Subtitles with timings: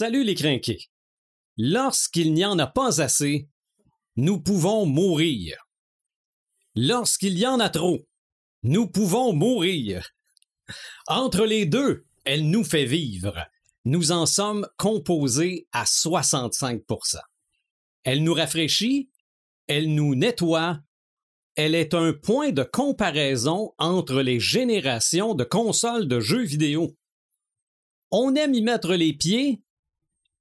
[0.00, 0.86] Salut les crinqués.
[1.56, 3.48] Lorsqu'il n'y en a pas assez,
[4.14, 5.56] nous pouvons mourir.
[6.76, 8.06] Lorsqu'il y en a trop,
[8.62, 10.08] nous pouvons mourir.
[11.08, 13.44] Entre les deux, elle nous fait vivre.
[13.84, 17.18] Nous en sommes composés à 65%
[18.04, 19.10] Elle nous rafraîchit,
[19.66, 20.78] elle nous nettoie,
[21.56, 26.96] elle est un point de comparaison entre les générations de consoles de jeux vidéo.
[28.12, 29.60] On aime y mettre les pieds,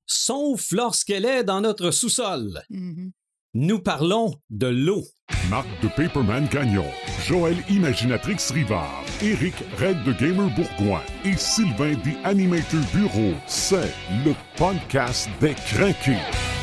[0.08, 2.64] sauf lorsqu'elle est dans notre sous-sol.
[2.70, 3.12] Mhm.
[3.54, 5.04] Nous parlons de l'eau.
[5.50, 6.86] Marc de Paperman Gagnon,
[7.26, 13.34] Joël Imaginatrix Rivard, Eric Red de Gamer Bourgoin et Sylvain des Animator Bureau.
[13.48, 13.94] C'est
[14.26, 16.57] le podcast des craqués.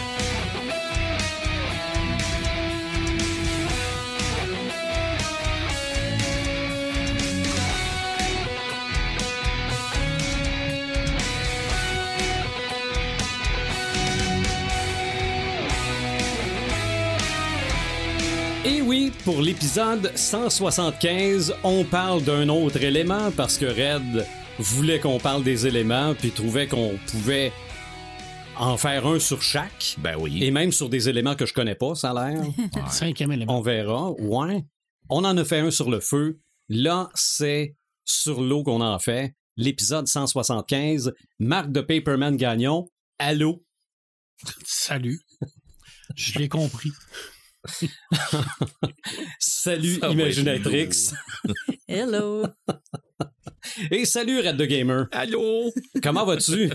[19.25, 24.27] Pour l'épisode 175, on parle d'un autre élément parce que Red
[24.59, 27.51] voulait qu'on parle des éléments puis trouvait qu'on pouvait
[28.57, 29.97] en faire un sur chaque.
[29.99, 30.45] Ben oui.
[30.45, 32.45] Et même sur des éléments que je connais pas, ça a l'air.
[32.91, 33.59] Cinquième élément.
[33.59, 34.13] On verra.
[34.13, 34.65] Ouais.
[35.09, 36.39] On en a fait un sur le feu.
[36.69, 39.35] Là, c'est sur l'eau qu'on en fait.
[39.57, 41.15] L'épisode 175.
[41.39, 42.89] Marc de Paperman Gagnon.
[43.19, 43.65] Allô?
[44.67, 45.21] Salut.
[46.15, 46.93] Je l'ai compris.
[49.38, 51.12] Salut, Ça Imaginatrix.
[51.88, 52.45] Hello.
[53.90, 55.06] Et salut, Red de Gamer.
[55.12, 55.73] Allô?
[56.02, 56.71] Comment vas-tu?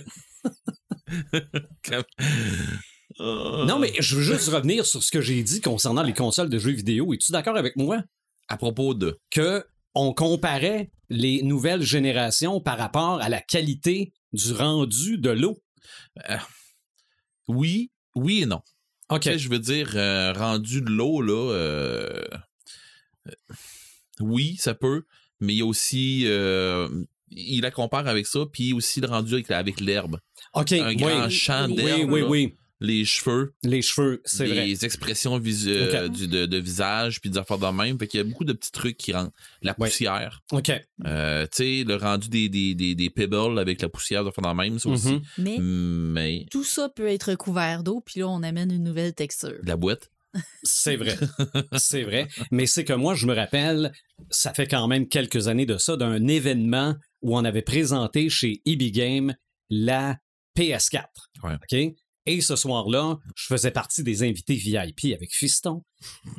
[3.19, 6.57] Non, mais je veux juste revenir sur ce que j'ai dit concernant les consoles de
[6.57, 7.13] jeux vidéo.
[7.13, 8.01] Es-tu d'accord avec moi?
[8.47, 9.19] À propos de?
[9.29, 9.63] que
[9.95, 15.57] on comparait les nouvelles générations par rapport à la qualité du rendu de l'eau?
[17.47, 18.61] Oui, oui et non.
[19.09, 19.21] OK.
[19.21, 21.53] Tu sais, je veux dire, euh, rendu de l'eau, là.
[21.53, 22.23] euh,
[23.27, 23.31] euh,
[24.21, 25.03] oui, ça peut,
[25.39, 26.23] mais il y a aussi.
[26.25, 26.87] euh,
[27.31, 30.19] il la compare avec ça, puis aussi le rendu avec, avec l'herbe.
[30.55, 30.71] OK.
[30.73, 31.31] Un grand oui.
[31.31, 31.99] champ Oui, d'herbe.
[32.01, 32.55] oui, oui, là, oui.
[32.81, 34.85] Les cheveux, Les cheveux, c'est les vrai.
[34.85, 37.99] expressions visu- euh, du- de, de visage, puis des affaires de même.
[37.99, 39.33] Fait qu'il y a beaucoup de petits trucs qui rentrent.
[39.61, 39.89] La Ouais.
[39.89, 40.41] poussière.
[40.53, 40.71] OK.
[41.05, 44.53] Euh, tu sais, le rendu des, des, des, des pebbles avec la poussière de faire
[44.53, 45.11] de même, ça aussi.
[45.13, 45.21] Mhm.
[45.39, 46.45] Mais Mais.
[46.51, 49.57] tout ça peut être couvert d'eau, puis là, on amène une nouvelle texture.
[49.61, 50.09] De la boîte.
[50.63, 51.17] C'est vrai.
[51.75, 52.27] c'est vrai.
[52.51, 53.91] Mais c'est que moi, je me rappelle,
[54.29, 58.61] ça fait quand même quelques années de ça, d'un événement où on avait présenté chez
[58.65, 59.35] EB Game
[59.69, 60.17] la
[60.57, 61.05] PS4.
[61.43, 61.53] Ouais.
[61.55, 61.95] OK?
[62.25, 65.83] Et ce soir-là, je faisais partie des invités VIP avec Fiston.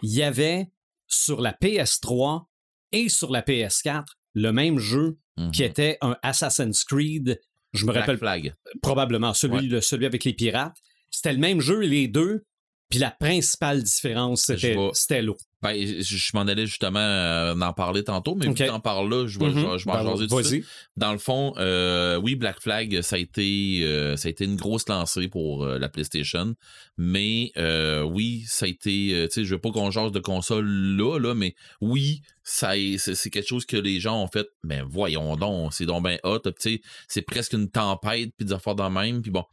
[0.03, 0.69] Il y avait
[1.07, 2.45] sur la PS3
[2.93, 4.05] et sur la PS4
[4.35, 5.51] le même jeu Mhm.
[5.53, 7.41] qui était un Assassin's Creed.
[7.73, 8.55] Je me Black rappelle Flag.
[8.83, 9.63] probablement celui, Ouais.
[9.63, 10.77] le- celui avec les pirates.
[11.11, 12.45] C'était le même jeu, les deux.
[12.91, 15.37] Puis la principale différence, c'était Je c'était l'eau.
[15.63, 18.59] Ben, je, je m'en allais justement euh, en parler tantôt, mais Ok.
[18.59, 20.65] vu que t'en parles là, je vais, je vais- je vais en Ben, tout suite.
[20.97, 24.57] Dans le fond, euh, oui, Black Flag, ça a été, euh, ça a été une
[24.57, 26.55] grosse lancée pour euh, la PlayStation,
[26.97, 30.19] mais euh, oui, ça a été, euh, tu sais, je veux pas qu'on jase de
[30.21, 34.29] console là, là, mais oui, ça, est- c'est c'est quelque chose que les gens ont
[34.29, 34.47] fait.
[34.65, 38.53] Ben voyons donc, c'est donc ben hot, tu sais, c'est presque une tempête puis des
[38.55, 39.45] affaires dans le même, puis bon.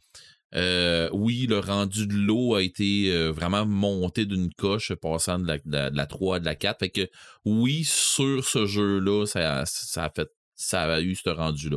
[0.54, 5.46] Euh, oui, le rendu de l'eau a été euh, vraiment monté d'une coche, passant de
[5.46, 6.78] la, de la- de la 3 à de la 4.
[6.78, 7.08] Fait que
[7.44, 11.76] oui, sur ce jeu-là, ça, ça a fait ça a eu ce rendu-là.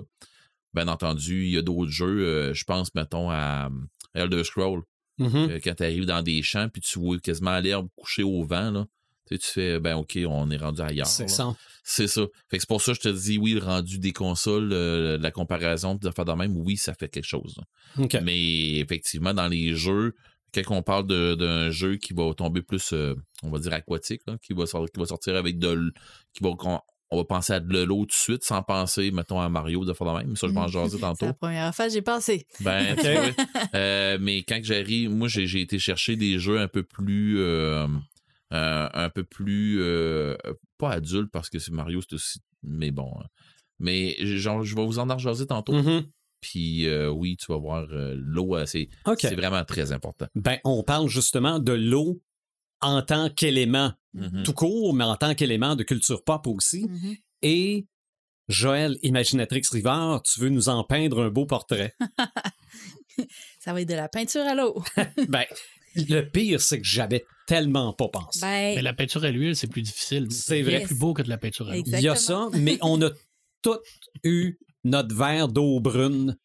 [0.73, 3.69] Bien entendu, il y a d'autres jeux, euh, je pense, mettons, à
[4.15, 4.81] Elder Scroll,
[5.17, 5.35] Mhm.
[5.51, 8.71] euh, quand tu arrives dans des champs, puis tu vois quasiment l'herbe couchée au vent,
[8.71, 8.87] là.
[9.27, 11.05] Tu sais, tu fais, ben ok, on est rendu ailleurs.
[11.07, 11.29] C'est là.
[11.29, 11.55] ça.
[11.83, 12.21] C'est ça.
[12.49, 15.17] Fait que c'est pour ça que je te dis, oui, le rendu des consoles, euh,
[15.17, 17.55] la comparaison, de faire de même, oui, ça fait quelque chose.
[18.23, 20.13] Mais effectivement, dans les jeux,
[20.53, 24.37] quand on parle d'un jeu qui va tomber plus, euh, on va dire aquatique, là,
[24.45, 25.91] qui, va sor- qui va sortir avec de
[26.33, 26.49] qui va
[27.13, 29.91] on va penser à de l'eau tout de suite sans penser, mettons, à Mario de
[29.91, 30.35] faire de même.
[30.37, 31.25] Ça, je vais en jaser C'est tantôt.
[31.25, 32.45] la première fois j'ai pensé.
[32.61, 32.95] Ben.
[33.75, 37.39] Euh, mais quand j'arrive, moi, j'ai j'ai été chercher des jeux un peu plus.
[37.39, 37.87] euh,
[38.53, 39.81] euh, un peu plus.
[39.81, 40.35] euh,
[40.77, 42.39] pas adultes parce que c'est Mario, c'est aussi.
[42.63, 43.11] Mais bon.
[43.19, 43.25] hein.
[43.79, 45.73] Mais genre, je vais vous en jaser tantôt.
[45.73, 46.05] Mhm.
[46.41, 49.19] Puis euh, oui, tu vas voir euh, l'eau, c'est OK.
[49.21, 50.27] c'est vraiment très important.
[50.35, 52.21] Ben, on parle justement de l'eau
[52.81, 54.43] en tant qu'élément Mhm.
[54.43, 56.83] tout court, mais en tant qu'élément de culture pop aussi.
[56.85, 57.15] Mhm.
[57.43, 57.87] Et
[58.49, 61.93] Joël, Imaginatrix Rivard, tu veux nous en peindre un beau portrait?
[63.59, 64.83] Ça va être de la peinture à l'eau.
[65.29, 65.45] ben,
[65.95, 67.23] le pire, c'est que j'avais
[67.55, 68.39] tellement pas pensé.
[68.41, 70.27] Ben, Mais la peinture à l'huile, c'est plus difficile.
[70.31, 70.79] C'est vrai.
[70.81, 71.79] C'est plus beau que de la peinture à l'eau.
[71.79, 71.99] Exact.
[71.99, 73.09] Il y a ça, mais on a
[73.61, 73.77] tous
[74.23, 76.37] eu notre verre d'eau brune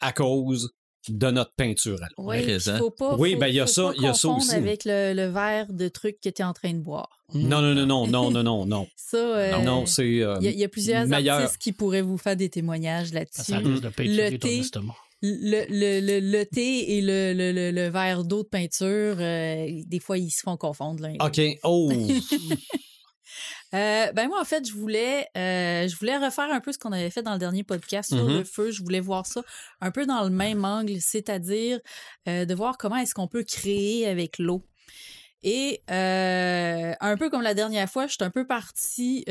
[0.00, 0.70] à cause
[1.08, 2.28] de notre peinture à l'eau.
[2.30, 4.14] Oui, faut pas, Oui, faut- ben, il y a faut ça- pas il y a
[4.14, 4.54] ça confondre aussi.
[4.54, 7.24] avec le, le verre de trucs que tu es en train de boire.
[7.34, 8.86] Non, non, non, non, non, non, non, non.
[8.96, 10.22] Ça, euh, Non, c'est.
[10.22, 11.40] euh, il y, a- il y a plusieurs meilleur.
[11.40, 13.42] artistes qui pourraient vous faire des témoignages Ça, là-dessus.
[13.42, 14.58] ça risque de peinturer Le ton thé.
[14.58, 14.94] estomac.
[15.24, 19.66] Le, le, le, le thé et le, le, le, le verre d'eau de peinture, euh,
[19.86, 21.24] des fois, ils se font confondre l'autre.
[21.24, 21.40] OK.
[21.62, 21.90] Oh!
[23.74, 26.92] Euh, ben moi, en fait, je voulais, euh, je voulais refaire un peu ce qu'on
[26.92, 28.38] avait fait dans le dernier podcast sur Mhm.
[28.38, 28.70] le feu.
[28.70, 29.42] Je voulais voir ça
[29.80, 31.80] un peu dans le même angle, c'est-à-dire
[32.28, 34.62] euh, de voir comment est-ce qu'on peut créer avec l'eau.
[35.42, 39.24] Et un peu comme la dernière fois, j'étais un peu partie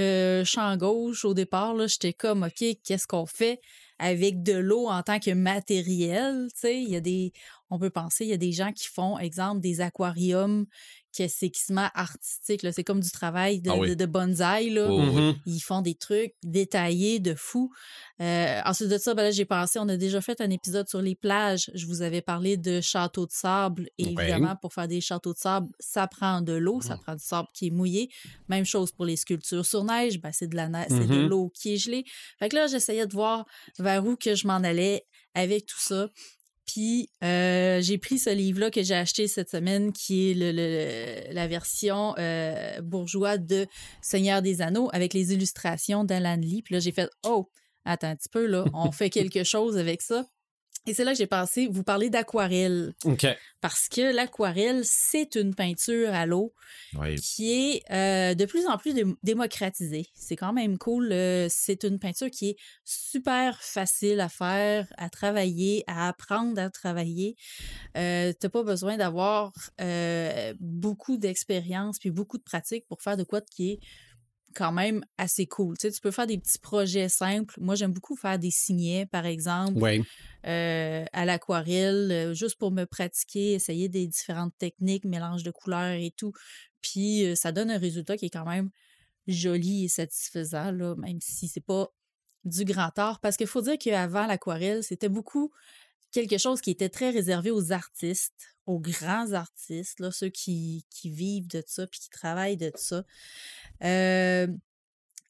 [0.46, 1.76] champ gauche au départ.
[1.76, 1.86] là.
[1.86, 3.60] J'étais comme, OK, qu'est-ce qu'on fait?
[4.02, 6.48] Avec de l'eau en tant que matériel?
[6.54, 7.32] Tu sais, il y a des,
[7.70, 10.66] on peut penser, il y a des gens qui font, exemple, des aquariums
[11.18, 12.64] que c'est quasiment artistique.
[12.64, 12.72] là.
[12.72, 13.90] C'est comme du travail de, Ah oui.
[13.90, 14.70] de, de bonsaï.
[14.70, 14.88] Là.
[14.90, 15.06] Oh, oui.
[15.08, 15.36] Mhm.
[15.46, 17.72] Ils font des trucs détaillés de fou.
[18.22, 21.02] Euh, ensuite de ça, ben là, j'ai pensé, on a déjà fait un épisode sur
[21.02, 21.72] les plages.
[21.74, 23.90] Je vous avais parlé de châteaux de sable.
[23.98, 24.24] Et Ouais.
[24.30, 27.00] évidemment, pour faire des châteaux de sable, ça prend de l'eau, ça Mm.
[27.00, 28.10] prend du sable qui est mouillé.
[28.48, 31.28] Même chose pour les sculptures sur neige, ben, c'est de la neige, c'est de Mhm.
[31.28, 32.04] l'eau qui est gelée.
[32.40, 33.46] Fait que là, j'essayais de voir
[33.80, 36.08] vers où que je m'en allais avec tout ça.
[36.66, 41.34] Puis euh, j'ai pris ce livre-là que j'ai acheté cette semaine, qui est le, le-
[41.34, 43.68] la version euh, bourgeois de
[44.02, 46.62] Seigneur des Anneaux avec les illustrations d'Alan Lee.
[46.64, 47.50] Puis là, j'ai fait Oh,
[47.86, 50.26] attends un petit peu, là, on fait quelque chose avec ça.
[50.88, 52.94] Et c'est là que j'ai pensé vous parler d'aquarelle.
[53.06, 53.28] OK.
[53.62, 56.54] Parce que l'aquarelle, c'est une peinture à l'eau
[57.22, 60.08] qui est euh, de plus en plus dé- démocratisée.
[60.16, 61.12] C'est quand même cool.
[61.12, 66.70] euh, c'est une peinture qui est super facile à faire, à travailler, à apprendre à
[66.72, 67.36] travailler.
[67.98, 69.52] Euh, T'as pas besoin d'avoir
[69.82, 73.80] euh, beaucoup d'expérience puis beaucoup de pratique pour faire de quoi qui est
[74.54, 75.78] quand même assez cool.
[75.78, 77.56] Tu sais, tu peux faire des petits projets simples.
[77.60, 79.80] Moi, j'aime beaucoup faire des signets, par exemple
[80.48, 85.94] euh, à l'aquarelle, euh, juste pour me pratiquer, essayer des différentes techniques, mélange de couleurs
[85.94, 86.34] et tout.
[86.82, 88.72] Puis euh, ça donne un résultat qui est quand même
[89.28, 91.90] joli et satisfaisant, là, même si c'est pas
[92.44, 93.20] du grand art.
[93.20, 95.52] Parce qu'il faut dire qu'avant l'aquarelle, c'était beaucoup
[96.12, 101.10] quelque chose qui était très réservé aux artistes, aux grands artistes, là, ceux qui, qui
[101.10, 103.04] vivent de ça puis qui travaillent de ça.
[103.84, 104.48] Euh,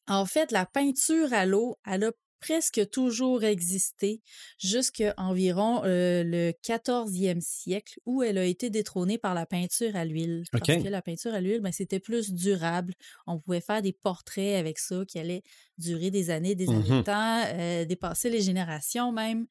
[0.08, 4.20] en fait, la peinture à l'eau, elle a presque toujours existé
[4.58, 10.04] jusqu'à environ euh, le 14e siècle où elle a été détrônée par la peinture à
[10.04, 10.42] l'huile.
[10.50, 12.94] Parce que la peinture à l'huile, ben, c'était plus durable.
[13.28, 15.44] On pouvait faire des portraits avec ça qui allaient
[15.78, 17.04] durer des années, des années de Mhm.
[17.04, 19.46] temps, euh, dépasser les générations même.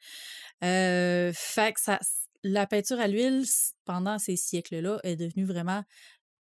[0.63, 1.97] Euh, fait que ça,
[2.43, 3.43] la peinture à l'huile,
[3.85, 5.83] pendant ces siècles-là, est devenue vraiment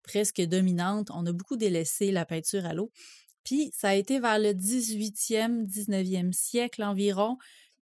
[0.02, 1.10] presque dominante.
[1.12, 2.90] On a beaucoup délaissé la peinture à l'eau.
[3.44, 7.38] Puis ça a été vers le 18e, 19e siècle environ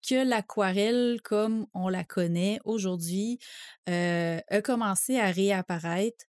[0.08, 3.38] que l'aquarelle, comme on la connaît aujourd'hui,
[3.88, 6.24] euh, a commencé à réapparaître.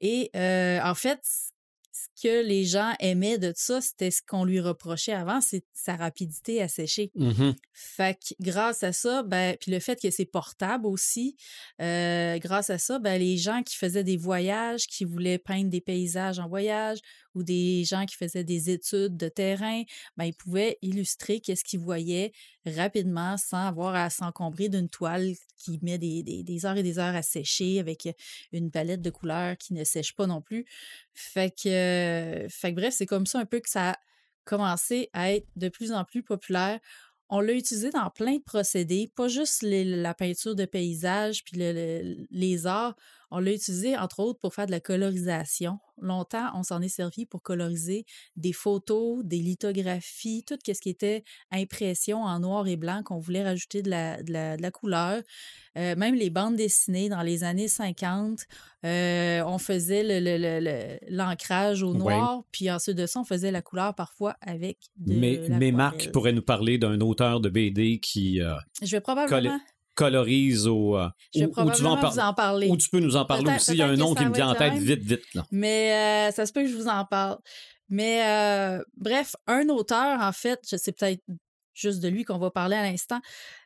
[0.00, 1.20] Et euh, en fait,
[1.92, 5.94] ce que les gens aimaient de ça, c'était ce qu'on lui reprochait avant, c'est sa
[5.96, 7.10] rapidité à sécher.
[7.14, 7.54] Mhm.
[7.72, 11.36] Fait que grâce à ça, ben, puis le fait que c'est portable aussi,
[11.82, 15.80] euh, grâce à ça, ben, les gens qui faisaient des voyages, qui voulaient peindre des
[15.80, 16.98] paysages en voyage,
[17.34, 19.82] ou des gens qui faisaient des études de terrain,
[20.16, 22.30] ben, ils pouvaient illustrer qu'est-ce qu'ils voyaient
[22.64, 26.98] rapidement sans avoir à s'encombrer d'une toile qui met des, des- des heures et des
[26.98, 28.08] heures à sécher avec
[28.52, 30.64] une palette de couleurs qui ne sèche pas non plus.
[31.12, 33.96] Fait que, euh, fait que bref, c'est comme ça un peu que ça a
[34.44, 36.80] commencé à être de plus en plus populaire.
[37.30, 41.72] On l'a utilisé dans plein de procédés, pas juste la peinture de paysage puis le-
[41.72, 42.94] le- les arts.
[43.30, 45.78] On l'a utilisé entre autres pour faire de la colorisation.
[46.00, 48.04] Longtemps, on s'en est servi pour coloriser
[48.36, 53.44] des photos, des lithographies, tout ce qui était impression en noir et blanc qu'on voulait
[53.44, 55.22] rajouter de la, de la- de la couleur.
[55.76, 58.40] Euh, même les bandes dessinées dans les années 50,
[58.84, 61.98] euh, on faisait le- le- le- le- l'ancrage au Ouais.
[61.98, 66.10] noir, puis ensuite de ça, on faisait la couleur parfois avec de Mais, mais Marc
[66.12, 69.58] pourrait nous parler d'un auteur de BD qui euh, Je vais probablement,
[69.94, 70.96] colorise au.
[70.96, 72.68] euh, je tu vas en probablement par- vous en parler.
[72.68, 73.72] Ou tu peux nous en parler aussi.
[73.72, 75.34] Il y a un nom qui me vient en tête vite, vite.
[75.34, 75.46] Là.
[75.50, 77.38] Mais euh, ça se peut que je vous en parle.
[77.88, 81.22] Mais euh, bref, un auteur, en fait, sais peut-être
[81.74, 83.20] juste de lui qu'on va parler à l'instant.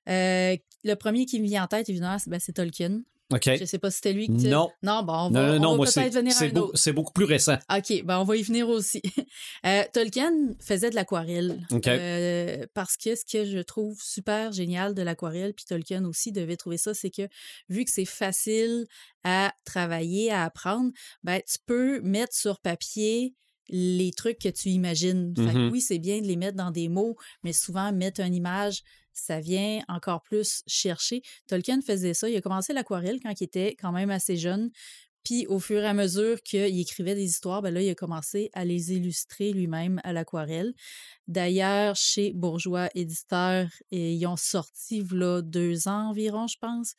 [0.09, 3.01] Euh, le premier qui me vient en tête, évidemment, c'est ben, c'est Tolkien.
[3.31, 4.71] Je sais pas si c'était lui tu- Non.
[4.83, 6.79] Non, bon, on va, va peut-être venir à c'est un beau- autre.
[6.79, 7.59] c'est beaucoup plus récent.
[7.71, 9.03] OK, ben on va y venir aussi.
[9.67, 10.31] Euh, Tolkien
[10.61, 11.67] faisait de l'aquarelle.
[11.73, 11.89] OK.
[11.89, 16.57] Euh, parce que ce que je trouve super génial de l'aquarelle, puis Tolkien aussi devait
[16.57, 17.29] trouver ça, c'est que
[17.69, 18.87] vu que c'est facile
[19.25, 20.91] à travailler, à apprendre,
[21.25, 23.35] ben tu peux mettre sur papier
[23.69, 25.35] les trucs que tu imagines.
[25.37, 25.71] Fait que Mhm.
[25.73, 28.83] oui, c'est bien de les mettre dans des mots, mais souvent mettre une image,
[29.19, 31.23] ça vient encore plus chercher.
[31.47, 32.29] Tolkien faisait ça.
[32.29, 34.71] Il a commencé l'aquarelle quand il était quand même assez jeune.
[35.25, 38.65] Puis au fur et à mesure qu'il écrivait des histoires, ben il a commencé à
[38.65, 40.73] les illustrer lui-même à l'aquarelle.
[41.27, 46.95] D'ailleurs, chez Bourgeois Éditeurs, ils ont sorti, là, deux ans environ, je pense,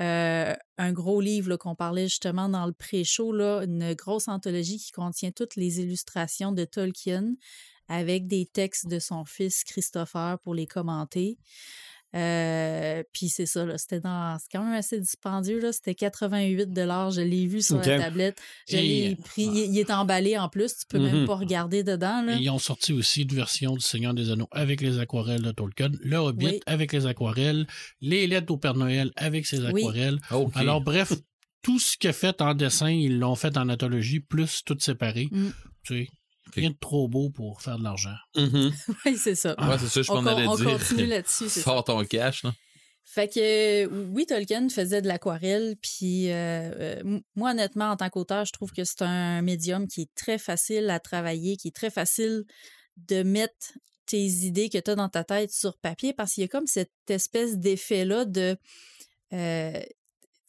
[0.00, 5.30] euh, un gros livre qu'on parlait justement dans le pré-show, une grosse anthologie qui contient
[5.30, 7.34] toutes les illustrations de Tolkien
[7.90, 11.36] avec des textes de son fils Christopher pour les commenter.
[12.16, 14.36] Euh, puis c'est ça, c'était dans.
[14.38, 15.72] C'est quand même assez dispendieux, là.
[15.72, 18.40] C'était 88 Je l'ai vu sur la tablette.
[18.68, 19.44] Je l'ai pris.
[19.44, 20.76] Il, est emballé en plus.
[20.76, 22.22] Tu peux même mmh pas regarder dedans.
[22.22, 22.34] Là.
[22.34, 25.90] ils ont sorti aussi une version du Seigneur des Anneaux avec les aquarelles de Tolkien,
[26.00, 27.66] le Hobbit avec les aquarelles,
[28.00, 30.18] les lettres au Père Noël avec ses aquarelles.
[30.54, 31.12] Alors, bref,
[31.62, 35.28] tout ce qu'il a fait en dessin, ils l'ont fait en anthologie, plus tout séparé.
[35.30, 35.50] Mmh.
[35.84, 36.08] Tu sais,
[36.54, 38.14] Rien de trop beau pour faire de l'argent.
[38.36, 38.72] Mm-hmm.
[39.06, 39.54] oui, c'est ça.
[39.58, 40.68] Ouais, c'est ça, je m'en allais on dire.
[40.68, 41.48] On continue là-dessus.
[41.48, 42.52] Sors ton cash, là.
[43.12, 46.70] Fait que oui, Tolkien faisait de l'aquarelle, puis euh,
[47.02, 50.38] euh, moi honnêtement en tant qu'auteur, je trouve que c'est un médium qui est très
[50.38, 52.44] facile à travailler, qui est très facile
[53.08, 53.72] de mettre
[54.06, 56.68] tes idées que tu as dans ta tête sur papier parce qu'il y a comme
[56.68, 58.56] cette espèce d'effet là de
[59.32, 59.80] euh,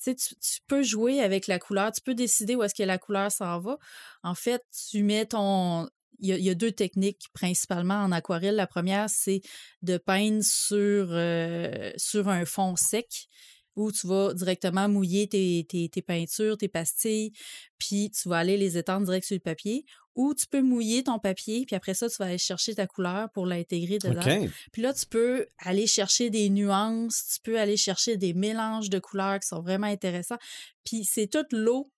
[0.03, 3.59] tu, peux jouer avec la couleur, tu peux décider où est-ce que la couleur s'en
[3.59, 3.77] va.
[4.23, 5.89] En fait, tu mets ton...
[6.23, 8.55] Il y, a, deux techniques principalement en aquarelle.
[8.55, 9.41] La première, c'est
[9.81, 13.27] de peindre sur, euh, sur un fond sec
[13.75, 17.31] où tu vas directement mouiller tes, tes, peintures, tes pastilles,
[17.77, 19.85] puis tu vas aller les étendre direct sur le papier.
[20.15, 23.29] Ou tu peux mouiller ton papier, puis après ça, tu vas aller chercher ta couleur
[23.31, 24.49] pour l'intégrer dedans.
[24.73, 28.99] Puis là, tu peux aller chercher des nuances, tu peux aller chercher des mélanges de
[28.99, 30.37] couleurs qui sont vraiment intéressants.
[30.83, 31.89] Puis c'est toute l'eau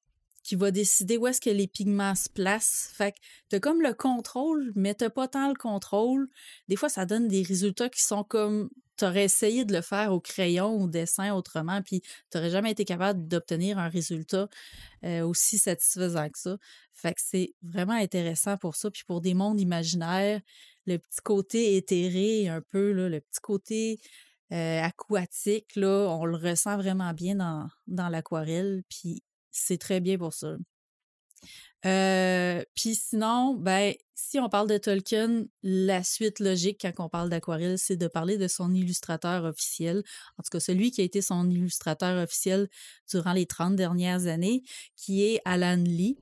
[0.43, 2.91] qui va décider où est-ce que les pigments se placent.
[2.93, 3.17] Fait que
[3.50, 6.27] t'as comme le contrôle, mais t'as pas tant le contrôle.
[6.67, 10.19] Des fois, ça donne des résultats qui sont comme t'aurais essayé de le faire au
[10.19, 14.47] crayon ou au dessin autrement, puis t'aurais jamais été capable d'obtenir un résultat
[15.03, 16.57] euh, aussi satisfaisant que ça.
[16.93, 18.91] Fait que c'est vraiment intéressant pour ça.
[18.91, 20.41] Puis pour des mondes imaginaires,
[20.85, 24.00] le petit côté éthéré, un peu, là, le petit côté
[24.51, 28.83] euh, aquatique, là, on le ressent vraiment bien dans, dans l'aquarelle.
[28.89, 29.23] Puis
[29.53, 30.57] c'est très bien pour ça.
[31.86, 37.29] Euh, puis sinon, ben, si on parle de Tolkien, la suite logique quand on parle
[37.29, 40.03] d'aquarelle, c'est de parler de son illustrateur officiel.
[40.38, 42.69] En tout cas, celui qui a été son illustrateur officiel
[43.10, 44.63] durant les 30 dernières années,
[44.95, 46.17] qui est Alan Lee.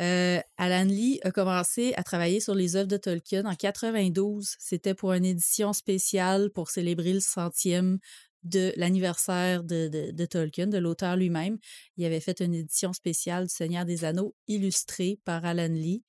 [0.00, 4.56] Euh, Alan Lee a commencé à travailler sur les œuvres de Tolkien en 92.
[4.58, 7.98] C'était pour une édition spéciale pour célébrer le centième
[8.42, 11.58] de l'anniversaire de, Tolkien, de l'auteur lui-même.
[11.96, 16.02] Il avait fait une édition spéciale du Seigneur des Anneaux illustrée par Alan Lee.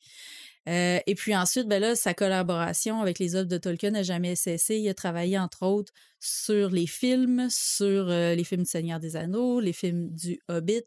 [0.70, 4.36] Euh, et puis ensuite, ben là, sa collaboration avec les œuvres de Tolkien n'a jamais
[4.36, 4.78] cessé.
[4.78, 9.16] Il a travaillé, entre autres, sur les films, sur euh, les films du Seigneur des
[9.16, 10.86] Anneaux, les films du Hobbit,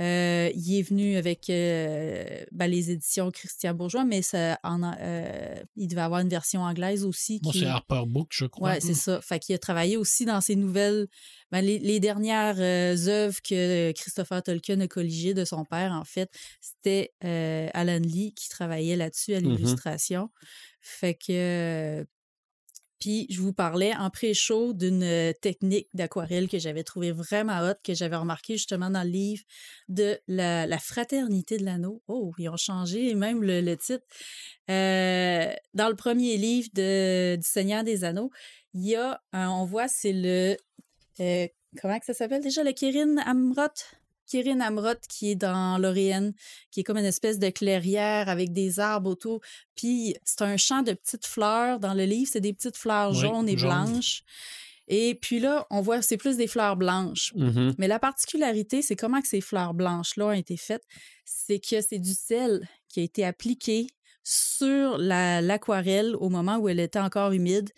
[0.00, 5.62] euh, il est venu avec euh, ben, les éditions Christian Bourgeois, mais ça, en, euh,
[5.76, 7.40] il devait avoir une version anglaise aussi.
[7.42, 8.74] Moi, c'est Harper Book, je crois.
[8.74, 9.20] Oui, c'est ça.
[9.20, 11.08] Fait qu'il a travaillé aussi dans ces nouvelles.
[11.50, 17.12] Ben, les, dernières œuvres que Christopher Tolkien a colligées de son père, en fait, c'était
[17.74, 20.30] Alan Lee qui travaillait là-dessus à mmh l'illustration.
[20.80, 22.06] Fait que
[22.98, 27.74] puis je vous parlais en pré-show d'une euh, technique d'aquarelle que j'avais trouvé vraiment hot,
[27.84, 29.42] que j'avais remarqué justement dans le livre
[29.88, 32.02] de la, fraternité de l'anneau.
[32.08, 34.04] Oh, ils ont changé même le, titre.
[34.70, 38.30] Euh, dans le premier livre du Seigneur des Anneaux,
[38.74, 40.56] il y a, on voit, c'est le...
[41.20, 41.48] Euh,
[41.80, 42.62] comment que ça s'appelle déjà?
[42.62, 43.97] Le Kirin Amrot?
[44.28, 46.32] Kirin Amrot qui est dans l'Orienne,
[46.70, 49.40] qui est comme une espèce de clairière avec des arbres autour.
[49.74, 53.48] Puis c'est un champ de petites fleurs dans le livre, c'est des petites fleurs jaunes
[53.48, 54.22] et blanches.
[54.88, 57.34] Et puis là, on voit, c'est plus des fleurs blanches.
[57.34, 57.74] Mm-hmm.
[57.78, 60.84] Mais la particularité, c'est comment que ces fleurs blanches-là ont été faites.
[61.26, 63.86] C'est que c'est du sel qui a été appliqué
[64.24, 67.70] sur l'aquarelle au moment où elle était encore humide.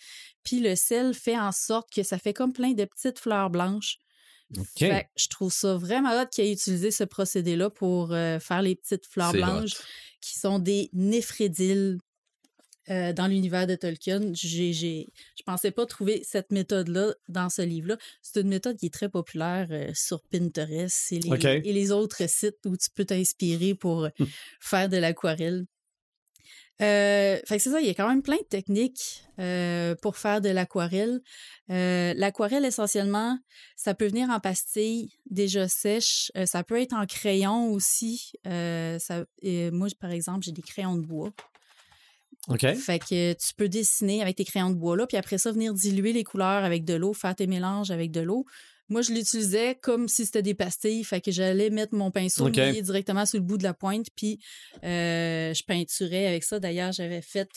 [0.44, 3.98] Puis le sel fait en sorte que ça fait comme plein de petites fleurs blanches
[4.76, 9.06] je trouve ça vraiment hot qu'il ait utilisé ce procédé-là pour euh, faire les petites
[9.06, 9.76] fleurs blanches
[10.20, 11.98] qui sont des néphrédiles
[12.88, 14.32] euh, dans l'univers de Tolkien.
[14.32, 17.96] J'ai, je pensais pas trouver cette méthode-là dans ce livre-là.
[18.22, 22.28] C'est une méthode qui est très populaire euh, sur Pinterest et les, et les, autres
[22.28, 24.08] sites où tu peux t'inspirer pour
[24.60, 25.66] faire de l'aquarelle.
[26.80, 30.16] Euh, fait que c'est ça, il y a quand même plein de techniques euh, pour
[30.16, 31.20] faire de l'aquarelle.
[31.70, 33.38] Euh, l'aquarelle, essentiellement,
[33.76, 36.32] ça peut venir en pastille déjà sèche.
[36.46, 38.32] ça peut être en crayon aussi.
[38.44, 39.24] ça,
[39.72, 41.32] moi, par exemple, j'ai des crayons de bois.
[42.48, 42.66] OK.
[42.74, 45.74] Fait que tu peux dessiner avec tes crayons de bois là, puis après ça, venir
[45.74, 48.46] diluer les couleurs avec de l'eau, faire tes mélanges avec de l'eau.
[48.90, 51.04] Moi, je l'utilisais comme si c'était des pastilles.
[51.04, 54.40] Fait que j'allais mettre mon pinceau directement sur le bout de la pointe, puis
[54.84, 56.58] euh, je peinturais avec ça.
[56.58, 57.48] D'ailleurs, j'avais fait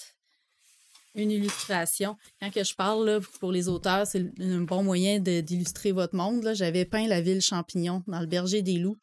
[1.16, 2.16] une illustration.
[2.40, 6.52] Quand que je parle là, pour les auteurs, c'est un bon moyen d'illustrer votre monde.
[6.54, 8.98] J'avais peint la ville champignon dans le berger des loups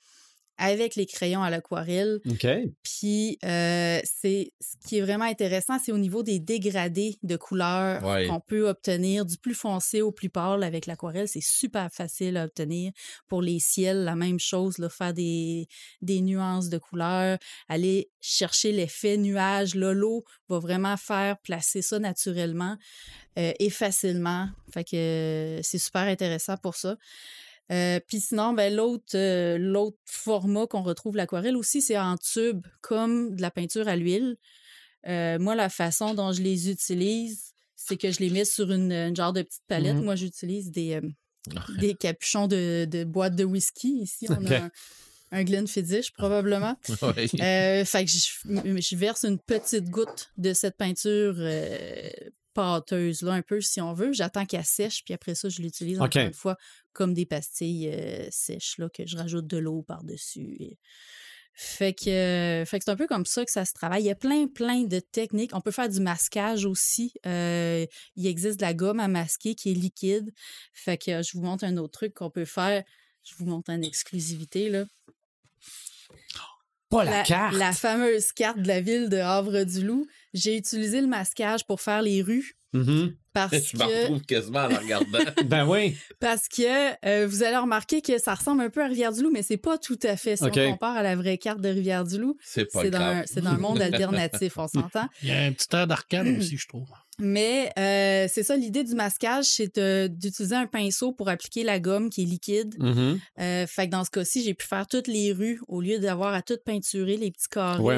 [0.61, 2.21] avec les crayons à l'aquarelle.
[2.31, 2.47] OK.
[2.85, 8.05] Puis, euh, c'est ce qui est vraiment intéressant, c'est au niveau des dégradés de couleurs
[8.05, 8.27] Ouais.
[8.29, 11.27] qu'on peut obtenir du plus foncé au plus pâle avec l'aquarelle.
[11.29, 12.93] C'est super facile à obtenir.
[13.27, 15.67] Pour les ciels, la même chose, là, faire des,
[16.03, 17.39] des nuances de couleurs,
[17.69, 19.75] aller chercher l'effet nuage.
[19.75, 22.77] L'eau va vraiment faire placer ça naturellement
[23.39, 24.49] euh, et facilement.
[24.73, 26.97] Fait que euh, c'est super intéressant pour ça.
[27.71, 32.67] Euh, Puis sinon, ben, l'autre euh, l'autre format qu'on retrouve l'aquarelle aussi, c'est en tube,
[32.81, 34.37] comme de la peinture à l'huile.
[35.07, 38.93] Euh, moi, la façon dont je les utilise, c'est que je les mets sur une,
[38.93, 39.97] une genre de petite palette.
[39.97, 40.05] Mhm.
[40.05, 41.01] Moi, j'utilise des, euh,
[41.79, 44.01] des capuchons de, de boîte de whisky.
[44.03, 44.71] Ici, on a un,
[45.33, 46.77] un Glenfiddich, probablement.
[47.03, 47.29] Ouais.
[47.41, 52.11] Euh, fait que je, je verse une petite goutte de cette peinture euh,
[52.55, 54.13] pâteuse, là, un peu, si on veut.
[54.13, 56.57] J'attends qu'elle sèche, puis après ça, je l'utilise encore une fois
[56.93, 60.57] comme des pastilles euh, sèches, là, que je rajoute de l'eau par-dessus.
[60.61, 60.79] Et-
[61.53, 64.03] Fait que, euh, fait que c'est un peu comme ça que ça se travaille.
[64.03, 65.51] Il y a plein, plein de techniques.
[65.55, 67.13] On peut faire du masquage aussi.
[67.27, 67.85] Euh,
[68.17, 70.33] il existe de la gomme à masquer qui est liquide.
[70.73, 72.83] Fait que euh, je vous montre un autre truc qu'on peut faire.
[73.25, 74.85] Je vous montre en exclusivité, là.
[76.91, 77.55] Pas la, La, carte.
[77.57, 80.07] la fameuse carte de la ville de Havre-du-Loup.
[80.35, 83.15] J'ai utilisé le masquage pour faire les rues Mhm.
[83.33, 85.19] parce Je me que, retrouve quasiment en la regardant.
[85.47, 85.97] Ben oui.
[86.21, 89.57] parce que euh, vous allez remarquer que ça ressemble un peu à Rivière-du-Loup, mais c'est
[89.57, 90.37] pas tout à fait.
[90.37, 90.53] Si OK.
[90.57, 93.17] on compare à la vraie carte de Rivière-du-Loup, C'est pas c'est dans, grave.
[93.17, 95.09] un- c'est dans le monde alternatif, on s'entend.
[95.23, 96.89] Il y a un petit air d'arcade aussi, je trouve.
[97.21, 102.11] Mais euh, c'est ça, l'idée du masquage, c'est d'utiliser un pinceau pour appliquer la gomme
[102.11, 102.75] qui est liquide.
[102.79, 103.19] Mhm.
[103.41, 106.35] Euh, fait que dans ce cas-ci, j'ai pu faire toutes les rues au lieu d'avoir
[106.35, 107.97] à tout peinturer les petits carrés Ouais,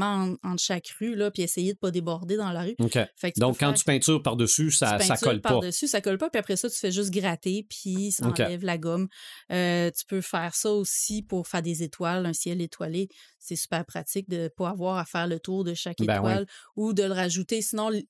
[0.00, 2.74] en- entre chaque rue, là, puis essayer de pas déborder dans la rue.
[3.16, 5.48] Fait que Donc, quand faire- tu peintures par-dessus, ça, tu ça colle pas.
[5.50, 8.78] par-dessus, ça colle pas, puis après ça, tu fais juste gratter, puis ça enlève la
[8.78, 9.08] gomme.
[9.52, 13.08] Euh, tu peux faire ça aussi pour faire des étoiles, un ciel étoilé.
[13.38, 16.46] C'est super pratique de ne pas avoir à faire le tour de chaque Ben étoile
[16.76, 17.62] ou de le rajouter.
[17.62, 18.04] Sinon, l-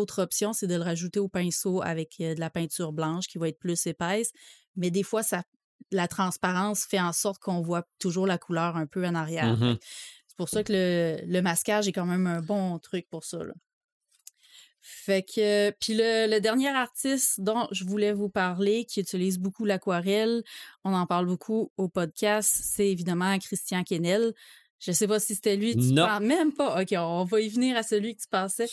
[0.00, 3.38] l'autre option, c'est de le rajouter au pinceau avec euh, de la peinture blanche qui
[3.38, 4.30] va être plus épaisse.
[4.76, 5.42] Mais des fois, ça,
[5.90, 9.56] la transparence fait en sorte qu'on voit toujours la couleur un peu en arrière.
[9.56, 9.76] Mhm.
[10.26, 13.38] C'est pour ça que le, le masquage est quand même un bon truc pour ça.
[13.44, 13.52] là.
[14.82, 19.66] Fait que, puis le, le dernier artiste dont je voulais vous parler, qui utilise beaucoup
[19.66, 20.42] l'aquarelle,
[20.84, 24.32] on en parle beaucoup au podcast, c'est évidemment Christian Kennel.
[24.78, 26.06] Je sais pas si c'était lui, tu Non.
[26.06, 26.80] penses même pas.
[26.80, 28.68] OK, on va y venir à celui que tu pensais.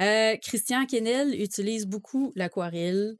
[0.00, 3.16] Euh, Christian Kennel utilise beaucoup l'aquarelle.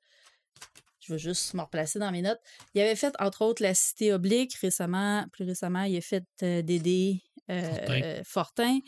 [1.00, 2.40] Je vais juste me replacer dans mes notes.
[2.74, 5.24] Il avait fait, entre autres, La Cité Oblique récemment.
[5.32, 8.80] Plus récemment, il a fait euh, Dédé euh, Fortin.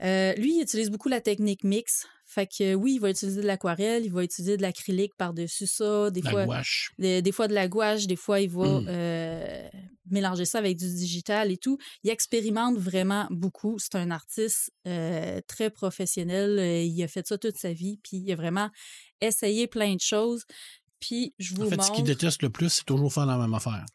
[0.00, 0.34] Fortin.
[0.40, 2.06] Lui, il utilise beaucoup la technique mix.
[2.30, 6.10] Fait que oui, il va utiliser de l'aquarelle, il va utiliser de l'acrylique par-dessus ça.
[6.10, 6.92] Des La fois, gouache.
[6.98, 8.86] des, des fois de la gouache, des fois il va Mm.
[8.88, 9.68] euh,
[10.10, 11.78] mélanger ça avec du digital et tout.
[12.04, 13.78] Il expérimente vraiment beaucoup.
[13.78, 16.58] C'est un artiste euh, très professionnel.
[16.58, 18.68] Euh, Il a fait ça toute sa vie, puis il a vraiment
[19.22, 20.44] essayé plein de choses.
[21.00, 21.92] Puis je vous En fait, ce montre.
[21.94, 23.86] qu'il déteste le plus, c'est toujours faire la même affaire.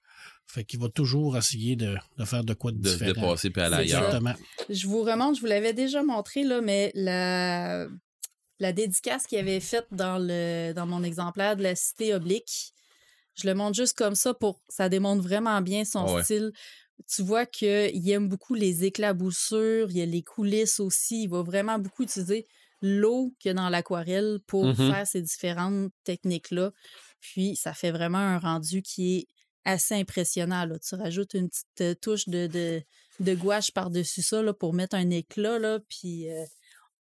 [0.47, 3.13] Fait qu'il va toujours essayer de, de faire de quoi de De se différent.
[3.27, 3.97] dépasser puis aller C'est ça.
[3.99, 4.15] ailleurs.
[4.15, 4.35] Exactement.
[4.69, 7.87] Je vous remonte, je vous l'avais déjà montré, là, mais la,
[8.63, 12.73] la dédicace qu'il avait faite dans, le, dans mon exemplaire de la cité oblique,
[13.35, 14.59] je le montre juste comme ça pour.
[14.69, 16.23] Ça démontre vraiment bien son Ah ouais.
[16.23, 16.51] style.
[17.07, 21.23] Tu vois qu'il aime beaucoup les éclaboussures, il y a les coulisses aussi.
[21.23, 22.45] Il va vraiment beaucoup utiliser
[22.81, 24.75] l'eau qu'il y a dans l'aquarelle pour Mhm.
[24.75, 26.71] faire ces différentes techniques-là.
[27.21, 29.27] Puis, ça fait vraiment un rendu qui est
[29.65, 30.65] assez impressionnant.
[30.65, 30.77] là.
[30.79, 32.81] Tu rajoutes une petite euh, touche de, de,
[33.21, 35.57] de gouache par-dessus ça là, pour mettre un éclat.
[35.59, 36.45] Là, puis, euh,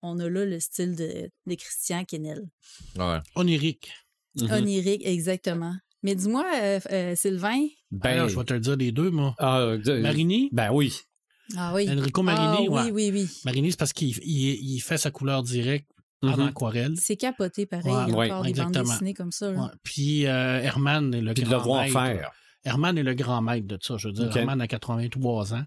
[0.02, 2.48] on a là le style de, de Christian Kennel.
[2.96, 3.18] Ouais.
[3.34, 3.90] Onirique.
[4.36, 4.50] Mhm.
[4.52, 5.74] Onirique, exactement.
[6.02, 7.66] Mais dis-moi, euh, euh, Sylvain?
[7.90, 9.34] Ben, Alors, je vais te le dire les deux, moi.
[9.38, 10.94] ah, de- Marini, Ben oui.
[11.56, 11.88] Ah oui.
[11.90, 12.90] Enrico Ah, Marini, oui, ouais.
[12.92, 13.28] oui, oui.
[13.44, 15.90] Marini, c'est parce qu'il il, il fait sa couleur directe
[16.22, 16.48] en Mhm.
[16.48, 16.94] aquarelle.
[16.96, 17.92] C'est capoté pareil.
[17.92, 18.84] Ouais, Il y a ouais, encore des bandes exactement.
[18.92, 19.50] dessinées comme ça.
[19.50, 19.68] Ouais.
[19.82, 21.92] Puis euh, Herman est le Puis grand le voir maître.
[21.92, 22.30] faire.
[22.64, 23.96] Herman est le grand maître de ça.
[23.96, 24.34] Je veux dire.
[24.36, 25.64] Herman a 83 ans.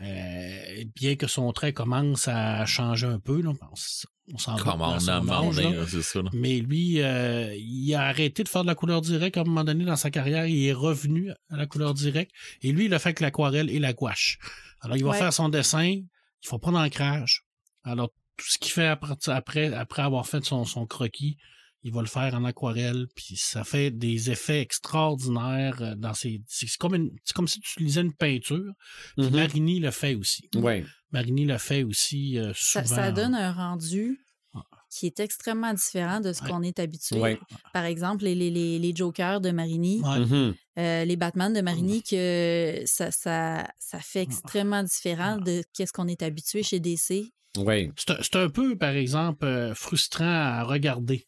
[0.00, 4.56] Euh, bien que son trait commence à changer un peu, là, on, s- on s'en
[4.56, 5.70] dans on son a âge, demandé, là.
[5.70, 6.22] là, c'est ça.
[6.22, 6.30] là.
[6.32, 9.62] Mais lui, euh, il a arrêté de faire de la couleur directe à un moment
[9.62, 10.46] donné dans sa carrière.
[10.46, 12.32] Il est revenu à la couleur directe.
[12.62, 14.38] Et lui, il a fait que l'aquarelle et la gouache.
[14.80, 15.18] Alors, il va Ouais.
[15.18, 15.84] faire son dessin.
[15.84, 16.08] Il
[16.48, 17.44] faut pas d'ancrage.
[17.84, 21.36] Alors, tout ce qu'il fait après, après, avoir fait son, son croquis,
[21.84, 26.40] il va le faire en aquarelle, puis ça fait des effets extraordinaires euh, dans ses.
[26.46, 28.72] C'est comme, comme si tu lisais une peinture.
[29.16, 29.36] Puis mm-hmm.
[29.36, 30.48] Marini le fait aussi.
[30.54, 30.84] Ouais.
[31.10, 32.86] Marini le fait aussi euh, souvent.
[32.86, 34.20] Ça, donne un rendu
[34.54, 34.62] ah.
[34.90, 37.38] qui est extrêmement différent de ce qu'on est habitué.
[37.72, 40.54] Par exemple, les, les, les, Jokers de Marini, mm-hmm.
[40.78, 44.22] euh, les Batman de Marini, que ça, ça, ça fait ah.
[44.22, 47.32] extrêmement différent de ce qu'on est habitué chez DC.
[47.58, 47.90] Oui.
[47.96, 51.26] C'est un peu, par exemple, frustrant à regarder.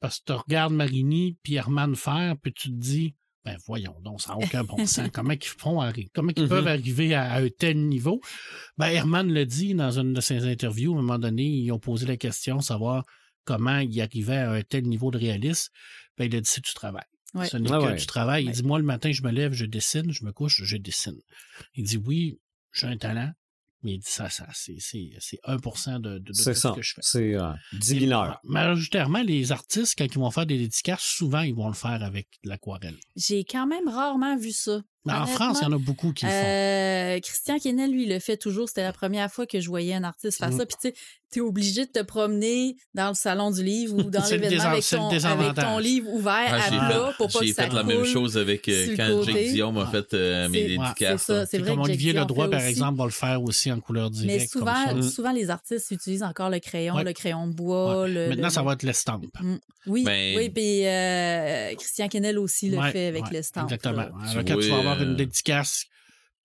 [0.00, 4.20] Parce que tu regardes Marini puis Herman faire, puis tu te dis, ben voyons donc,
[4.20, 5.08] ça n'a aucun bon sens.
[5.12, 5.80] Comment ils font
[6.12, 6.68] comment ils peuvent mm-hmm.
[6.68, 8.20] arriver à, un tel niveau?
[8.76, 11.78] Ben, Herman le dit dans une de ses interviews, à un moment donné, ils ont
[11.78, 13.04] posé la question, savoir
[13.44, 15.72] comment il arrivait à un tel niveau de réalisme.
[16.18, 17.04] Ben, il a dit, c'est du travail.
[17.44, 18.44] Ce n'est que du travail.
[18.46, 21.20] Il dit, moi, le matin, je me lève, je dessine, je me couche, je dessine.
[21.74, 22.38] Il dit, oui,
[22.72, 23.30] j'ai un talent,
[23.86, 27.00] mais il dit ça, ça c'est 1% de, de, de ce que je fais.
[27.02, 31.68] C'est euh, 10 Majoritairement, les artistes, quand ils vont faire des dédicaces, souvent, ils vont
[31.68, 32.98] le faire avec l'aquarelle.
[33.14, 34.82] J'ai quand même rarement vu ça.
[35.12, 36.36] En France, il y en a beaucoup qui le font.
[36.36, 38.68] Euh, Christian Kennel, lui, le fait toujours.
[38.68, 40.58] C'était la première fois que je voyais un artiste faire mm.
[40.58, 40.66] ça.
[40.66, 40.94] Puis, tu sais,
[41.32, 45.54] tu es obligé de te promener dans le salon du livre ou dans l'événement avec,
[45.56, 48.38] ton, livre ouvert ah, à plat pour pas que ça J'ai fait la même chose
[48.38, 51.30] avec euh, quand Jake Dion m'a fait euh, mes dédicaces.
[51.50, 54.40] C'est comme Olivier Ledroit, par exemple, va le faire aussi en couleur directe.
[54.40, 58.08] Mais souvent, souvent les artistes utilisent encore le crayon, le crayon de bois.
[58.08, 59.26] Maintenant, ça va être l'estampe.
[59.40, 59.56] Mm.
[59.86, 63.64] Oui, ben oui, puis euh, Christian Kennel aussi le fait avec l'estampe.
[63.64, 64.06] Exactement.
[64.34, 65.86] Quand tu vas avoir une dédicace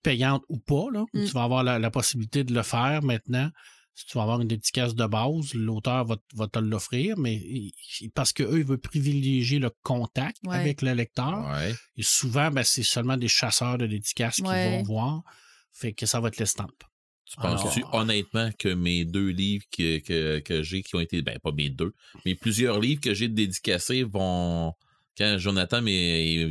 [0.02, 1.24] payante ou pas, là, mm.
[1.26, 3.50] tu vas avoir la, possibilité de le faire maintenant.
[3.94, 7.42] Si tu vas avoir une dédicace de base, l'auteur va, va, te l'offrir, mais
[8.14, 11.46] parce qu'eux, ils veulent privilégier le contact avec le lecteur.
[11.96, 15.22] Et souvent, ben, c'est seulement des chasseurs de dédicaces qui vont voir.
[15.74, 16.84] Fait que ça va être l'estampe.
[17.32, 21.38] Tu penses-tu honnêtement que mes deux livres que, que, que j'ai, qui ont été, ben
[21.38, 21.94] pas mes deux,
[22.26, 24.74] mais plusieurs livres que j'ai dédicacés vont.
[25.16, 26.48] Quand Jonathan, mais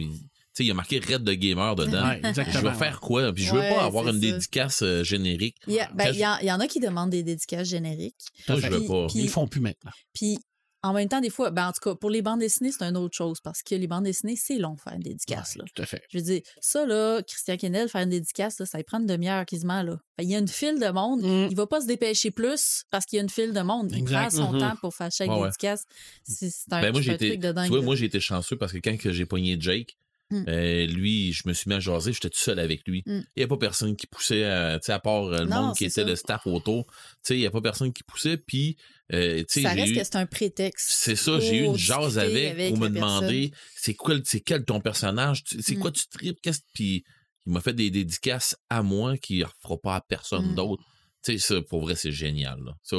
[0.53, 2.13] sais, il y a marqué Red de Gamer dedans.
[2.23, 3.31] je vais faire quoi?
[3.33, 5.57] Puis je veux pas avoir une dédicace euh, générique.
[5.67, 8.15] Il y, ben, il, y en a qui demandent des dédicaces génériques.
[8.47, 9.07] Moi, je veux pas.
[9.15, 9.91] Ils font plus maintenant.
[10.13, 10.39] Puis
[10.83, 12.97] en même temps, des fois, ben, en tout cas, pour les bandes dessinées, c'est une
[12.97, 15.55] autre chose parce que les bandes dessinées, c'est long faire une dédicace.
[15.55, 15.63] là.
[15.73, 16.01] Tout à fait.
[16.09, 19.45] Je veux dire, ça, là, Christian Kennel, faire une dédicace, ça ça prend une demi-heure
[19.45, 19.83] quasiment.
[19.83, 19.97] Là.
[20.19, 21.21] il y a une file de monde.
[21.21, 21.49] Mm.
[21.51, 23.91] Il va pas se dépêcher plus parce qu'il y a une file de monde.
[23.95, 24.59] Il prend son mm-hmm.
[24.59, 25.83] temps pour faire chaque dédicace.
[26.23, 27.65] C'est un, ben, moi, truc de dingue.
[27.65, 29.97] Tu vois, moi, j'ai été chanceux parce que quand j'ai pogné Jake,
[30.31, 30.45] Mm.
[30.47, 33.03] Euh, lui, je me suis mis à jaser, j'étais tout seul avec lui.
[33.05, 33.19] Mm.
[33.35, 36.05] Il n'y a pas personne qui poussait, à, à part euh, le monde qui était
[36.05, 36.87] le staff autour.
[37.29, 38.37] Il n'y a pas personne qui poussait.
[38.37, 38.77] Puis,
[39.13, 40.89] euh, ça reste que c'est un prétexte.
[40.89, 44.79] C'est ça, j'ai eu une jase avec, pour me demander c'est quoi, c'est quel ton
[44.79, 45.93] personnage, c'est quoi mm.
[45.93, 47.03] tu tripes, qu'est-ce puis
[47.47, 50.83] il m'a fait des dédicaces à moi qui ne fera pas à personne d'autre.
[51.23, 52.59] Tu sais, ça, pour vrai, c'est génial.
[52.83, 52.97] Ça,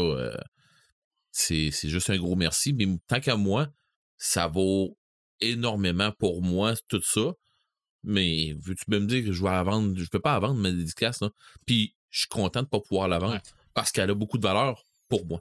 [1.31, 2.73] c'est juste un gros merci.
[2.73, 3.68] Mais tant qu'à moi,
[4.18, 4.99] ça vaut
[5.42, 7.33] énormément pour moi, tout ça.
[8.05, 9.96] Mais veux-tu me dire que je vais la vendre?
[9.96, 11.31] Je peux pas la vendre, ma dédicace, là.
[11.66, 13.40] Puis je suis content de pas pouvoir la vendre
[13.74, 15.40] parce qu'elle a beaucoup de valeur pour moi.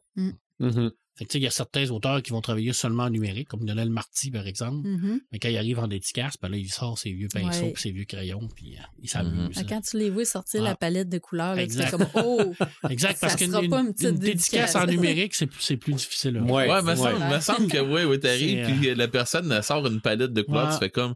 [1.19, 1.23] Mmh.
[1.23, 4.31] Mmh il y a certains auteurs qui vont travailler seulement en numérique, comme Lionel Marty,
[4.31, 4.87] par exemple.
[4.87, 7.79] Mmh Mais quand il arrive en dédicace, ben là, il sort ses vieux pinceaux et
[7.79, 9.63] ses vieux crayons, puis euh, il s'amuse.
[9.67, 12.53] Quand tu les vois sortir la palette de couleurs, là, tu fais comme Oh!
[12.89, 16.41] exact, parce qu'une une, dédicace, en numérique, c'est plus difficile.
[16.43, 20.01] Oui, ouais, me semble, semble que oui, oui, t'arrives, puis euh, la personne sort une
[20.01, 21.13] palette de couleurs, tu fais comme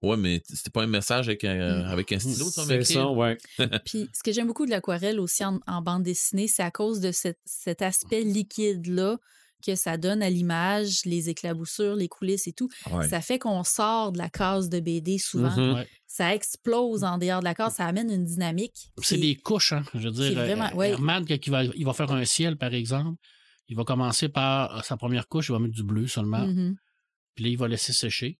[0.00, 3.36] Ouais, mais c'était pas un message avec un, avec un stylo, C'est ça, ouais.
[3.84, 7.10] Puis, ce que j'aime beaucoup de l'aquarelle aussi en, bande dessinée, c'est à cause de
[7.12, 9.18] cet aspect liquide-là
[9.64, 12.68] que ça donne à l'image, les éclaboussures, les coulisses et tout.
[13.08, 15.48] Ça fait qu'on sort de la case de BD souvent.
[15.48, 15.86] Mm-hmm.
[16.06, 18.90] Ça explose en dehors de la case, ça amène une dynamique.
[19.02, 19.82] C'est des couches, hein.
[19.94, 22.72] Je veux dire, vraiment, euh, Herman, quand il va, il va faire un ciel, par
[22.72, 23.18] exemple,
[23.68, 26.46] il va commencer par sa première couche, il va mettre du bleu seulement.
[26.46, 26.74] Mm-hmm.
[27.34, 28.38] Puis là, il va laisser sécher.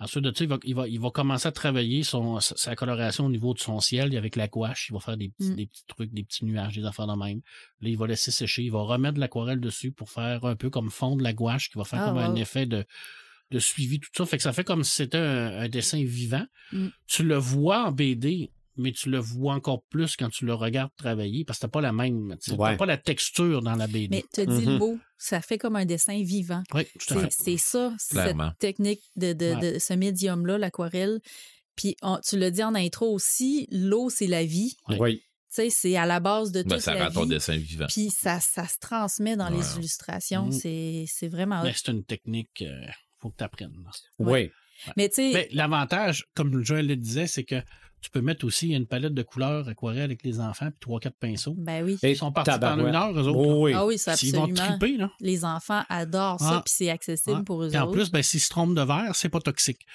[0.00, 3.54] Ensuite de ça, il va, il va, commencer à travailler son, sa coloration au niveau
[3.54, 4.88] de son ciel avec la gouache.
[4.90, 5.56] Il va faire des petits, mm.
[5.56, 7.40] des petits trucs, des petits nuages, des affaires de même.
[7.80, 8.62] Là, il va laisser sécher.
[8.64, 11.70] Il va remettre de l'aquarelle dessus pour faire un peu comme fond de la gouache
[11.70, 12.84] qui va faire ah, comme un effet de,
[13.52, 14.26] de suivi, tout ça.
[14.26, 16.46] Fait que ça fait comme si c'était un, dessin vivant.
[16.72, 16.88] Mm.
[17.06, 20.90] Tu le vois en BD, mais tu le vois encore plus quand tu le regardes
[20.96, 24.08] travailler parce que t'as pas la même, tu pas la texture dans la BD.
[24.10, 25.00] Mais tu dis le mot, mm-hmm.
[25.18, 26.62] ça fait comme un dessin vivant.
[26.74, 26.86] Oui,
[27.30, 31.20] C'est ça, cette technique de, de, ce médium-là, l'aquarelle.
[31.76, 31.96] Puis
[32.28, 34.76] tu l'as dit en intro aussi, l'eau, c'est la vie.
[34.88, 35.18] Oui.
[35.18, 36.80] Tu sais, c'est à la base de ben, tout.
[36.80, 37.86] ça rend ton dessin vivant.
[37.88, 40.46] Puis ça, ça se transmet dans les illustrations.
[40.46, 41.06] Mm.
[41.06, 41.62] C'est vraiment.
[41.62, 42.86] Mais c'est une technique, il euh,
[43.20, 43.72] faut que tu apprennes.
[44.18, 44.50] Oui.
[44.96, 45.48] Mais tu sais.
[45.52, 47.62] L'avantage, comme Joël le disait, c'est que
[48.04, 51.16] tu peux mettre aussi une palette de couleurs aquarelle avec les enfants, puis trois, quatre
[51.18, 51.54] pinceaux.
[51.56, 51.96] Ben oui.
[52.02, 53.38] Ils sont partis pendant une heure, eux autres.
[53.38, 53.72] Oh oui.
[53.74, 54.46] Ah oui, c'est absolument.
[54.46, 55.10] Ils vont triper, là.
[55.20, 56.62] Les enfants adorent ça, Ah.
[56.64, 57.44] puis c'est accessible Ah.
[57.46, 57.92] pour eux Puis en autres.
[57.92, 59.86] plus, ben, s'ils se trompent de verre, c'est pas toxique.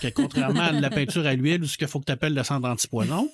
[0.00, 2.34] Que contrairement à de la peinture à l'huile, où ce qu'il faut que tu appelles
[2.34, 3.28] le centre antipoison,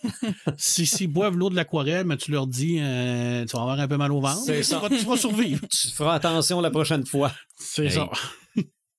[0.57, 3.87] si s'ils boivent l'eau de l'aquarelle, mais tu leur dis euh, tu vas avoir un
[3.87, 4.79] peu mal au ventre, C'est tu ça.
[4.81, 5.61] vas, tu vas survivre.
[5.69, 7.33] Tu feras attention la prochaine fois.
[7.57, 7.91] C'est Hey.
[7.93, 8.09] ça.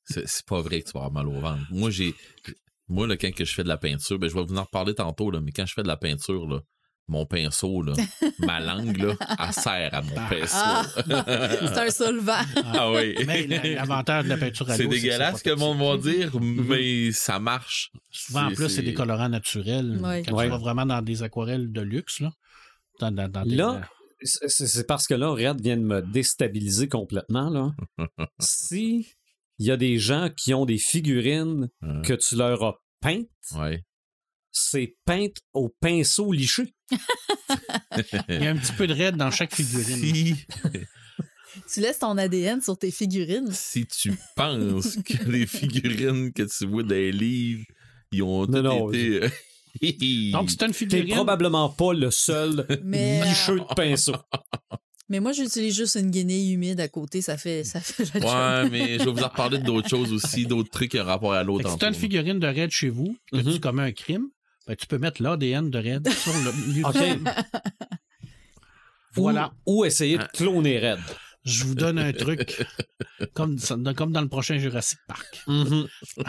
[0.06, 1.60] C'est c'est pas vrai que tu vas avoir mal au ventre.
[1.72, 2.16] Moi, j'ai.
[2.90, 4.96] Moi, là, quand que je fais de la peinture, ben, je vais vous en reparler
[4.96, 6.60] tantôt, là, mais quand je fais de la peinture, là,
[7.08, 7.94] mon pinceau, là,
[8.40, 10.54] ma langue, là, elle sert à mon pinceau.
[10.54, 12.34] Ah, c'est un solvant.
[12.66, 13.16] Ah oui.
[13.26, 16.32] Mais l'avantage de la peinture à C'est l'eau, dégueulasse que que le monde va dire,
[16.36, 16.64] Mm-hmm.
[16.68, 17.92] mais ça marche.
[18.12, 20.00] Souvent, en C'est- plus, c'est des colorants naturels.
[20.04, 20.24] Ouais.
[20.28, 20.46] Quand Ouais.
[20.46, 22.32] tu vas vraiment dans des aquarelles de luxe, là.
[23.00, 23.82] Dans, dans- dans des- Là,
[24.22, 27.50] c'est c'est parce que là, Red vient de me déstabiliser complètement.
[27.50, 27.72] Là.
[28.40, 29.08] si
[29.60, 32.02] il y a des gens qui ont des figurines Hein.
[32.02, 33.84] que tu leur as peintes, Ouais.
[34.52, 36.74] c'est peinte au pinceau liché.
[38.30, 39.98] il y a un petit peu de raide dans chaque figurine.
[40.16, 40.36] Si,
[41.74, 43.52] Tu laisses ton ADN sur tes figurines.
[43.52, 47.66] si tu penses que les figurines que tu vois dans les livres,
[48.12, 49.22] ils ont Non, non, été...
[50.32, 51.14] Donc, c'est une T'es figurine?
[51.16, 54.16] probablement pas le seul Mais, euh, licheux de pinceau.
[55.10, 57.22] Mais moi, j'utilise juste une guenille humide à côté.
[57.22, 58.30] Ça fait, ça fait la job.
[58.30, 61.44] Ouais, mais je vais vous en reparler d'autres choses aussi, d'autres trucs en rapport à
[61.44, 61.70] l'autre.
[61.70, 64.28] si tu as une figurine de raid chez vous, que tu commets un crime,
[64.68, 66.84] ben, tu peux mettre l'ADN de raid sur le lieu.
[69.14, 69.52] Voilà.
[69.66, 71.00] Ou, ou essayer de cloner Red.
[71.44, 72.64] Je vous donne un truc.
[73.34, 73.58] Comme,
[73.96, 75.44] comme dans le prochain Jurassic Park.
[75.48, 75.88] Mhm.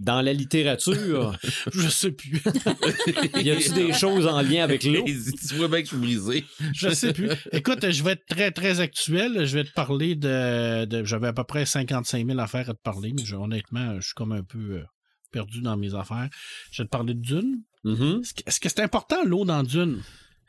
[0.00, 1.36] Dans la littérature,
[1.74, 2.40] Je sais plus.
[3.42, 5.04] y a-tu des choses en lien avec l'eau?
[5.04, 6.44] tu vois bien que je suis brisé.
[6.74, 7.28] Je sais plus.
[7.52, 9.44] Écoute, je vais être très, très actuel.
[9.44, 10.86] Je vais te parler de.
[10.86, 14.06] de- J'avais à peu près 55 000 affaires à te parler, mais je- honnêtement, je
[14.06, 14.84] suis comme un peu euh,
[15.32, 16.30] perdu dans mes affaires.
[16.72, 17.58] Je vais te parler de Dune.
[17.84, 18.20] Mhm.
[18.22, 20.00] Est-ce que- Est-ce que c'est important l'eau dans Dune?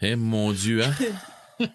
[0.02, 0.94] Eh mon Dieu, hein?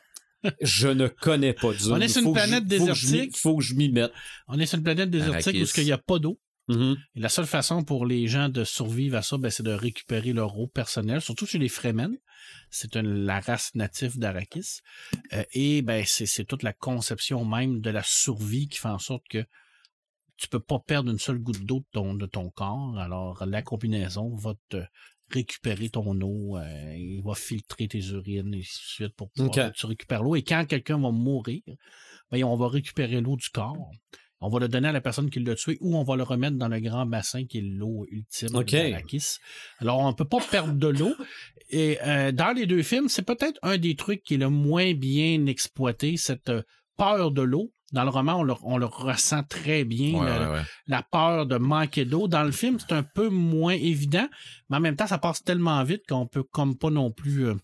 [0.63, 1.93] Je ne connais pas Dune.
[1.93, 3.37] On est sur une Faut planète je désertique.
[3.37, 4.13] faut que je m'y mette.
[4.49, 5.63] On est sur une planète désertique Arrakis.
[5.77, 6.39] où il n'y a pas d'eau?
[6.69, 6.97] Mhm.
[7.15, 10.33] Et la seule façon pour les gens de survivre à ça, ben, c'est de récupérer
[10.33, 12.17] leur eau personnelle, surtout chez les Fremen.
[12.71, 14.81] C'est une- la race native d'Arakis.
[15.33, 19.23] Euh, et ben, c'est toute la conception même de la survie qui fait en sorte
[19.29, 19.45] que
[20.37, 22.99] tu peux pas perdre une seule goutte d'eau de ton, de ton corps.
[22.99, 24.83] Alors, la combinaison va te
[25.31, 29.73] récupérer ton eau, euh, il va filtrer tes urines et ainsi de suite pour pouvoir
[29.73, 30.37] tu récupères l'eau.
[30.37, 31.63] Et quand quelqu'un va mourir,
[32.31, 33.91] ben, on va récupérer l'eau du corps.
[34.41, 36.57] On va le donner à la personne qui l'a tué ou on va le remettre
[36.57, 38.71] dans le grand bassin qui est l'eau ultime Ok.
[38.73, 39.39] d'Arrakis.
[39.79, 41.15] Alors, on peut pas perdre de l'eau.
[41.71, 44.93] Et euh, dans les deux films, c'est peut-être un des trucs qui est le moins
[44.95, 46.63] bien exploité, cette euh,
[46.99, 47.73] peur de l'eau.
[47.93, 50.63] Dans le roman, on le, on le ressent très bien, Ouais, le- ouais, ouais.
[50.89, 52.27] la peur de manquer d'eau.
[52.29, 54.29] Dans le film, c'est un peu moins évident,
[54.69, 57.55] mais en même temps, ça passe tellement vite qu'on peut comme pas non plus euh,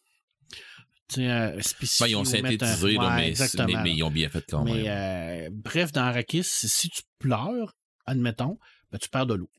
[1.18, 1.56] euh.
[2.00, 4.82] Ben, ils ont un- synthétisé, là, Ouais, mais, mais, ils ont bien fait quand Mais,
[4.82, 4.86] même.
[4.88, 8.58] euh, bref, dans Arrakis, si tu pleures, admettons,
[8.90, 9.50] ben, tu perds de l'eau.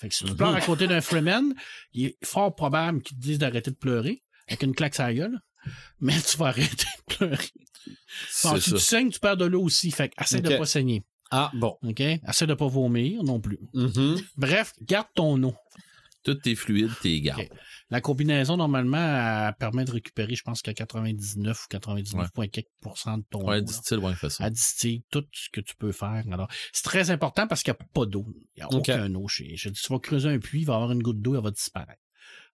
[0.00, 0.36] Fait que si tu Mhm.
[0.36, 1.54] pleures à côté d'un Freeman,
[1.92, 5.12] il est fort probable qu'ils te disent d'arrêter de pleurer avec une claque sur la
[5.14, 5.38] gueule,
[6.00, 7.48] mais tu vas arrêter de pleurer.
[8.44, 8.76] Bon, si ça.
[8.76, 9.90] tu saignes, tu perds de l'eau aussi.
[9.90, 10.58] Fait que essaie de Ok.
[10.58, 11.02] pas saigner.
[11.30, 11.76] Ah, bon.
[11.82, 12.00] OK?
[12.00, 13.58] Essaie de pas vomir non plus.
[13.74, 14.20] Mhm.
[14.36, 15.54] Bref, garde ton eau.
[16.24, 17.40] Tous tes fluides, tes gardes.
[17.42, 17.50] Ok.
[17.90, 23.48] La combinaison, normalement, elle permet de récupérer, je pense, qu'à 99 ou 99,4% de ton
[23.48, 24.46] Ouais, distille, ouais, fait ça.
[24.46, 26.24] Elle distille tout ce que tu peux faire.
[26.30, 28.26] Alors, c'est très important parce qu'il n'y a pas d'eau.
[28.56, 29.56] Il n'y a aucun eau chez.
[29.56, 31.42] Je dis, tu vas creuser un puits, il va y avoir une goutte d'eau, elle
[31.42, 32.00] va disparaître.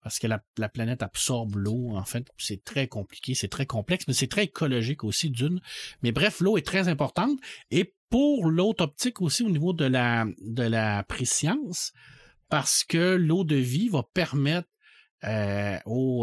[0.04, 2.28] Parce que la, la planète absorbe l'eau, en fait.
[2.38, 5.62] C'est très compliqué, c'est très complexe, mais c'est très écologique aussi, d'une.
[6.04, 7.39] Mais bref, l'eau est très importante.
[7.72, 11.93] Et pour l'autre optique aussi, au niveau de la, de la préscience,
[12.50, 14.67] parce que l'eau de vie va permettre
[15.23, 15.77] euh,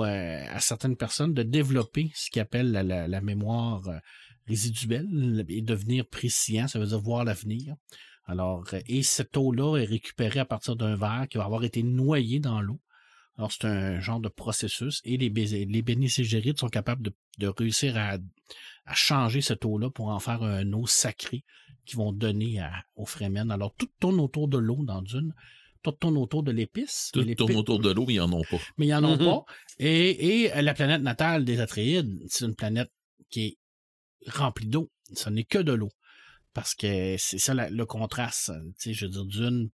[0.04, 3.98] euh, à certaines personnes de développer ce qu'ils appellent la, la- mémoire euh,
[4.46, 7.74] résiduelle et devenir préscient, ça veut dire voir l'avenir.
[8.26, 11.82] Alors, euh, et cette eau-là est récupérée à partir d'un verre qui va avoir été
[11.82, 12.80] noyé dans l'eau.
[13.38, 17.96] Alors, c'est un genre de processus et les, les bénécégérides sont capables de, de réussir
[17.96, 18.18] à,
[18.84, 21.44] à changer cette eau-là pour en faire un eau sacrée
[21.86, 23.06] qu'ils vont donner à, aux.
[23.50, 25.32] Alors, tout tourne autour de l'eau dans Dune.
[25.82, 27.10] Tout tourne autour de l'épice.
[27.12, 28.58] Tout tourne autour de l'eau, mais ils en ont pas.
[28.76, 29.24] mais ils en ont Mhm.
[29.24, 29.44] pas.
[29.78, 32.90] Et, et la planète natale des Atréides, c'est une planète
[33.30, 33.56] qui
[34.20, 34.90] est remplie d'eau.
[35.14, 35.90] Ce n'est que de l'eau.
[36.52, 38.50] Parce que c'est ça la- le contraste.
[38.78, 39.70] Tu sais, je veux dire, d'une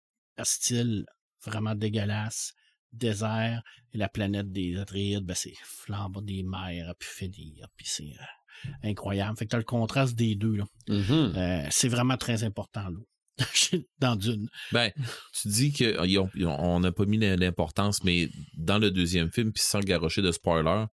[0.43, 1.05] style
[1.45, 2.55] vraiment dégueulasse,
[2.93, 3.63] désert,
[3.93, 8.71] et la planète des Atréides, ben, c'est flambant des mers, puis finir, puis c'est euh,
[8.83, 9.37] incroyable.
[9.39, 10.65] Fait que t'as le contraste des deux, là.
[10.89, 11.35] Mhm.
[11.37, 13.07] Euh, c'est vraiment très important, l'eau.
[13.99, 14.49] dans Dune.
[14.73, 14.91] Ben,
[15.33, 20.23] tu dis qu'on n'a pas mis l'importance, mais dans le deuxième film, puis sans garocher
[20.23, 20.87] de spoiler,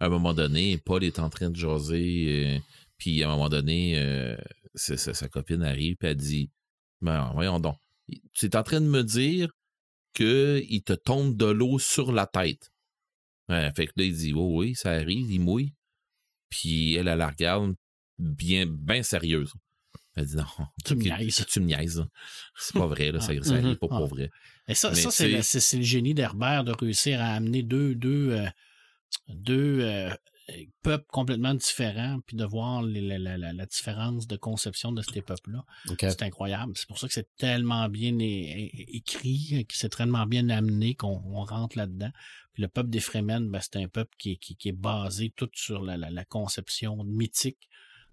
[0.00, 2.58] à un moment donné, Paul est en train de jaser, euh,
[2.98, 4.36] puis à un moment donné, euh,
[4.74, 6.50] sa copine arrive, puis elle dit
[7.00, 7.76] Ben, voyons donc,
[8.32, 9.50] tu es en train de me dire
[10.14, 12.70] qu'il te tombe de l'eau sur la tête.
[13.48, 15.74] fait que là, il dit Oh oui, ça arrive, il mouille.
[16.48, 17.74] Puis elle, elle la regarde
[18.18, 19.52] bien, bien sérieuse.
[20.18, 20.66] Elle dit non.
[20.84, 21.46] Tu me niaises.
[21.48, 22.04] Tu me niaises.
[22.56, 24.30] C'est pas vrai, là, ça, ça arrive pas pour vrai.
[24.66, 28.48] Et ça, ça c'est, le, génie d'Herbert de réussir à amener deux, deux, euh,
[29.28, 30.10] deux euh,
[30.82, 35.64] peuples complètement différents, puis de voir la, différence de conception de ces peuples-là.
[36.00, 36.72] C'est incroyable.
[36.74, 41.78] C'est pour ça que c'est tellement bien écrit, que c'est tellement bien amené qu'on rentre
[41.78, 42.10] là-dedans.
[42.54, 45.50] Puis le peuple des Fremen, ben, c'est un peuple qui, qui, qui, est basé tout
[45.54, 47.68] sur la, conception mythique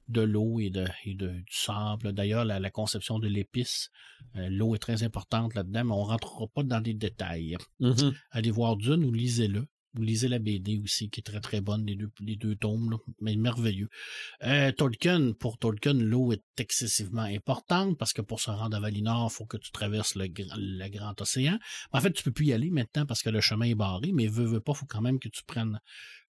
[0.07, 2.13] de l'eau et, de, et de, du sable.
[2.13, 3.89] D'ailleurs, la, conception de l'épice,
[4.35, 7.57] euh, l'eau est très importante là-dedans, mais on ne rentrera pas dans les détails.
[7.79, 8.13] Mm-hmm.
[8.31, 9.67] Allez voir Dune ou lisez-le.
[9.95, 12.97] Vous lisez la BD aussi, qui est très très bonne, les deux, les deux tomes,
[13.21, 13.87] mais merveilleux.
[14.43, 19.29] Euh, Tolkien, pour Tolkien, l'eau est excessivement importante parce que pour se rendre à Valinor,
[19.31, 21.57] il faut que tu traverses le, le, grand océan.
[21.93, 24.27] En fait, tu peux plus y aller maintenant parce que le chemin est barré, mais
[24.27, 25.79] veux, veux pas, faut quand même que tu prennes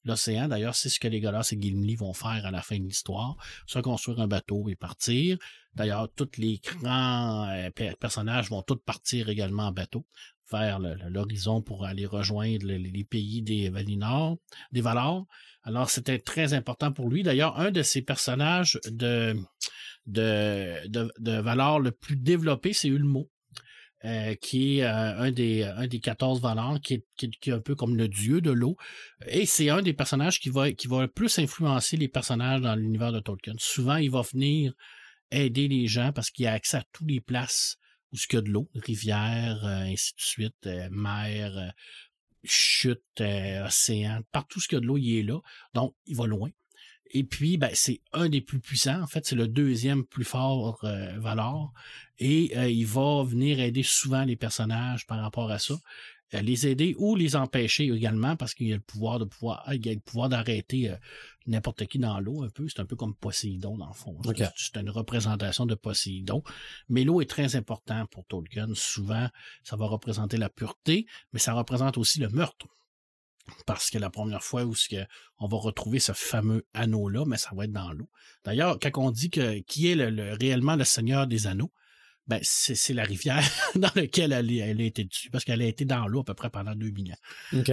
[0.07, 0.49] l'océan.
[0.49, 3.37] D'ailleurs, c'est ce que les Golas et Gimli vont faire à la fin de l'histoire,
[3.66, 5.38] se construire un bateau et partir.
[5.75, 10.07] D'ailleurs, tous les grands euh, personnages vont tous partir également en bateau
[10.51, 14.38] vers l'horizon pour aller rejoindre les pays des Valinor,
[14.73, 15.25] des Valar.
[15.62, 17.23] Alors, c'était très important pour lui.
[17.25, 19.37] D'ailleurs, un de ses personnages de,
[20.07, 23.29] de, de, Valar le plus développé, c'est Ulmo.
[24.07, 27.97] Euh, qui est euh, un, des, un des 14 Valar, qui est, un peu comme
[27.97, 28.77] le dieu de l'eau.
[29.27, 33.19] Et c'est un des personnages qui va, qui plus influencer les personnages dans l'univers de
[33.19, 33.55] Tolkien.
[33.59, 34.75] Souvent, il va venir
[35.33, 37.79] aider les gens parce qu'il a accès à toutes les places
[38.12, 41.69] où il y a de l'eau, rivière, euh, ainsi de suite, euh, mer, euh,
[42.45, 45.40] chute, océan, partout ce qu'il y a de l'eau, il est là.
[45.75, 46.51] Donc, il va loin.
[47.11, 49.03] Et puis, ben, c'est un des plus puissants.
[49.03, 50.81] En fait, c'est le deuxième plus fort
[51.19, 51.73] valeur.
[52.19, 55.75] Et il va venir aider souvent les personnages par rapport à ça.
[56.35, 59.64] Euh, les aider ou les empêcher également parce qu'il y a le pouvoir de pouvoir,
[59.73, 60.97] il a le pouvoir d'arrêter euh,
[61.47, 62.66] n'importe qui dans l'eau un peu.
[62.69, 64.19] C'est un peu comme Poséidon dans le fond.
[64.57, 66.42] C'est une représentation de Poséidon.
[66.88, 68.66] Mais l'eau est très important pour Tolkien.
[68.75, 69.29] Souvent,
[69.62, 72.66] ça va représenter la pureté, mais ça représente aussi le meurtre.
[73.67, 74.75] Parce que la première fois où
[75.39, 78.09] on va retrouver ce fameux anneau-là, mais ça va être dans l'eau.
[78.45, 81.73] D'ailleurs, quand on dit que qui est le, réellement le Seigneur des Anneaux,
[82.27, 83.45] ben, c'est la rivière
[83.77, 86.35] dans laquelle elle, elle, a été dessus, parce qu'elle a été dans l'eau à peu
[86.35, 87.17] près pendant 2000 ans.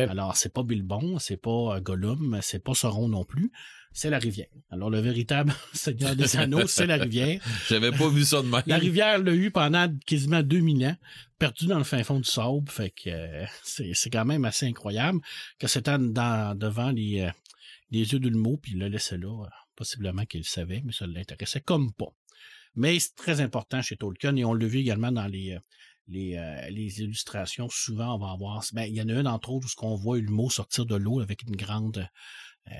[0.09, 3.51] Alors, c'est pas Bilbon, c'est pas euh, Gollum, c'est pas Sauron non plus,
[3.93, 4.47] c'est la rivière.
[4.71, 7.41] Alors, le véritable Seigneur des Anneaux, c'est la rivière.
[7.69, 8.63] J'avais pas vu ça de même.
[8.65, 10.97] La rivière l'a eu pendant quasiment 2000 ans,
[11.39, 15.19] perdu dans le fin fond du sable, fait que euh, c'est quand même assez incroyable
[15.59, 17.31] que c'était dans, devant les, euh,
[17.91, 21.61] les yeux d'Ulmo, puis il l'a laissé là, possiblement qu'il le savait, mais ça l'intéressait
[21.61, 22.13] comme pas.
[22.75, 25.59] Mais c'est très important chez Tolkien et on le vu également dans les, euh,
[26.07, 27.69] les, euh, les, illustrations.
[27.69, 28.63] Souvent, on va avoir.
[28.73, 30.85] Ben, il y en a une, entre autres, où ce qu'on voit le mot sortir
[30.85, 32.07] de l'eau avec une grande
[32.71, 32.73] euh,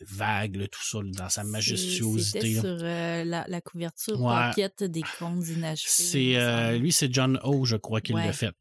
[0.00, 2.54] vague, tout ça, dans sa majestuosité.
[2.54, 6.34] sur la, couverture pocket des contes inachevés.
[6.36, 8.54] C'est, lui, c'est John O, je crois, qui l'a fait.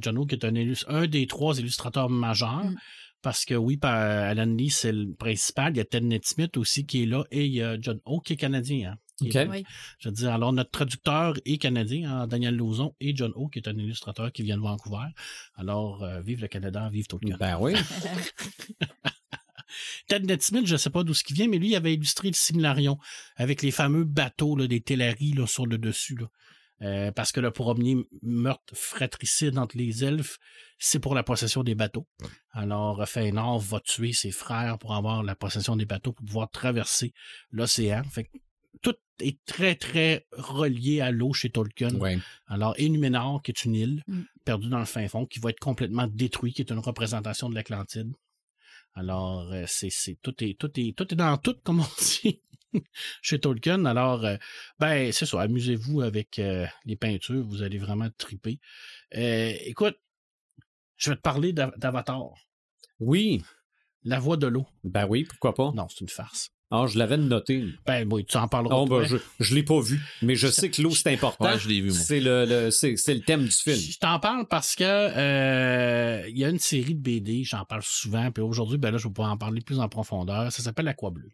[0.00, 0.54] John O, qui est un,
[0.88, 2.64] un des trois illustrateurs majeurs.
[2.64, 2.76] Mm.
[3.22, 5.72] Parce que oui, Alan Lee, c'est le principal.
[5.74, 8.20] Il y a Ted Smith aussi qui est là et il y a John O
[8.20, 8.92] qui est canadien.
[8.92, 8.98] Hein.
[9.98, 13.60] Je veux dire, alors notre traducteur est canadien, hein, Daniel Lauzon, et John O, qui
[13.60, 15.06] est un illustrateur qui vient de Vancouver.
[15.54, 17.36] Alors, euh, vive le Canada, vive Tolkien.
[17.38, 17.74] Ben oui.
[20.08, 22.28] Ted Smith, je ne sais pas d'où ce qui vient, mais lui il avait illustré
[22.28, 22.98] le Similarion
[23.36, 26.16] avec les fameux bateaux là, des là, sur le dessus.
[26.16, 26.26] Là.
[26.82, 30.38] Euh, parce que le premier meurtre fratricide entre les elfes,
[30.78, 32.08] c'est pour la possession des bateaux.
[32.50, 37.12] Alors, Fëanor va tuer ses frères pour avoir la possession des bateaux, pour pouvoir traverser
[37.52, 38.02] l'océan.
[38.10, 38.28] Fait
[38.82, 41.90] tout est très, très relié à l'eau chez Tolkien.
[42.46, 44.22] Alors, Enuménor, qui est une île mm.
[44.44, 47.54] perdue dans le fin fond, qui va être complètement détruite, qui est une représentation de
[47.54, 48.12] l'Atlantide.
[48.94, 51.86] Alors, euh, c'est, tout est, tout est, tout est dans tout, comme on
[52.22, 52.42] dit,
[53.22, 53.84] chez Tolkien.
[53.84, 54.36] Alors, euh,
[54.78, 58.60] ben, c'est ça, amusez-vous avec euh, les peintures, vous allez vraiment triper.
[59.12, 59.98] écoute,
[60.96, 62.34] je vais te parler d'Avatar.
[63.00, 63.42] Oui.
[64.04, 64.66] La voix de l'eau.
[64.84, 65.72] Ben oui, pourquoi pas?
[65.72, 66.52] Non, c'est une farce.
[66.74, 67.66] Ah, je l'avais noté.
[67.84, 68.76] Ben oui, tu en parleras.
[68.76, 71.44] Oh, ben, je ne l'ai pas vu, mais je sais que l'eau, c'est important.
[71.44, 71.98] Ouais, je l'ai vu, moi.
[71.98, 73.76] C'est le, c'est, le thème du film.
[73.76, 77.82] Je t'en parle parce que euh, il y a une série de BD, j'en parle
[77.82, 80.50] souvent, puis aujourd'hui, ben là, je vais pouvoir en parler plus en profondeur.
[80.50, 81.28] Ça s'appelle Aqua Bleu.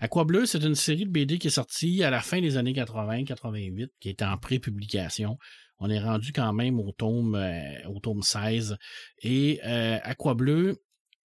[0.00, 2.74] Aqua Bleu, c'est une série de BD qui est sortie à la fin des années
[2.74, 5.38] 80-88, qui était en pré-publication.
[5.78, 8.76] On est rendu quand même au tome, euh, au tome 16.
[9.22, 10.82] Et euh, Aqua Bleu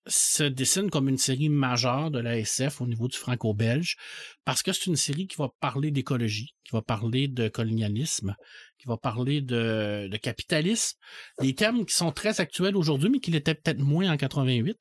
[0.07, 3.97] se dessine comme une série majeure de la SF au niveau du franco-belge,
[4.45, 8.35] parce que c'est une série qui va parler d'écologie, qui va parler de colonialisme,
[8.77, 10.97] qui va parler de, capitalisme,
[11.41, 14.77] des termes qui sont très actuels aujourd'hui, mais qui l'étaient peut-être moins en 88.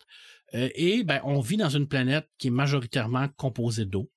[0.54, 4.10] Euh, et ben, on vit dans une planète qui est majoritairement composée d'eau.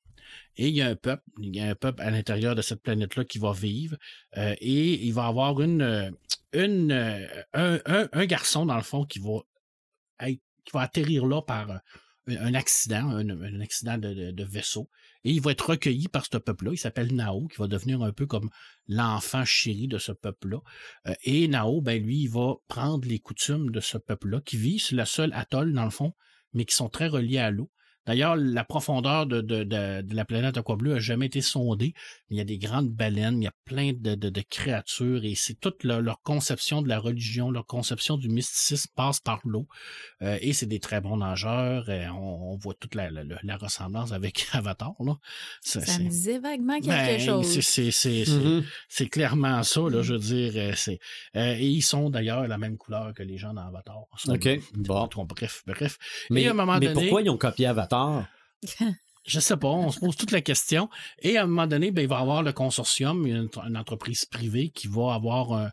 [0.57, 2.83] Et il y a un peuple, il y a un peuple à l'intérieur de cette
[2.83, 3.97] planète-là qui va vivre.
[4.37, 6.13] Euh, et il va avoir une,
[6.53, 6.91] une,
[7.53, 9.39] un, un, garçon, dans le fond, qui va,
[10.69, 11.81] qui va atterrir là par
[12.27, 14.89] un accident, un, accident de, vaisseau.
[15.23, 16.71] Et il va être recueilli par ce peuple-là.
[16.73, 18.49] Il s'appelle Nao, qui va devenir un peu comme
[18.87, 20.59] l'enfant chéri de ce peuple-là.
[21.07, 24.79] Euh, et Nao, ben lui, il va prendre les coutumes de ce peuple-là, qui vit
[24.79, 26.13] sur la seule atoll, dans le fond,
[26.53, 27.69] mais qui sont très reliés à l'eau.
[28.09, 31.93] D'ailleurs, la profondeur de, de, de, la planète Aquableu n'a jamais été sondée.
[32.31, 35.83] Il y a des grandes baleines, il y a plein de, créatures et c'est toute
[35.83, 39.67] leur, conception de la religion, leur conception du mysticisme passe par l'eau.
[40.23, 41.87] Euh, et c'est des très bons nageurs.
[41.89, 43.11] Euh, on, voit toute la,
[43.57, 44.95] ressemblance avec Avatar.
[45.01, 45.15] Là.
[45.61, 47.59] Ça, me disait vaguement quelque ben, chose.
[47.59, 48.63] Mm-hmm.
[48.87, 50.53] C'est clairement ça, là, je veux dire.
[50.55, 50.73] Euh,
[51.35, 54.07] et ils sont d'ailleurs la même couleur que les gens dans Avatar.
[54.27, 54.49] OK.
[54.73, 55.07] Bon.
[55.25, 55.99] Bref, bref.
[56.31, 57.98] Mais, à un moment mais pourquoi ils ont copié Avatar?
[59.25, 60.89] Je sais pas, on se pose toute la question.
[61.19, 64.69] Et à un moment donné, ben, il va y avoir le consortium, une, entreprise privée
[64.69, 65.71] qui va avoir un,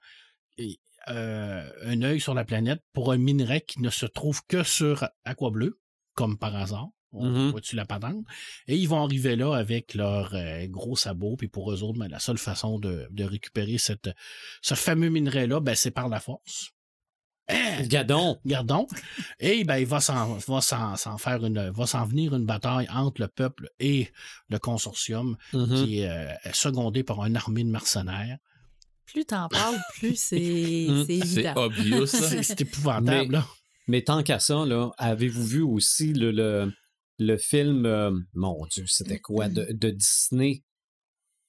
[1.09, 5.09] euh, un œil sur la planète pour un minerai qui ne se trouve que sur
[5.25, 5.81] Aqua Bleu,
[6.15, 6.89] comme par hasard.
[7.13, 7.51] On mm-hmm.
[7.51, 8.25] voit-tu la patente?
[8.67, 12.09] Et ils vont arriver là avec leurs euh, gros sabots, puis pour eux autres, ben,
[12.09, 14.11] la seule façon de, récupérer cette,
[14.61, 16.73] ce fameux minerai-là, ben, c'est par la force.
[17.87, 18.39] Gardons.
[18.45, 18.87] Gardons.
[19.39, 23.21] Et ben, il va s'en, va s'en, faire une, va s'en venir une bataille entre
[23.21, 24.11] le peuple et
[24.49, 25.85] le consortium mm-hmm.
[25.85, 28.39] qui est euh, secondé par une armée de mercenaires.
[29.07, 31.05] Plus t'en parles, plus c'est, mm.
[31.07, 31.53] c'est évident.
[31.55, 32.07] C'est obvious,
[32.43, 33.41] c'est, épouvantable, mais,
[33.87, 36.73] Mais tant qu'à ça, là, avez-vous vu aussi le, le,
[37.19, 40.65] le film, euh, mon Dieu, c'était quoi, de, de Disney?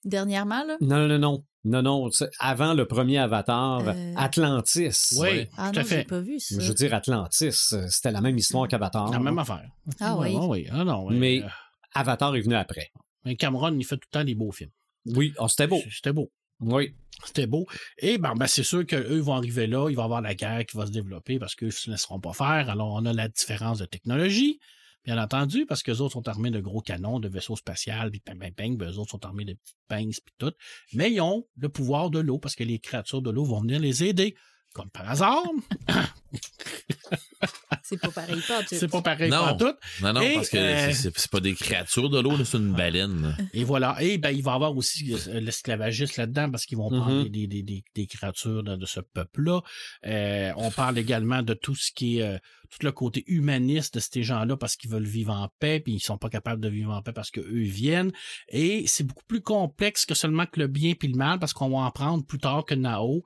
[0.06, 0.78] Dernièrement, là?
[0.80, 1.44] Non, non, non.
[1.68, 2.10] Non, non,
[2.40, 4.14] avant le premier Avatar, euh.
[4.16, 5.18] Atlantis.
[5.20, 6.06] Oui, ah tout à fait.
[6.06, 6.56] pas vu ça.
[6.58, 9.12] Je veux dire, Atlantis, euh, c'était la même histoire qu'Avatar.
[9.12, 9.70] La même affaire.
[10.00, 10.34] Ah oui.
[10.40, 10.68] oui.
[10.72, 11.48] Ah, non, Mais euh.
[11.94, 12.92] Avatar est venu après.
[13.26, 14.72] Mais Cameron, il fait tout le temps des beaux films.
[15.08, 15.82] Oui, oh, c'était beau.
[15.92, 16.32] C'était beau.
[16.62, 16.96] Oui.
[17.26, 17.66] C'était beau.
[17.98, 20.66] Et ben, ben c'est sûr qu'eux vont arriver là, il va y avoir la guerre
[20.66, 22.70] qui va se développer parce qu'eux ne se laisseront pas faire.
[22.70, 24.60] Alors, on a la différence de technologie
[25.08, 28.20] bien entendu, parce que les autres sont armés de gros canons, de vaisseaux spatials, puis
[28.20, 30.52] ping, ping, ping, ben, eux autres sont armés de petites pinces, puis tout.
[30.94, 33.80] Mais ils ont le pouvoir de l'eau, parce que les créatures de l'eau vont venir
[33.80, 34.36] les aider.
[34.74, 35.44] Comme par hasard.
[37.84, 38.76] c'est pas pareil pas tout.
[38.76, 39.74] C'est pas pareil pas tout.
[40.02, 43.36] Non, non, parce que euh, c'est pas des créatures de l'eau, c'est une baleine.
[43.54, 43.98] Et voilà.
[44.02, 47.32] Et ben, il va y avoir aussi euh, l'esclavagiste là-dedans parce qu'ils vont prendre mm-hmm.
[47.32, 49.62] des, des, des, des, créatures de, ce peuple-là.
[50.06, 52.40] Euh, on parle également de tout ce qui est
[52.70, 56.00] tout le côté humaniste de ces gens-là parce qu'ils veulent vivre en paix, puis ils
[56.00, 58.12] sont pas capables de vivre en paix parce qu'eux viennent.
[58.50, 61.70] Et c'est beaucoup plus complexe que seulement que le bien puis le mal, parce qu'on
[61.70, 63.24] va en prendre plus tard que Nao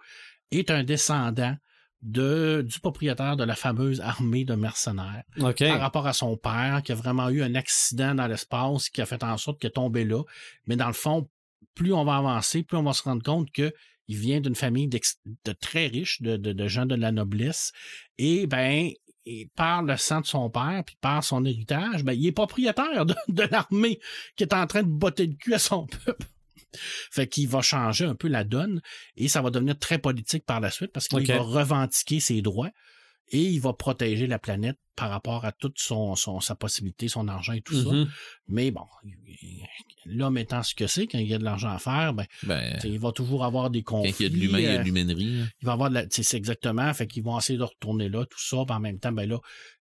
[0.52, 1.56] est un descendant
[2.02, 6.91] de, du propriétaire de la fameuse armée de mercenaires par rapport à son père qui
[6.91, 10.04] a vraiment eu un accident dans l'espace qui a fait en sorte qu'il est tombé
[10.04, 10.24] là.
[10.66, 11.30] Mais dans le fond,
[11.76, 13.72] plus on va avancer, plus on va se rendre compte que
[14.08, 17.72] il vient d'une famille de très riche, de, de, gens de la noblesse.
[18.18, 18.91] Et ben,
[19.26, 23.06] et par le sang de son père, puis par son héritage, ben, il est propriétaire
[23.06, 23.99] de, de l'armée
[24.36, 26.26] qui est en train de botter le cul à son peuple.
[26.74, 28.82] Fait qu'il va changer un peu la donne
[29.15, 32.72] et ça va devenir très politique par la suite parce qu'il va revendiquer ses droits
[33.30, 37.54] et il va protéger la planète par rapport à toute son, sa possibilité, son argent
[37.54, 37.89] et tout ça.
[37.89, 38.08] Mm-hmm.
[38.50, 38.86] Mais bon,
[40.06, 42.80] l'homme étant ce que c'est, quand il y a de l'argent à faire, ben, ben
[42.84, 44.12] il va toujours avoir des conflits.
[44.12, 45.42] Quand il y a de l'humain, il y a de euh, l'humainerie.
[45.42, 45.50] Hein.
[45.62, 48.39] Il va avoir de la, c'est exactement, fait qu'ils vont essayer de retourner là, tout
[48.39, 49.39] ça, en même temps, ben là,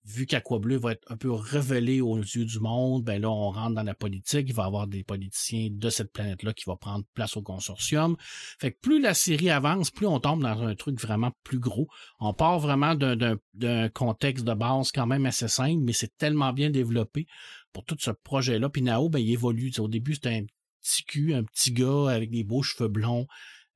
[0.08, 3.76] vu qu'Aquableu va être un peu révélé aux yeux du monde, ben là, on rentre
[3.76, 4.46] dans la politique.
[4.48, 8.16] Il va y avoir des politiciens de cette planète-là qui vont prendre place au consortium.
[8.60, 11.88] Fait que plus la série avance, plus on tombe dans un truc vraiment plus gros.
[12.20, 16.70] On part vraiment d'un contexte de base quand même assez simple, mais c'est tellement bien
[16.70, 17.28] développé
[17.72, 18.70] pour tout ce projet-là.
[18.70, 19.72] Puis Nao, ben, il évolue.
[19.78, 20.46] au début, c'était un
[20.82, 23.28] petit cul, un petit gars avec des beaux cheveux blonds.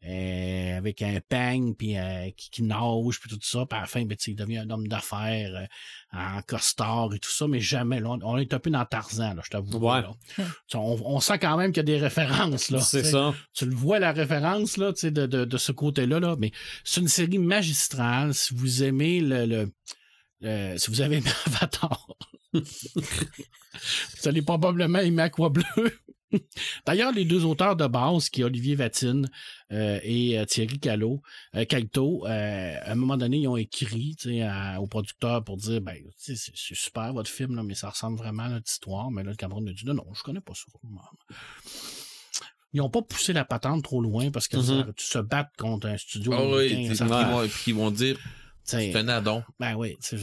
[0.03, 3.87] Euh, avec un peigne puis euh, qui, qui, nage puis tout ça puis à la
[3.87, 7.99] fin ben, il devient un homme d'affaires euh, en costard et tout ça mais jamais
[7.99, 10.01] là, on, est un peu dans Tarzan là je t'avoue ouais.
[10.73, 13.99] on, sent quand même qu'il y a des références là c'est ça tu le vois
[13.99, 16.51] la référence là de, de, de ce côté là là mais
[16.83, 19.71] c'est une série magistrale si vous aimez le, le
[20.41, 22.07] si vous avez aimé Avatar
[22.53, 22.61] Vous
[24.25, 25.63] allez probablement aimer Aqua Bleu.
[26.85, 29.29] D'ailleurs, les deux auteurs de base, qui est Olivier Vatine
[29.71, 31.21] euh, et euh, Thierry Calo,
[31.55, 34.15] euh, Calto, à un moment donné, ils ont écrit
[34.79, 38.69] au producteur pour dire ben, c'est super votre film, mais ça ressemble vraiment à notre
[38.69, 39.11] histoire.
[39.11, 40.65] Mais là, le Cameroun a dit non, non, je connais pas ça.
[42.73, 44.93] Ils n'ont pas poussé la patente trop loin parce que mm-hmm.
[44.93, 46.31] tu se battre contre un studio.
[46.33, 46.89] Ah oui,
[47.67, 48.17] ils vont dire
[48.63, 49.43] c'est un addon.
[49.59, 49.97] Ben oui.
[50.11, 50.17] Il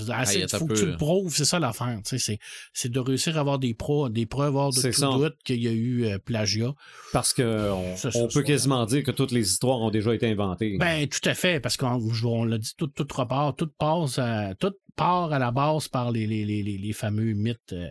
[0.48, 2.00] faut que tu le prouves, c'est ça l'affaire.
[2.04, 5.68] C'est de réussir à avoir des, pro, des preuves hors de tout doute qu'il y
[5.68, 6.74] a eu euh, plagiat.
[7.12, 7.70] Parce que
[8.14, 10.76] on, peut quasiment dire que toutes les histoires ont déjà été inventées.
[10.78, 14.74] Ben tout à fait, parce qu'on l'a dit, tout, tout repart, tout passe à, tout
[14.96, 17.88] part à la base par les, les, les, les fameux mythes euh,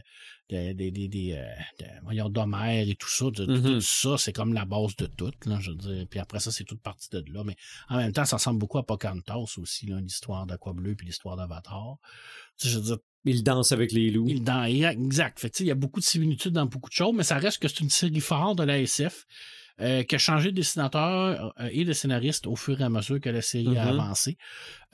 [0.50, 3.26] des, des, des, euh, voyons, d'Homère et tout ça.
[3.26, 3.82] Tout mm-hmm.
[3.82, 6.08] ça, c'est comme la base de tout, là, je veux dire.
[6.10, 7.44] Puis après ça, c'est toute partie de là.
[7.44, 7.56] Mais
[7.90, 11.98] en même temps, ça ressemble beaucoup à Pocahontas aussi, l'histoire d'Aqua Bleu puis l'histoire d'Avatar.
[12.62, 14.28] Je veux dire, il danse avec les loups.
[14.28, 15.40] Il danse, exact.
[15.40, 17.68] Fait il y a beaucoup de similitudes dans beaucoup de choses, mais ça reste que
[17.68, 19.26] c'est une série forte de la SF.
[19.80, 23.22] Euh, qui a changé de dessinateur euh, et de scénariste au fur et à mesure
[23.22, 23.90] que la série a mm-hmm.
[23.90, 24.38] avancé.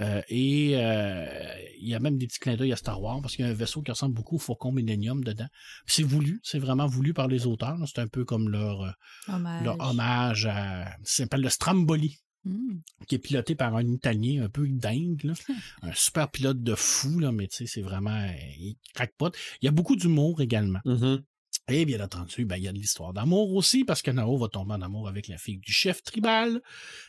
[0.01, 3.45] Euh, et il y a même des petits clins d'œil à Star Wars parce qu'il
[3.45, 5.47] y a un vaisseau qui ressemble beaucoup au Faucon Millennium dedans.
[5.85, 7.77] C'est voulu, c'est vraiment voulu par les auteurs.
[7.87, 8.93] C'est un peu comme leur
[9.29, 10.85] hommage, leur hommage à.
[11.03, 12.19] Ça s'appelle le Stramboli.
[12.45, 12.79] Mm.
[13.07, 15.31] qui est piloté par un Italien un peu dingue,
[15.81, 18.27] un super pilote de fou, là, mais tu sais, c'est vraiment,
[18.59, 19.31] il craque pas.
[19.61, 20.81] Il y a beaucoup d'humour également.
[20.83, 21.23] Mm-hmm.
[21.69, 24.49] Et bien entendu, ben, il y a de l'histoire d'amour aussi, parce que Nao va
[24.49, 26.61] tomber en amour avec la fille du chef tribal,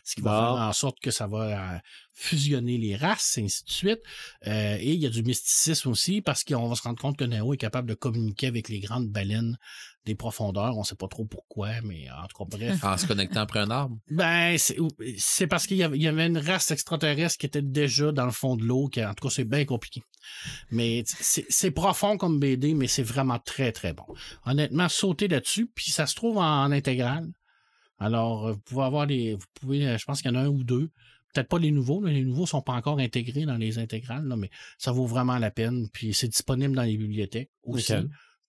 [0.05, 1.79] ce qui va faire en sorte que ça va euh,
[2.13, 4.01] fusionner les races, et ainsi de suite.
[4.47, 7.25] Euh, et il y a du mysticisme aussi, parce qu'on va se rendre compte que
[7.25, 9.59] Nao est capable de communiquer avec les grandes baleines
[10.05, 10.77] des profondeurs.
[10.77, 12.85] On sait pas trop pourquoi, mais en tout cas, bref.
[12.85, 13.97] En se connectant après un arbre?
[14.11, 18.57] Ben, c'est parce qu'il y, avait une race extraterrestre qui était déjà dans le fond
[18.57, 20.03] de l'eau, qui, en tout cas, c'est bien compliqué.
[20.71, 24.05] Mais c'est profond comme BD, mais c'est vraiment très, très bon.
[24.45, 27.29] Honnêtement, sauter là-dessus, puis ça se trouve en, intégrale.
[27.99, 29.35] Alors, vous pouvez avoir les.
[29.35, 30.91] Vous pouvez, je pense qu'il y en a un ou deux.
[31.33, 34.93] Peut-être pas les nouveaux, les nouveaux sont pas encore intégrés dans les intégrales, mais ça
[34.93, 35.89] vaut vraiment la peine.
[35.93, 37.95] Puis c'est disponible dans les bibliothèques aussi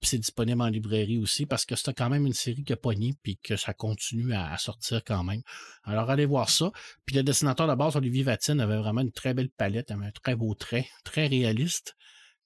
[0.05, 3.13] c'est disponible en librairie aussi parce que c'est quand même une série qui a pogné
[3.23, 5.41] puis que ça continue à, sortir quand même.
[5.83, 6.71] Alors allez voir ça.
[7.05, 10.11] Puis le dessinateur de base, Olivier Vatine, avait vraiment une très belle palette, avait un
[10.11, 11.95] très beau trait, très réaliste.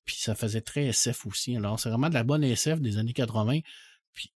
[0.06, 1.56] Puis ça faisait très SF aussi.
[1.56, 3.60] Alors c'est vraiment de la bonne SF des années 80.
[4.14, 4.32] Puis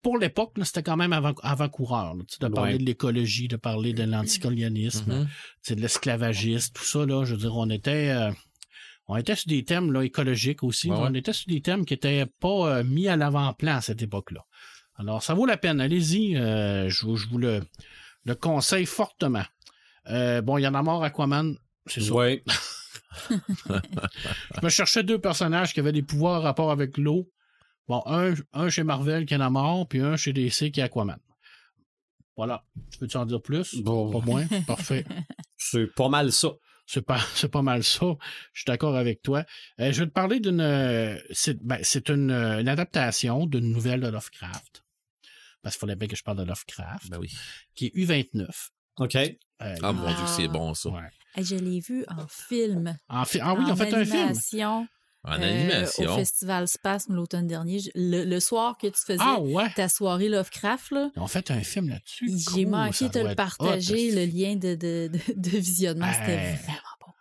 [0.00, 2.14] pour l'époque, c'était quand même avant-coureur.
[2.14, 5.28] de parler de l'écologie, de parler de l'anticolonialisme,
[5.60, 5.76] c'est mm-hmm.
[5.76, 8.10] de l'esclavagisme, tout ça, là, je veux dire, on était...
[8.10, 8.32] Euh,
[9.08, 10.90] on était sur des thèmes là, écologiques aussi.
[10.90, 14.44] On était sur des thèmes qui n'étaient pas euh, mis à l'avant-plan à cette époque-là.
[14.96, 15.80] Alors, ça vaut la peine.
[15.80, 16.36] Allez-y.
[16.36, 17.62] Euh, je, vous le,
[18.24, 19.44] le conseille fortement.
[20.08, 21.56] Euh, bon, il y en a mort Aquaman.
[21.86, 22.14] C'est ça.
[22.14, 22.42] Oui.
[23.30, 27.28] je me cherchais deux personnages qui avaient des pouvoirs en rapport avec l'eau.
[27.88, 30.84] Bon, un, un chez Marvel qui en a mort, puis un chez DC qui est
[30.84, 31.18] Aquaman.
[32.36, 32.64] Voilà.
[32.98, 33.82] Peux-tu en dire plus?
[33.82, 34.10] Bon.
[34.10, 34.46] Pas moins?
[34.66, 35.04] Parfait.
[35.56, 36.48] C'est pas mal ça.
[36.92, 38.06] C'est pas, c'est pas mal ça.
[38.52, 39.44] Je suis d'accord avec toi.
[39.80, 40.60] Euh, je vais te parler d'une.
[40.60, 44.84] Euh, c'est, ben, une, une, adaptation d'une nouvelle de Lovecraft.
[45.62, 47.08] Parce qu'il fallait bien que je parle de Lovecraft.
[47.08, 47.32] Ben oui.
[47.74, 48.70] Qui est U29.
[48.98, 49.16] OK.
[49.16, 50.90] Euh, ah mon Dieu, c'est bon ça.
[51.38, 52.98] Je l'ai vu en film.
[53.08, 54.34] En Ah oui, en, fait un film.
[55.24, 56.12] En animation.
[56.12, 57.78] au Festival Spasme l'automne dernier.
[57.94, 59.38] Le, soir que tu faisais ah,
[59.76, 60.90] ta soirée Lovecraft.
[60.90, 62.28] Là, ont fait un film là-dessus.
[62.52, 66.12] J'ai manqué de le partager, le lien de, de, de, visionnement.
[66.12, 67.12] C'était vraiment bon.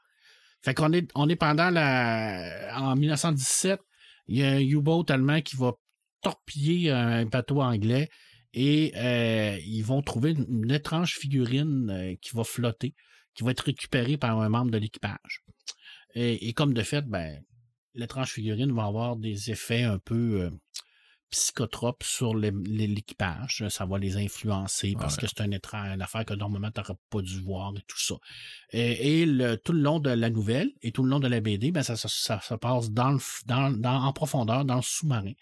[0.63, 2.75] Fait qu'on est, on est pendant la.
[2.75, 3.79] En 1917,
[4.27, 5.73] il y a un U-boat allemand qui va
[6.21, 8.09] torpiller un bateau anglais
[8.53, 12.95] et euh, ils vont trouver une, étrange figurine euh, qui va flotter,
[13.33, 15.43] qui va être récupérée par un membre de l'équipage.
[16.15, 17.41] Et, et, comme de fait, ben,
[17.93, 20.49] l'étrange figurine va avoir des effets un peu euh,
[21.31, 23.65] psychotropes sur l'équipage.
[23.69, 26.97] Ça va les influencer parce que c'est un étrange, une affaire que normalement tu n'aurais
[27.09, 28.15] pas dû voir et tout ça.
[28.73, 29.25] Et,
[29.63, 31.95] tout le long de la nouvelle et tout le long de la BD, ben ça,
[31.95, 35.33] ça, passe dans, dans, en profondeur dans le sous-marin.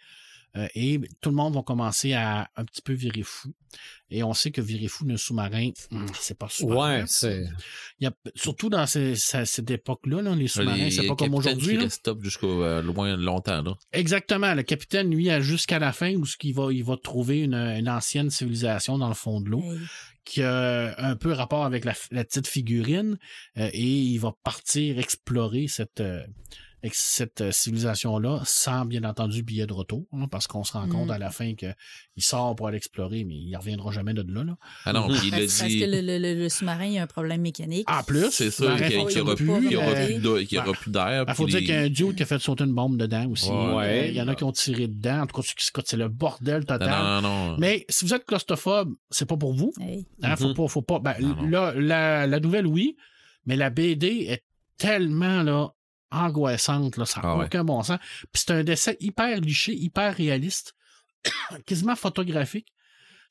[0.58, 3.54] Euh, et tout le monde va commencer à un petit peu virer fou.
[4.10, 6.76] Et on sait que virer fou d'un sous-marin, hmm, c'est pas super.
[6.76, 7.46] Ouais, c'est.
[8.00, 11.78] Il y a, surtout dans cette époque-là, les sous-marins, c'est pas comme aujourd'hui.
[11.80, 13.62] Il stop jusqu'au euh, loin longtemps.
[13.62, 13.76] Là.
[13.94, 14.56] Exactement.
[14.56, 18.32] Le capitaine, lui, a jusqu'à la fin où il va, il va trouver une, ancienne
[18.32, 19.64] civilisation dans le fond de l'eau.
[20.26, 21.94] qui a un peu rapport avec la,
[22.24, 23.18] petite figurine
[23.58, 26.02] euh, et il va partir explorer cette
[26.82, 30.88] avec cette euh, civilisation-là, sans bien entendu billet de retour, hein, parce qu'on se rend
[30.88, 31.12] compte Mm.
[31.12, 31.76] à la fin qu'il
[32.18, 34.44] sort pour aller explorer, mais il ne reviendra jamais de là.
[34.44, 34.56] là.
[34.86, 35.80] Ah non, puis il a Parce, parce dit.
[35.80, 37.90] que le, le- le- le sous-marin, il y a un problème mécanique.
[37.92, 39.56] En plus, C'est sûr marin qu'il n'y aura plus, euh,
[40.88, 41.26] d'air.
[41.28, 42.74] Il faut puis dire les- qu'il y a un dude qui a fait sauter une
[42.74, 43.50] bombe dedans aussi.
[43.50, 44.06] Ouais.
[44.06, 45.22] Euh, Il y en a qui ont tiré dedans.
[45.24, 45.48] En tout cas,
[45.86, 46.90] c'est- le bordel total.
[46.90, 47.58] Non, non, non.
[47.60, 49.74] Mais si vous êtes claustrophobe, c'est pas pour vous.
[49.82, 50.08] Hey.
[50.24, 50.54] Hein, faut Mhm.
[50.54, 51.00] pas, faut pas.
[51.00, 51.48] Ben, Non, non.
[51.50, 52.96] là, la, la nouvelle, oui,
[53.46, 54.44] mais la BD est
[54.78, 55.70] tellement là,
[56.12, 57.46] angoissante, là, ça n'a Ah ouais.
[57.46, 58.00] aucun bon sens.
[58.32, 60.76] Puis c'est un dessin hyper liché, hyper réaliste,
[61.66, 62.68] quasiment photographique.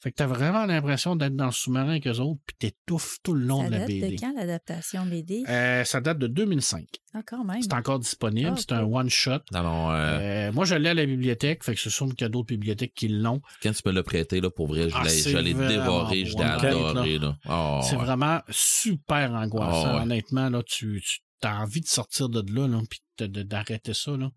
[0.01, 3.35] Fait que t'as vraiment l'impression d'être dans le sous-marin avec eux autres, puis t'étouffes tout
[3.35, 4.11] le long Ça de la date BD.
[4.14, 5.43] de quand l'adaptation BD?
[5.49, 6.87] Euh, ça date de 2005.
[7.14, 7.61] Ah, quand même.
[7.61, 8.53] C'est encore disponible.
[8.53, 9.41] Ah, c'est un one-shot.
[9.53, 12.20] Non, non, euh, Euh, moi, je l'ai à la bibliothèque, fait que c'est sûr qu'il
[12.20, 13.43] y a d'autres bibliothèques qui l'ont.
[13.61, 15.03] quand tu me l'as prêté, là, pour vrai, je Ah,
[15.43, 17.37] l'ai dévoré, je l'ai adoré, là.
[17.49, 18.05] Oh, c'est ouais.
[18.05, 19.83] vraiment super angoissant.
[19.85, 20.03] Ah, ouais.
[20.03, 24.16] Honnêtement, là, tu, tu as envie de sortir de là, là puis d'arrêter ça.
[24.16, 24.30] Là.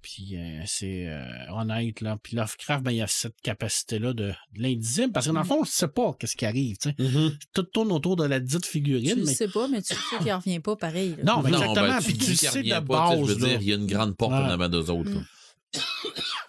[0.00, 2.00] Puis euh, c'est euh, honnête.
[2.02, 2.18] Là.
[2.22, 5.46] Puis Lovecraft, ben, il y a cette capacité-là de, de l'indisible, parce que dans le
[5.46, 6.76] fond, on ne sait pas qu'est-ce qui arrive.
[6.78, 6.94] tu sais.
[7.02, 7.36] Mhm.
[7.54, 9.10] Tout tourne autour de la dite figurine.
[9.14, 9.34] Tu le mais...
[9.34, 11.16] sais pas, mais tu sais qu'il revient pas pareil.
[11.18, 11.24] là.
[11.24, 11.88] Non, mais Non, exactement.
[11.88, 13.28] ben, puis tu le qu'il sais de pas, tu base.
[13.28, 13.48] Je veux là.
[13.48, 14.38] dire, il y a une grande porte Ouais.
[14.38, 15.10] en avant d'eux autres.
[15.10, 15.20] là.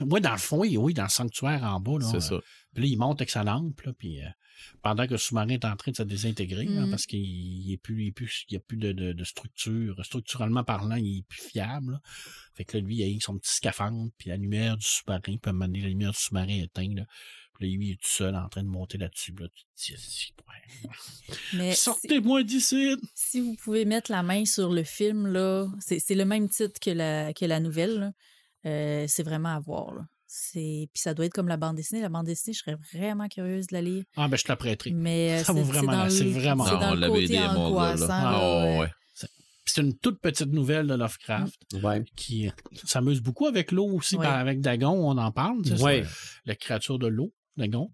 [0.01, 1.97] Moi, dans le fond, oui, oui, dans le sanctuaire en bas.
[1.99, 2.35] Là, C'est euh, ça.
[2.73, 4.27] Puis là, il monte avec sa lampe, là, puis euh,
[4.81, 6.89] pendant que le sous-marin est en train de se désintégrer, Mhm.
[6.89, 9.23] parce qu'il n'y a plus, il est plus, il y a plus de, de, de
[9.23, 10.03] structure.
[10.05, 11.93] Structurellement parlant, il est plus fiable.
[11.93, 12.01] là.
[12.55, 15.39] Fait que là, lui, il a son petit scaphandre, puis la lumière du sous-marin, il
[15.39, 16.95] peut mener la lumière du sous-marin éteinte.
[16.95, 17.05] Là.
[17.53, 19.33] Puis là, lui, il est tout seul en train de monter là-dessus.
[19.39, 20.89] Là, tu te dis, Si, ouais.
[21.53, 22.95] Mais si, Sortez-moi d'ici!
[23.13, 26.79] si vous pouvez mettre la main sur le film, là, c'est c'est le même titre
[26.81, 27.99] que la, que la nouvelle.
[27.99, 28.11] là.
[28.65, 29.93] Euh, c'est vraiment à voir.
[29.93, 30.05] Là.
[30.37, 32.01] C'est- Puis ça doit être comme la bande dessinée.
[32.01, 34.03] La bande dessinée, je serais vraiment curieuse de la lire.
[34.17, 34.91] Ah, ben, je te la prêterai.
[34.91, 38.07] Mais euh, Ça vaut c'est- c'est vraiment dans la- c'est vraiment- dans le côté angoissant.
[38.09, 38.79] Ah, là, ouais, ouais.
[38.79, 38.87] ouais.
[39.63, 42.03] Puis C'est une toute petite nouvelle de Lovecraft Ouais.
[42.15, 42.51] qui
[42.83, 44.15] s'amuse beaucoup avec l'eau aussi.
[44.17, 44.25] Ouais.
[44.27, 45.61] Ben, avec Dagon, on en parle.
[45.63, 46.03] tu sais, Ouais.
[46.05, 46.09] c'est
[46.45, 47.91] la créature de l'eau, Dagon.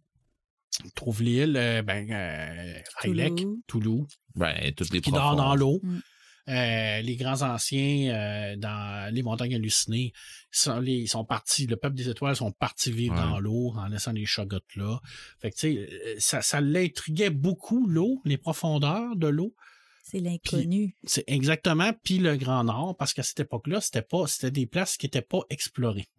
[0.95, 2.73] Trouve l'île, euh, ben, euh,
[3.03, 3.59] Hailek, Toulouse.
[3.67, 5.79] Toulouse, Ben, toutes les qui dort dans l'eau.
[5.83, 5.99] Mm.
[6.47, 10.11] Euh, les grands anciens euh, dans les montagnes hallucinées
[10.49, 13.21] sont, les- ils sont partis, le peuple des étoiles sont partis vivre Ouais.
[13.21, 14.99] dans l'eau en laissant les chagottes là.
[15.39, 19.55] Fait que euh, ça, ça l'intriguait beaucoup l'eau, les profondeurs de l'eau.
[20.03, 20.97] C'est l'inconnu.
[21.03, 24.97] C'est exactement puis le Grand Nord parce qu'à cette époque-là, c'était pas c'était des places
[24.97, 26.09] qui n'étaient pas explorées.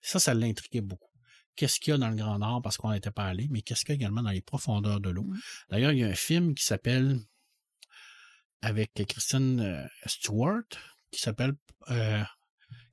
[0.00, 1.10] Ça, ça l'intriguait beaucoup.
[1.56, 3.84] Qu'est-ce qu'il y a dans le Grand Nord parce qu'on n'était pas allé, mais qu'est-ce
[3.84, 5.24] qu'il y a également dans les profondeurs de l'eau?
[5.24, 5.38] Mm.
[5.70, 7.18] D'ailleurs, il y a un film qui s'appelle
[8.62, 10.62] avec Kristen euh, Stewart
[11.10, 11.54] qui s'appelle
[11.90, 12.22] euh,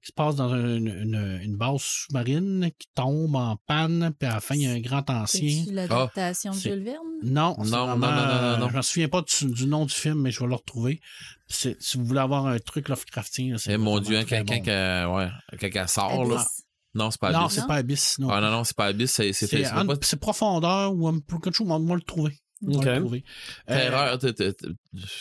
[0.01, 4.35] qui se passe dans une, une- une base sous-marine qui tombe en panne, puis à
[4.35, 5.65] la fin, il y a un grand ancien.
[5.65, 6.97] C'est l'adaptation de Jules Verne?
[7.23, 8.69] Non, Non, vraiment, non, non, non, non, non.
[8.69, 11.01] Je me souviens pas du, du nom du film, mais je vais le retrouver.
[11.49, 15.29] Si vous voulez avoir un truc Lovecraftien, c'est Eh, mon Dieu, hein, quelqu'un qui ouais,
[15.59, 16.45] quelqu'un sort, là.
[16.95, 17.53] Non, c'est pas Non, Abyss.
[17.55, 17.67] c'est Non?
[17.67, 18.19] pas Abyss.
[18.19, 18.29] Non.
[18.29, 21.79] Ah non, non, c'est pas Abyss, c'est c'est profondeur ou un peu quelque chose, on
[21.85, 22.39] va le trouver.
[22.65, 23.23] On trouver.
[23.69, 23.89] Euh,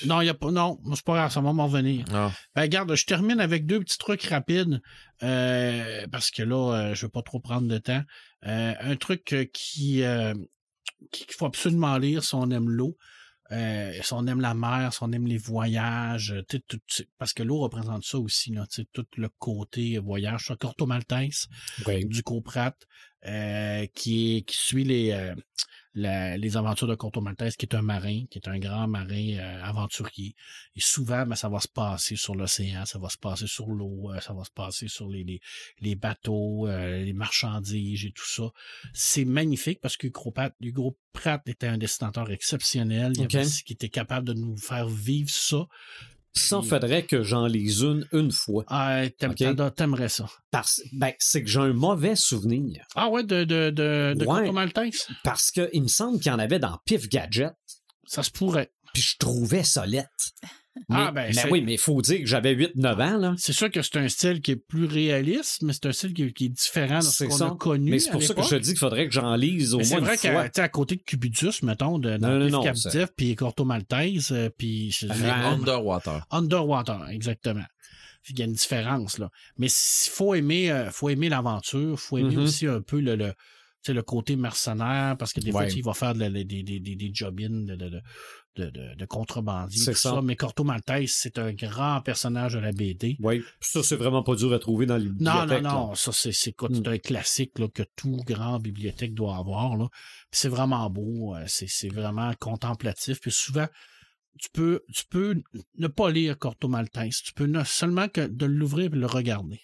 [0.07, 0.51] non, il a pas.
[0.51, 2.05] Non, c'est pas grave, ça va m'en revenir.
[2.13, 2.33] Ah.
[2.55, 4.81] Ben, regarde, je termine avec deux petits trucs rapides,
[5.23, 8.03] euh, parce que là, euh, je veux pas trop prendre de temps.
[8.47, 10.03] Euh, un truc qui
[11.13, 12.97] qu'il faut absolument lire si on aime l'eau,
[13.51, 16.61] si on aime la mer, si on aime les voyages, tout-
[17.19, 20.47] parce que l'eau représente ça aussi, là, tout le côté voyage.
[20.47, 21.49] Ça, Corto Maltese,
[21.87, 22.75] du Coprat,
[23.25, 25.35] euh, qui, est, qui suit les, euh,
[25.95, 29.39] la- les aventures de Corto Maltese, qui est un marin, qui est un grand marin
[29.39, 30.35] euh, aventurier.
[30.75, 34.13] Et souvent, ben, ça va se passer sur l'océan, ça va se passer sur l'eau,
[34.13, 35.41] euh, ça va se passer sur les, les,
[35.81, 38.51] les bateaux, euh, les marchandises et tout ça.
[38.93, 43.35] C'est magnifique parce que Hugo Pratt, Hugo Pratt était un dessinateur exceptionnel, il Ok.
[43.37, 45.67] avait- qui était capable de nous faire vivre ça.
[46.39, 48.65] Ça faudrait que j'en lise une une fois.
[48.69, 50.29] Ah, t'aimes- t'aimerais ça.
[50.51, 52.85] Parce ben, c'est que j'ai un mauvais souvenir.
[52.95, 54.41] Ah ouais, de, de, de, de Ouais.
[54.41, 55.09] Corto Maltese?
[55.25, 57.55] Parce que il me semble qu'il y en avait dans Pif Gadget,
[58.07, 58.71] Ça se pourrait.
[58.93, 60.09] puis je trouvais solette.
[60.89, 63.35] Mais, Ah, ben, mais oui, mais il faut dire que j'avais 8-9 ans, là.
[63.39, 66.23] C'est sûr que c'est un style qui est plus réaliste, mais c'est un style qui,
[66.25, 67.47] est- qui est différent de ce C'est qu'on ça.
[67.49, 67.91] a connu.
[67.91, 69.79] Mais c'est pour à ça que je te dis qu'il faudrait que j'en lise au
[69.79, 70.49] Mais moins c'est une vrai fois.
[70.51, 74.33] qu'à à côté de Cubitus, mettons, de, dans Non, non, non, Captif, puis Corto Maltese,
[74.33, 76.27] euh, puis c'est- Mais Underwater.
[76.31, 77.65] Underwater, exactement.
[78.29, 79.31] Il y a une différence, là.
[79.57, 82.43] Mais il faut aimer, euh, faut aimer l'aventure, faut aimer Mhm.
[82.43, 83.33] aussi un peu le,
[83.83, 85.73] sais, le côté mercenaire, parce que des fois, Ouais.
[85.73, 88.01] il va faire des, des, des, des job-ins de, de, de,
[88.57, 90.21] de, de, de contrebandier, C'est tout ça.
[90.23, 93.17] Mais Corto Maltese, c'est un grand personnage de la BD.
[93.21, 95.63] Oui, ça, c'est vraiment pas dur à trouver dans les Non, non, bibliothèques.
[95.65, 95.95] non, là.
[95.95, 96.75] ça, c'est, c'est, quoi, Mm.
[96.77, 99.77] c'est un classique là, que tout grand bibliothèque doit avoir.
[99.77, 99.89] Là.
[100.33, 103.21] C'est vraiment beau, euh, c'est, c'est vraiment contemplatif.
[103.21, 103.67] Puis souvent,
[104.39, 105.41] tu peux, tu peux
[105.79, 107.23] ne pas lire Corto Maltese.
[107.23, 109.61] Tu peux ne, seulement que de l'ouvrir et le regarder.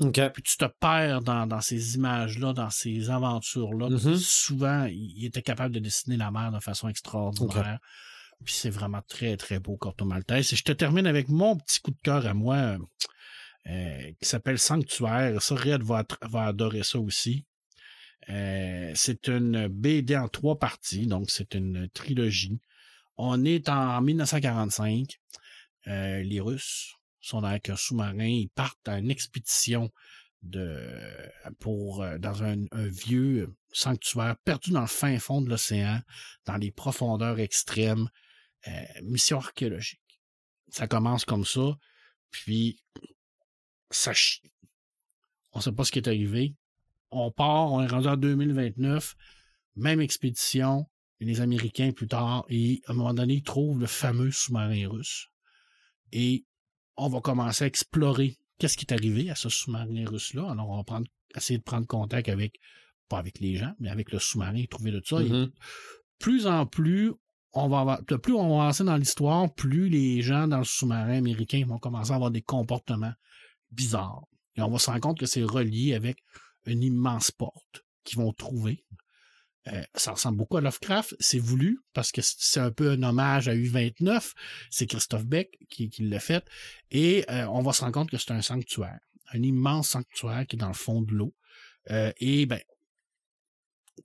[0.00, 3.88] Puis tu te perds dans, ces images-là, dans ces aventures-là.
[3.90, 4.16] Mm-hmm.
[4.16, 7.78] Souvent, il était capable de dessiner la mer de façon extraordinaire.
[8.44, 10.54] Puis c'est vraiment très, très beau, Corto Maltese.
[10.54, 12.78] Et je te termine avec mon petit coup de cœur à moi,
[13.66, 15.42] euh, qui s'appelle Sanctuaire.
[15.42, 17.44] Ça, Red va, va adorer ça aussi.
[18.30, 22.60] Euh, c'est une BD en trois parties, donc c'est une trilogie.
[23.18, 25.18] On est en 1945.
[25.86, 29.90] Euh, les Russes sont avec un sous-marin, ils partent à une expédition
[30.42, 30.88] de
[31.58, 36.00] pour euh, dans un, vieux sanctuaire perdu dans le fin fond de l'océan,
[36.46, 38.08] dans les profondeurs extrêmes,
[38.68, 40.00] euh, mission archéologique.
[40.68, 41.76] Ça commence comme ça,
[42.30, 42.82] puis
[43.90, 44.50] ça chie.
[45.52, 46.54] On sait pas ce qui est arrivé.
[47.10, 49.16] On part, on est rendu en 2029,
[49.76, 54.30] même expédition, les Américains plus tard, et à un moment donné, ils trouvent le fameux
[54.30, 55.28] sous-marin russe.
[56.12, 56.44] Et
[57.00, 60.50] on va commencer à explorer qu'est-ce qui est arrivé à ce sous-marin russe-là.
[60.50, 62.60] Alors, on va prendre, essayer de prendre contact avec,
[63.08, 65.16] pas avec les gens, mais avec le sous-marin et trouver de ça.
[65.16, 65.50] Mm-hmm.
[66.18, 67.12] plus en plus,
[67.52, 71.16] on va avoir, plus on va avancer dans l'histoire, plus les gens dans le sous-marin
[71.16, 73.14] américain vont commencer à avoir des comportements
[73.70, 74.24] bizarres.
[74.56, 76.18] Et on va se rendre compte que c'est relié avec
[76.66, 78.84] une immense porte qu'ils vont trouver.
[79.68, 81.14] Euh, ça ressemble beaucoup à Lovecraft.
[81.20, 84.32] C'est voulu parce que c'est un peu un hommage à U29.
[84.70, 86.44] C'est Christophe Beck qui, l'a fait.
[86.90, 89.00] Et euh, on va se rendre compte que c'est un sanctuaire.
[89.32, 91.34] Un immense sanctuaire qui est dans le fond de l'eau.
[91.90, 92.60] Euh, et ben,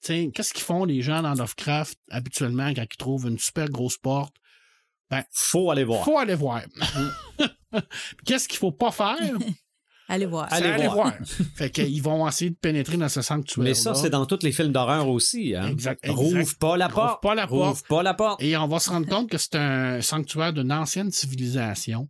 [0.01, 3.97] tiens, qu'est-ce qu'ils font les gens dans Lovecraft habituellement quand ils trouvent une super grosse
[3.97, 4.35] porte?
[5.09, 6.03] Ben, faut aller voir.
[6.03, 6.63] Faut aller voir.
[8.25, 9.17] qu'est-ce qu'il faut pas faire?
[10.07, 10.47] Allez voir.
[10.51, 11.13] Allez, voir.
[11.55, 13.63] fait qu'ils vont essayer de pénétrer dans ce sanctuaire.
[13.63, 15.55] Mais ça, c'est dans tous les films d'horreur aussi.
[15.55, 15.67] Hein?
[15.69, 17.07] Exact, Rouvre pas la porte.
[17.07, 17.69] Rouvre pas la porte.
[17.69, 18.43] Rouvre pas la porte.
[18.43, 22.07] Et on va se rendre compte que c'est un sanctuaire d'une ancienne civilisation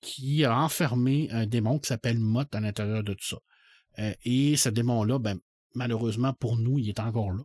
[0.00, 3.36] qui a enfermé un démon qui s'appelle Mott à l'intérieur de tout ça.
[3.98, 5.38] Euh, et ce démon-là, ben,
[5.74, 7.42] malheureusement pour nous, il est encore là.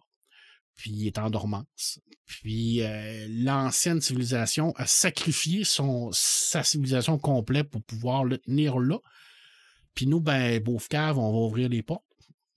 [0.76, 2.00] Puis il est en dormance.
[2.26, 8.98] Puis euh, l'ancienne civilisation a sacrifié son, sa civilisation complète pour pouvoir le tenir là.
[9.96, 12.04] Puis nous, ben, Beaufcave, on va ouvrir les portes.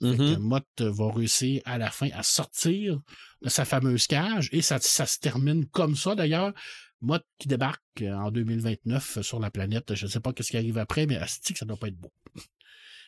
[0.01, 3.01] Mm Mott va réussir à la fin à sortir
[3.43, 6.53] de sa fameuse cage et ça, ça se termine comme ça d'ailleurs.
[7.01, 9.95] Mott qui débarque en 2029 sur la planète.
[9.95, 12.12] Je ne sais pas ce qui arrive après, mais que ça doit pas être beau.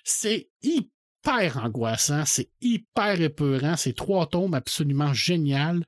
[0.04, 5.84] C'est hyper angoissant, c'est hyper épeurant, c'est trois tombes absolument géniales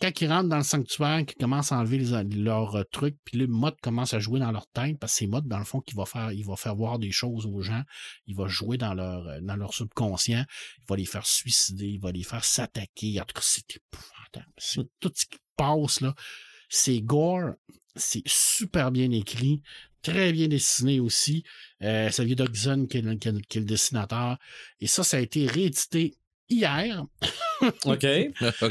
[0.00, 3.46] quand ils rentrent dans le sanctuaire, qu'ils commencent à enlever leurs euh, trucs, puis le
[3.46, 5.94] mode commence à jouer dans leur tête, parce que c'est mode, dans le fond, qui
[5.94, 7.82] va faire, il va faire voir des choses aux gens,
[8.26, 10.44] il va jouer dans leur, euh, dans leur subconscient,
[10.78, 13.20] il va les faire suicider, il va les faire s'attaquer.
[13.20, 14.52] En tout cas, c'est épouvantable.
[14.58, 14.88] C'est mm.
[15.00, 16.14] tout ce qui passe, là.
[16.68, 17.52] C'est gore,
[17.94, 19.62] c'est super bien écrit,
[20.02, 21.44] très bien dessiné aussi.
[21.82, 24.36] Euh, d'Oxon qui, qui, qui, est le dessinateur.
[24.80, 26.16] Et ça, ça a été réédité
[26.48, 27.04] hier.
[27.84, 28.06] OK.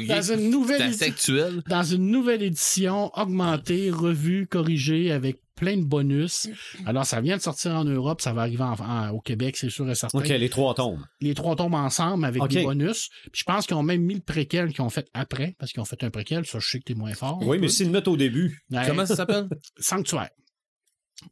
[0.07, 1.63] Dans une nouvelle édition.
[1.67, 6.49] Dans une nouvelle édition augmentée, revue, corrigée avec plein de bonus.
[6.85, 8.65] Alors, ça vient de sortir en Europe, ça va arriver
[9.13, 10.19] au Québec, c'est sûr et certain.
[10.19, 10.99] OK, les trois tombes.
[11.21, 13.09] Les trois tombes ensemble avec des bonus.
[13.31, 15.81] Puis je pense qu'ils ont même mis le préquel qu'ils ont fait après, parce qu'ils
[15.81, 17.39] ont fait un préquel, ça je sais que t'es moins fort.
[17.43, 18.63] Oui, mais s'ils le mettent au début.
[18.85, 19.47] Comment ça s'appelle?
[19.79, 20.29] Sanctuaire.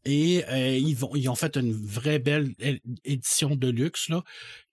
[0.06, 2.54] Et euh, ils, vont, ils ont fait une vraie belle
[3.04, 4.24] édition de luxe, là,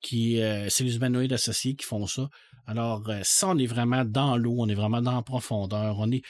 [0.00, 2.28] qui euh, c'est les humanoïdes associés qui font ça.
[2.66, 6.10] Alors, euh, ça, on est vraiment dans l'eau, on est vraiment dans la profondeur, on
[6.10, 6.22] est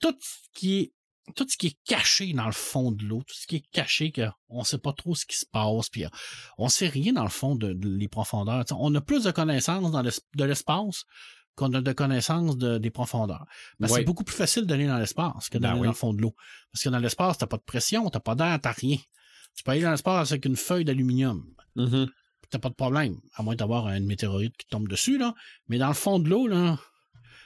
[0.00, 0.92] tout ce qui est
[1.36, 4.12] tout ce qui est caché dans le fond de l'eau, tout ce qui est caché,
[4.12, 6.04] qu'on ne sait pas trop ce qui se passe, puis
[6.58, 8.66] on sait rien dans le fond de, les profondeurs.
[8.72, 11.06] on a plus de connaissances dans de l'espace
[11.56, 13.46] qu'on a de connaissances des profondeurs.
[13.78, 16.22] Mais c'est beaucoup plus facile d'aller dans l'espace que d'aller ben dans le fond de
[16.22, 16.34] l'eau.
[16.72, 18.98] Parce que dans l'espace, t'as pas de pression, t'as pas d'air, t'as rien.
[19.56, 21.44] Tu peux aller dans l'espace avec une feuille d'aluminium.
[21.76, 22.08] Mm-hmm.
[22.50, 25.34] T'as pas de problème, à moins d'avoir une météorite qui tombe dessus, là.
[25.68, 26.78] Mais dans le fond de l'eau, là,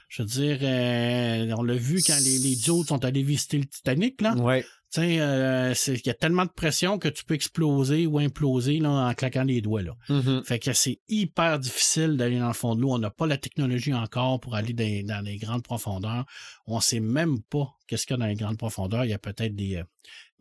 [0.07, 4.21] je veux dire, euh, on l'a vu quand les, les sont allés visiter le Titanic,
[4.21, 4.35] là.
[4.35, 4.65] Ouais.
[4.91, 8.79] Tu sais, euh, il y a tellement de pression que tu peux exploser ou imploser
[8.79, 9.83] là, en claquant les doigts.
[9.83, 9.95] Là.
[10.09, 10.43] Mm-hmm.
[10.43, 12.93] Fait que c'est hyper difficile d'aller dans le fond de l'eau.
[12.93, 14.73] On n'a pas la technologie encore pour aller
[15.03, 16.25] dans, les grandes profondeurs.
[16.65, 19.05] On sait même pas qu'est-ce qu'il y a dans les grandes profondeurs.
[19.05, 19.83] Il y a peut-être des euh,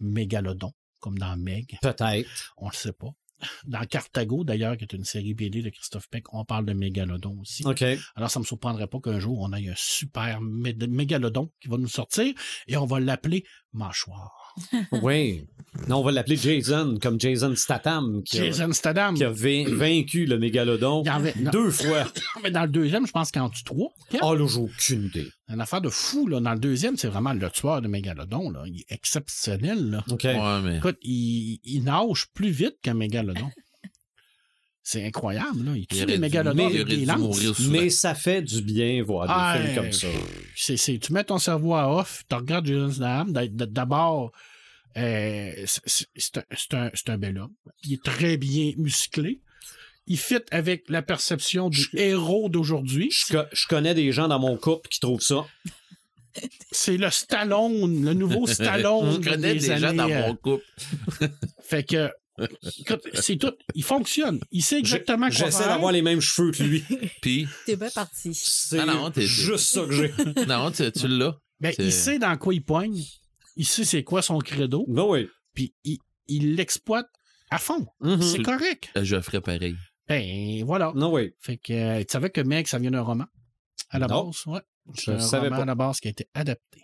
[0.01, 1.77] mégalodons, comme dans Meg.
[1.83, 2.55] Peut-être.
[2.57, 3.11] On le sait pas.
[3.67, 7.39] Dans Cartago, d'ailleurs, qui est une série BD de Christophe Peck, on parle de mégalodon
[7.41, 7.65] aussi.
[7.67, 7.85] OK.
[8.17, 11.89] Alors, ça me surprendrait pas qu'un jour, on ait un super mégalodon qui va nous
[11.89, 12.35] sortir
[12.67, 14.48] et on va l'appeler mâchoire.
[15.03, 15.45] Oui.
[15.87, 18.23] Non, on va l'appeler Jason, comme Jason Statham.
[18.25, 19.15] Qui Jason a, Statham.
[19.15, 21.05] Qui a vaincu le mégalodon
[21.53, 22.05] deux fois.
[22.43, 23.93] Mais dans le deuxième, je pense qu'il en tue trois.
[24.21, 25.29] Ah, là, j'ai aucune idée.
[25.49, 26.41] Une affaire de fou, là.
[26.41, 28.65] Dans le deuxième, c'est vraiment le tueur de mégalodon, là.
[28.67, 30.05] Il est exceptionnel, là.
[30.11, 30.25] OK.
[30.25, 30.79] Ouais, mais...
[30.79, 33.51] Écoute, il, il nage plus vite qu'un mégalodon.
[34.83, 35.73] C'est incroyable, là.
[35.77, 37.61] Il tue les mégalodons avec des lances.
[37.69, 40.09] Mais ça fait du bien voir des ah, films comme ça.
[40.57, 43.33] C'est, tu mets ton cerveau à off, tu regardes Jason Statham.
[43.33, 44.33] D'abord,
[44.97, 46.39] euh, c'est,
[46.75, 47.55] un, un, bel homme.
[47.85, 49.41] Il est très bien musclé.
[50.07, 53.11] Il fit avec la perception du héros d'aujourd'hui.
[53.11, 55.47] Je, connais des gens dans mon couple qui trouvent ça.
[56.73, 59.23] C'est le Stallone, le nouveau Stallone.
[59.23, 60.65] Je connais des, gens dans mon couple.
[61.63, 62.11] fait que
[63.15, 63.53] c'est tout.
[63.75, 64.41] Il fonctionne.
[64.51, 66.85] Il sait exactement quoi J'essaie d'avoir les mêmes cheveux que lui.
[67.23, 67.47] Puis.
[67.67, 68.31] T'es bien parti.
[68.35, 70.13] C'est ah juste ça que j'ai.
[70.47, 71.39] non, tu, l'as.
[71.61, 73.03] Ben, il sait dans quoi il poigne.
[73.59, 74.87] Il sait c'est quoi son credo.
[74.89, 75.29] Ben oui.
[75.53, 75.75] Puis
[76.29, 77.11] il l'exploite
[77.51, 77.87] à fond.
[78.01, 78.23] Mm-hmm.
[78.23, 78.91] C'est correct.
[78.95, 79.77] Je ferais pareil.
[80.07, 80.93] Ben voilà.
[80.95, 81.33] Non, oui.
[81.41, 83.27] Fait que euh, tu savais que mec, ça vient d'un roman.
[83.91, 84.61] À la base, ouais.
[84.95, 85.63] Je un savais roman pas.
[85.65, 86.83] à la base qui a été adapté.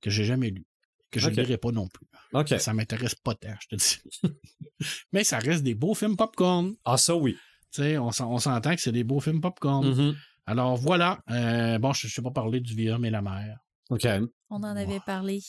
[0.00, 0.64] Que j'ai jamais lu.
[1.10, 2.06] Que je ne lirai pas non plus.
[2.32, 2.54] OK.
[2.60, 3.98] Ça m'intéresse pas tant, je te dis.
[5.12, 6.76] Mais ça reste des beaux films popcorn.
[6.84, 7.36] Ah, ça oui.
[7.72, 9.84] Tu sais, on, s'entend que c'est des beaux films popcorn.
[9.84, 10.14] Mm-hmm.
[10.46, 11.18] Alors voilà.
[11.30, 13.58] Euh, bon, je ne sais pas parler du vieux et la mer.
[13.90, 14.06] OK.
[14.50, 15.40] On en avait parlé.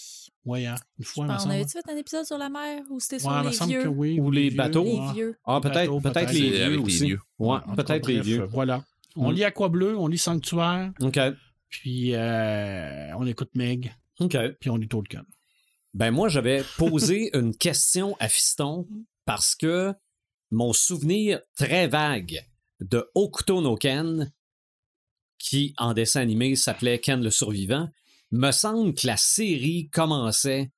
[0.45, 1.25] Oui, hein, une fois.
[1.25, 3.87] on avait-tu fait un épisode sur la mer ou c'était sur les vieux?
[3.87, 4.83] oui, ou les, bateaux?
[4.83, 5.35] Les vieux.
[5.45, 7.15] Ah, peut-être peut les vieux aussi.
[7.39, 8.45] Ouais, peut-être les vieux.
[8.51, 8.83] Voilà.
[9.15, 9.35] On mm.
[9.35, 10.91] lit Aqua Bleu, on lit Sanctuaire.
[11.01, 11.19] OK.
[11.69, 13.95] Puis euh, on écoute Meg.
[14.19, 14.37] OK.
[14.59, 15.25] Puis on lit Tolkien.
[15.93, 18.87] Ben moi, j'avais posé une question à Fiston
[19.25, 19.93] parce que
[20.51, 22.45] mon souvenir très vague
[22.79, 24.31] de Okuto no Ken,
[25.39, 27.89] qui en dessin animé s'appelait Ken le survivant,
[28.31, 30.71] me semble que la série commençait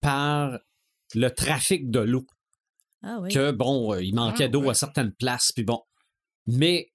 [0.00, 0.58] par
[1.14, 2.26] le trafic de l'eau.
[3.02, 3.32] Ah oui.
[3.32, 5.80] Que bon, euh, il manquait ah d'eau à certaines places, puis bon.
[6.46, 6.90] Mais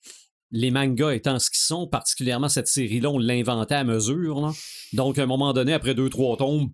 [0.51, 4.53] les mangas étant ce qu'ils sont, particulièrement cette série-là, on l'inventait à mesure.
[4.93, 6.71] Donc, à un moment donné, après deux, trois tombes,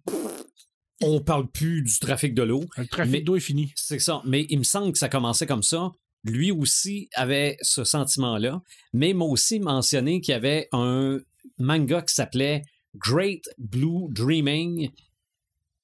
[1.02, 2.64] on parle plus du trafic de l'eau.
[2.78, 3.74] Le trafic d'eau est fini.
[3.76, 4.22] C'est ça.
[4.26, 5.92] Mais il me semble que ça commençait comme ça.
[6.24, 8.62] Lui aussi avait ce sentiment-là.
[8.94, 11.20] Mais m'a aussi mentionné qu'il y avait un
[11.58, 12.62] manga qui s'appelait
[12.96, 14.90] Great Blue Dreaming,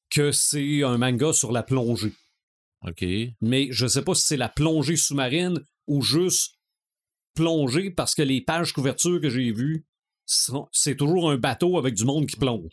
[0.10, 2.14] que c'est un manga sur la plongée.
[2.88, 3.05] OK.
[3.41, 6.58] Mais je ne sais pas si c'est la plongée sous-marine ou juste
[7.34, 9.86] plongée parce que les pages couverture que j'ai vues
[10.72, 12.72] c'est toujours un bateau avec du monde qui plonge.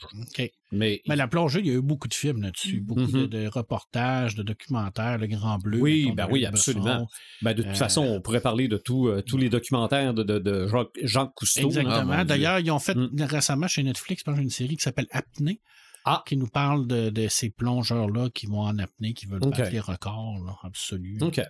[0.74, 3.48] Mais, Mais la plongée, il y a eu beaucoup de films là-dessus, beaucoup de, mm-hmm.
[3.48, 5.80] reportages, de documentaires, Le Grand Bleu.
[5.80, 7.06] Oui, ben oui, absolument.
[7.42, 10.68] Ben de toute façon, on pourrait parler de tout, euh, tous les documentaires de, de,
[11.02, 11.66] Jacques, Cousteau.
[11.66, 12.12] Exactement.
[12.12, 13.22] Ah, D'ailleurs, ils ont fait mm.
[13.22, 15.60] récemment chez Netflix une série qui s'appelle Apnée.
[16.06, 16.22] Ah.
[16.26, 20.38] qui nous parle de, ces plongeurs-là qui vont en apnée, qui veulent battre les records
[20.44, 21.18] là, absolus.
[21.22, 21.40] OK.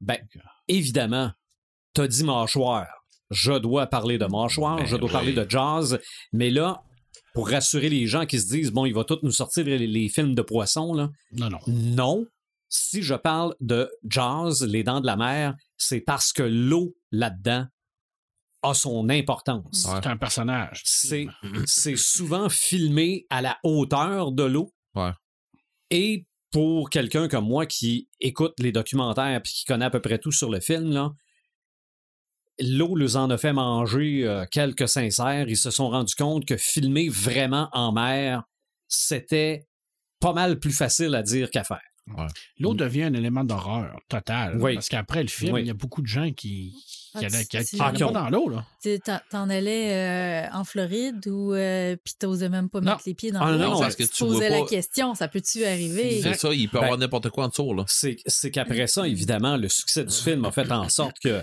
[0.00, 0.16] Ben,
[0.68, 1.32] évidemment,
[1.92, 2.86] t'as dit mâchoire
[3.30, 5.98] je dois parler de mâchoire, ben je dois parler de jazz,
[6.32, 6.82] mais là,
[7.32, 10.34] pour rassurer les gens qui se disent, bon, il va tout nous sortir les, films
[10.34, 11.10] de poissons, là.
[11.32, 11.58] Non, non.
[11.66, 12.26] Non.
[12.68, 17.66] Si je parle de jazz, Les Dents de la Mer, c'est parce que l'eau là-dedans
[18.62, 19.86] a son importance.
[19.92, 20.82] C'est un personnage.
[20.84, 21.26] C'est,
[21.66, 24.72] c'est souvent filmé à la hauteur de l'eau.
[24.94, 25.12] Ouais.
[25.90, 30.18] Et pour quelqu'un comme moi qui écoute les documentaires et qui connaît à peu près
[30.18, 31.12] tout sur le film, là,
[32.58, 35.48] l'eau les en a fait manger euh, quelques sincères.
[35.48, 38.44] Ils se sont rendus compte que filmer vraiment en mer,
[38.88, 39.66] c'était
[40.20, 41.82] pas mal plus facile à dire qu'à faire.
[42.58, 44.58] L'eau devient un élément d'horreur total.
[44.60, 46.74] Parce qu'après le film, il y a beaucoup de gens qui,
[47.18, 47.26] qui,
[47.78, 48.52] ah, pas dans l'eau.
[48.82, 48.98] Tu
[49.30, 53.40] t'en allais euh, en Floride ou euh, puis t'osais même pas mettre les pieds dans
[53.40, 53.58] ah, l'eau.
[53.58, 56.20] Non, parce que tu posais la question, ça peut-tu arriver?
[56.20, 57.74] C'est ça, il peut y avoir ben, n'importe quoi en dessous.
[57.86, 61.42] C'est qu'après ça, évidemment, le succès du film a fait en sorte que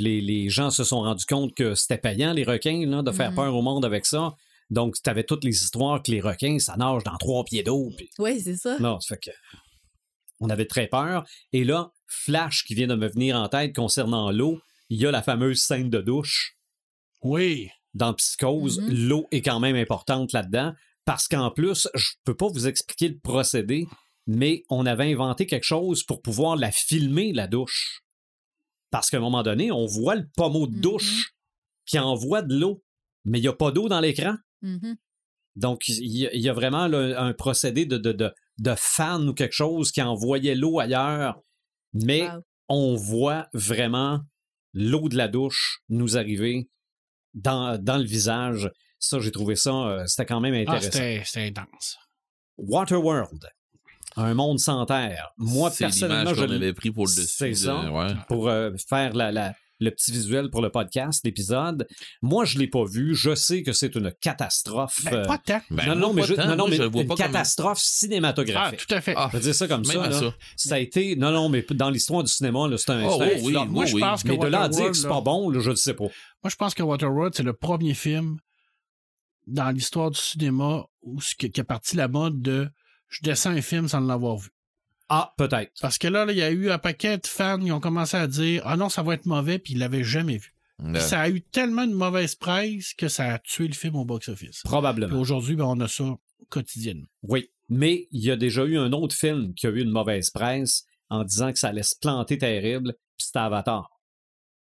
[0.00, 3.36] les, gens se sont rendus compte que c'était payant, les requins, là, de faire mm-hmm.
[3.36, 4.34] peur au monde avec ça.
[4.70, 7.90] Donc, tu avais toutes les histoires que les requins, ça nage dans trois pieds d'eau.
[8.18, 8.78] Oui, c'est ça.
[8.78, 9.36] Non, ça fait que.
[10.40, 11.24] On avait très peur.
[11.52, 15.10] Et là, flash qui vient de me venir en tête concernant l'eau, il y a
[15.10, 16.56] la fameuse scène de douche.
[17.22, 17.68] Oui.
[17.94, 19.06] Dans Psychose, mm-hmm.
[19.06, 20.72] l'eau est quand même importante là-dedans.
[21.04, 23.86] Parce qu'en plus, je peux pas vous expliquer le procédé,
[24.26, 28.03] mais on avait inventé quelque chose pour pouvoir la filmer, la douche.
[28.94, 31.84] Parce qu'à un moment donné, on voit le pommeau de douche mm-hmm.
[31.86, 32.84] qui envoie de l'eau,
[33.24, 34.36] mais il n'y a pas d'eau dans l'écran.
[34.62, 34.94] Mm-hmm.
[35.56, 40.54] Donc, il y, a vraiment un procédé de, de, fan ou quelque chose qui envoyait
[40.54, 41.42] l'eau ailleurs,
[41.92, 42.28] mais
[42.68, 44.20] on voit vraiment
[44.74, 46.68] l'eau de la douche nous arriver
[47.32, 48.70] dans, le visage.
[49.00, 51.24] Ça, j'ai trouvé ça, euh, c'était quand même ah, intéressant.
[51.24, 51.98] c'était intense.
[52.58, 53.48] Waterworld.
[54.16, 55.32] Un monde sans terre.
[55.36, 57.34] Moi, personnellement, je l'avais pris pour le dessus.
[57.36, 57.84] C'est ça.
[58.28, 61.86] Pour euh, faire la, la, le petit visuel pour le podcast, l'épisode.
[62.22, 63.14] Moi, je l'ai pas vu.
[63.14, 65.00] Je sais que c'est une catastrophe.
[65.04, 65.60] Ben, pas tant.
[65.70, 68.80] Ben, non, non, mais, non, non, mais une catastrophe cinématographique.
[68.82, 69.14] Ah, tout à fait.
[69.16, 69.28] Ah.
[69.32, 70.10] Je vais dire ça comme ça,
[70.56, 70.74] ça.
[70.74, 71.16] a été.
[71.16, 73.04] Non, non, mais dans l'histoire du cinéma, c'est un.
[73.04, 75.52] Oh, oui, Moi, je pense que mais de là à dire que c'est pas bon,
[75.58, 76.04] je ne sais pas.
[76.04, 78.38] Moi, je pense que Waterworld, c'est le premier film
[79.46, 82.68] dans l'histoire du cinéma où qui a parti la mode de
[83.14, 84.50] je descends un film sans l'avoir vu.
[85.08, 85.72] Ah, peut-être.
[85.80, 88.26] Parce que là, il y a eu un paquet de fans qui ont commencé à
[88.26, 90.54] dire Ah non, ça va être mauvais, puis ils l'avaient jamais vu.
[90.98, 94.62] Ça a eu tellement de mauvaise presse que ça a tué le film au box-office.
[94.64, 95.18] Probablement.
[95.18, 96.16] Aujourd'hui, ben, on a ça
[96.48, 97.06] quotidiennement.
[97.22, 100.30] Oui, mais il y a déjà eu un autre film qui a eu une mauvaise
[100.30, 103.88] presse en disant que ça allait se planter terrible, puis c'était Avatar.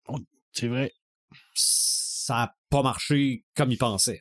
[0.10, 0.20] Oh,
[0.52, 0.92] c'est vrai
[2.26, 4.20] ça n'a pas marché comme il pensait.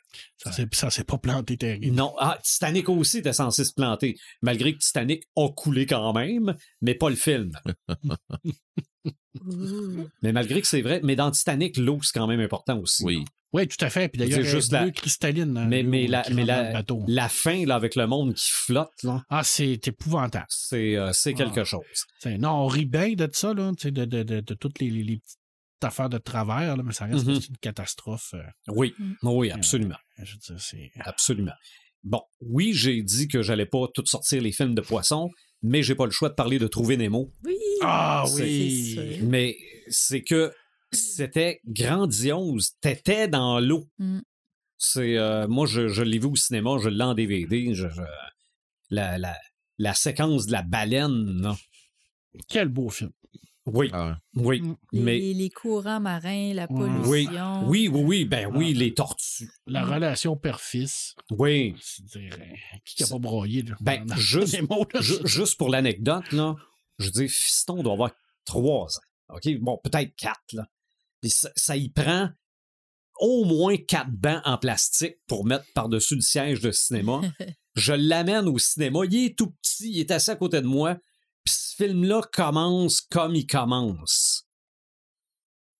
[0.72, 1.96] Ça s'est pas planté terrible.
[1.96, 6.54] Non, ah, Titanic aussi était censé se planter, malgré que Titanic a coulé quand même,
[6.82, 7.52] mais pas le film.
[10.22, 13.04] mais malgré que c'est vrai, mais dans Titanic, l'eau, c'est quand même important aussi.
[13.04, 13.24] Oui.
[13.54, 14.08] Oui, tout à fait.
[14.08, 15.56] Puis d'ailleurs, juste la cristalline.
[15.56, 19.22] Hein, mais, mais, la, mais la, la, fin, là, avec le monde qui flotte, là.
[19.30, 20.46] Ah, c'est épouvantable.
[20.48, 21.64] C'est euh, quelque ah.
[21.64, 22.04] chose.
[22.26, 25.38] Non, on rit bien de ça, là, de, de, de, de, toutes les, les, petites
[25.84, 27.48] affaire de travers, mais ça reste mm-hmm.
[27.48, 28.34] une catastrophe.
[28.34, 29.14] Euh, oui, mm.
[29.22, 29.96] oui, absolument.
[31.00, 31.52] absolument.
[32.02, 35.30] Bon, oui, j'ai dit que j'allais pas tout sortir les films de poissons,
[35.62, 37.32] mais j'ai pas le choix de parler de Trouver Nemo.
[37.44, 37.56] Oui.
[37.82, 39.20] Ah oui.
[39.22, 39.56] Mais
[39.88, 40.52] c'est que
[40.92, 42.72] c'était grandiose.
[42.80, 43.88] T'étais dans l'eau.
[43.98, 44.20] Mm.
[44.76, 47.72] C'est euh, moi, je, l'ai vu au cinéma, je l'ai en DVD.
[48.90, 49.36] la, la,
[49.78, 51.54] la, séquence de la baleine.
[52.48, 53.12] Quel beau film.
[53.66, 54.76] Oui, ah oui, mm.
[54.92, 57.08] mais les, courants marins, la pollution.
[57.08, 57.28] Oui,
[57.66, 58.78] oui, oui, oui ben oui, ah.
[58.78, 59.50] les tortues.
[59.66, 61.14] La relation père-fils.
[61.30, 61.74] Oui.
[62.84, 64.60] Qui n'a pas broyé là, Ben juste,
[65.24, 66.56] juste pour l'anecdote là,
[66.98, 68.12] je dis fiston doit avoir
[68.44, 69.34] trois ans.
[69.34, 70.66] Ok, bon peut-être quatre là.
[71.24, 72.28] ça, ça y prend
[73.18, 77.22] au moins quatre bancs en plastique pour mettre par-dessus le siège de cinéma.
[77.74, 79.00] je l'amène au cinéma.
[79.10, 80.98] Il est tout petit, il est assis à côté de moi.
[81.44, 84.46] Puis ce film-là commence comme il commence.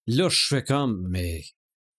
[0.07, 1.43] Là, je fais comme, mais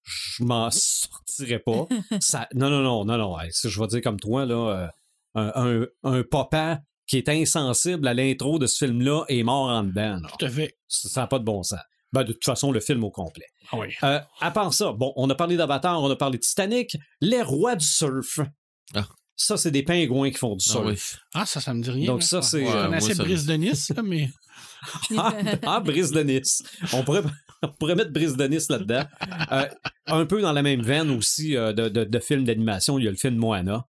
[0.03, 1.88] je m'en sortirai pas.
[2.20, 3.38] Ça, non, non, non, non, non.
[3.49, 4.91] je vais dire comme toi, là,
[5.36, 9.84] euh, un, un, papa qui est insensible à l'intro de ce film-là est mort en
[9.84, 10.20] dedans.
[10.38, 10.78] Tout à fait.
[10.88, 11.80] Ça n'a pas de bon sens.
[12.13, 13.47] Ben, de toute façon, le film au complet.
[13.72, 13.93] Ah oui.
[14.03, 17.41] Euh, à part ça, bon, on a parlé d'Avatar, on a parlé de Titanic, les
[17.41, 18.39] rois du surf.
[18.93, 19.05] Ah.
[19.36, 21.19] Ça, c'est des pingouins qui font du ah surf.
[21.33, 22.05] Ah, ça, ça me dit rien.
[22.07, 22.65] Donc, ça, c'est.
[22.65, 24.29] Je connaissais Brise de Nice, mais.
[25.17, 25.33] ah,
[25.63, 26.63] ah, Brise de Nice.
[26.93, 27.23] On pourrait,
[27.61, 29.05] on pourrait mettre Brise de Nice là-dedans.
[29.51, 29.67] Euh,
[30.07, 33.07] un peu dans la même veine aussi euh, de, de, de films d'animation, il y
[33.07, 33.86] a le film Moana.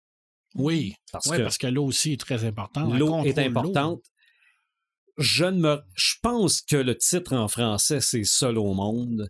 [0.55, 2.93] Oui, parce, que, parce que l'eau aussi est très importante.
[2.97, 4.01] L'eau est importante.
[5.17, 9.29] Je, ne me, je pense que le titre en français, c'est Seul au monde,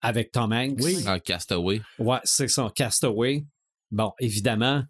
[0.00, 0.80] avec Tom Hanks.
[0.80, 0.98] Oui.
[1.06, 1.80] Ah, Castaway.
[1.98, 3.44] Ouais, c'est ça, Castaway.
[3.90, 4.84] Bon, évidemment,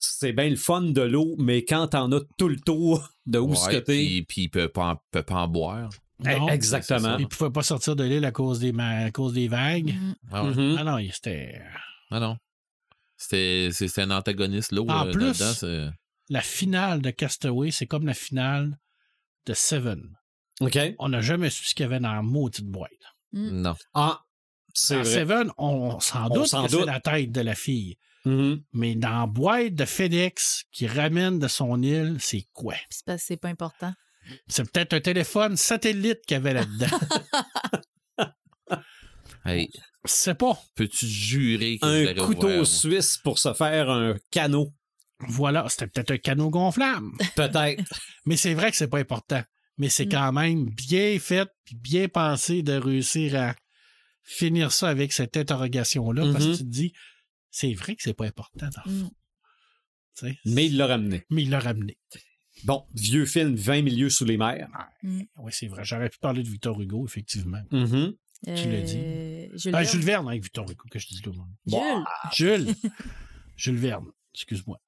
[0.00, 3.54] c'est bien le fun de l'eau, mais quand t'en as tout le tour de où
[3.54, 4.24] ce que t'es.
[4.26, 5.90] Puis, il peut pas, peut pas en boire.
[6.24, 7.18] Exactement.
[7.18, 9.94] Il pouvait pas sortir de l'île à cause des, à cause des vagues.
[9.94, 10.14] Mm-hmm.
[10.32, 10.76] Ah, mm-hmm.
[10.78, 11.62] ah, non, c'était.
[12.10, 12.36] Ah non.
[13.16, 14.86] C'était un antagoniste, l'eau.
[14.88, 15.64] En euh, plus,
[16.30, 18.78] la finale de Castaway, c'est comme la finale
[19.46, 20.16] de Seven.
[20.60, 20.78] OK.
[20.98, 22.90] On n'a jamais su ce qu'il y avait dans la maudite boîte.
[23.32, 23.62] Mm.
[23.62, 23.74] Non.
[23.94, 24.22] Ah,
[24.72, 25.04] c'est vrai.
[25.04, 27.96] Seven, on, s'en doute que c'est la tête de la fille.
[28.26, 28.62] Mm-hmm.
[28.72, 32.74] Mais dans la boîte de FedEx qui ramène de son île, c'est quoi?
[32.90, 33.92] C'est parce que c'est pas important.
[34.46, 36.98] C'est peut-être un téléphone satellite qu'il y avait là-dedans.
[39.44, 39.68] hey.
[40.04, 40.58] C'est pas.
[40.76, 44.72] Peux-tu jurer Un couteau suisse pour se faire un canot.
[45.28, 47.10] Voilà, c'était peut-être un canot gonflable.
[47.36, 47.82] Peut-être.
[48.24, 49.42] Mais c'est vrai que c'est pas important.
[49.76, 50.10] Mais c'est mm.
[50.10, 53.54] quand même bien fait puis bien pensé de réussir à
[54.22, 56.56] finir ça avec cette interrogation-là parce que mm-hmm.
[56.56, 56.92] tu te dis,
[57.50, 58.68] c'est vrai que c'est pas important.
[58.86, 59.08] Mm.
[60.46, 61.24] Mais il l'a ramené.
[61.30, 61.98] Mais il l'a ramené.
[62.64, 64.68] Bon, vieux film, 20 milieux sous les mers.
[65.02, 65.22] Mm.
[65.38, 65.84] Oui, c'est vrai.
[65.84, 67.62] J'aurais pu parler de Victor Hugo, effectivement.
[67.72, 68.16] Mm-hmm.
[68.44, 68.96] Tu l'as dit.
[68.96, 71.52] Euh, Jules, ah, Jules Verne avec Victor Hugo, que je dis le monde.
[72.32, 72.66] Jules.
[72.66, 72.74] Jules.
[73.56, 74.80] Jules Verne, excuse-moi.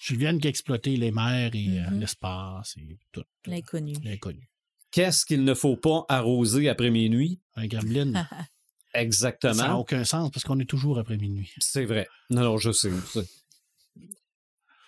[0.00, 1.98] Jules Verne qui a exploité les mers et euh, mm-hmm.
[1.98, 3.24] l'espace et tout.
[3.46, 3.94] L'inconnu.
[4.02, 4.48] L'inconnu.
[4.90, 7.40] Qu'est-ce qu'il ne faut pas arroser après minuit?
[7.54, 8.26] Un gremlin.
[8.94, 9.54] Exactement.
[9.54, 11.50] Ça n'a aucun sens parce qu'on est toujours après minuit.
[11.58, 12.08] C'est vrai.
[12.30, 12.90] Non, non, je sais.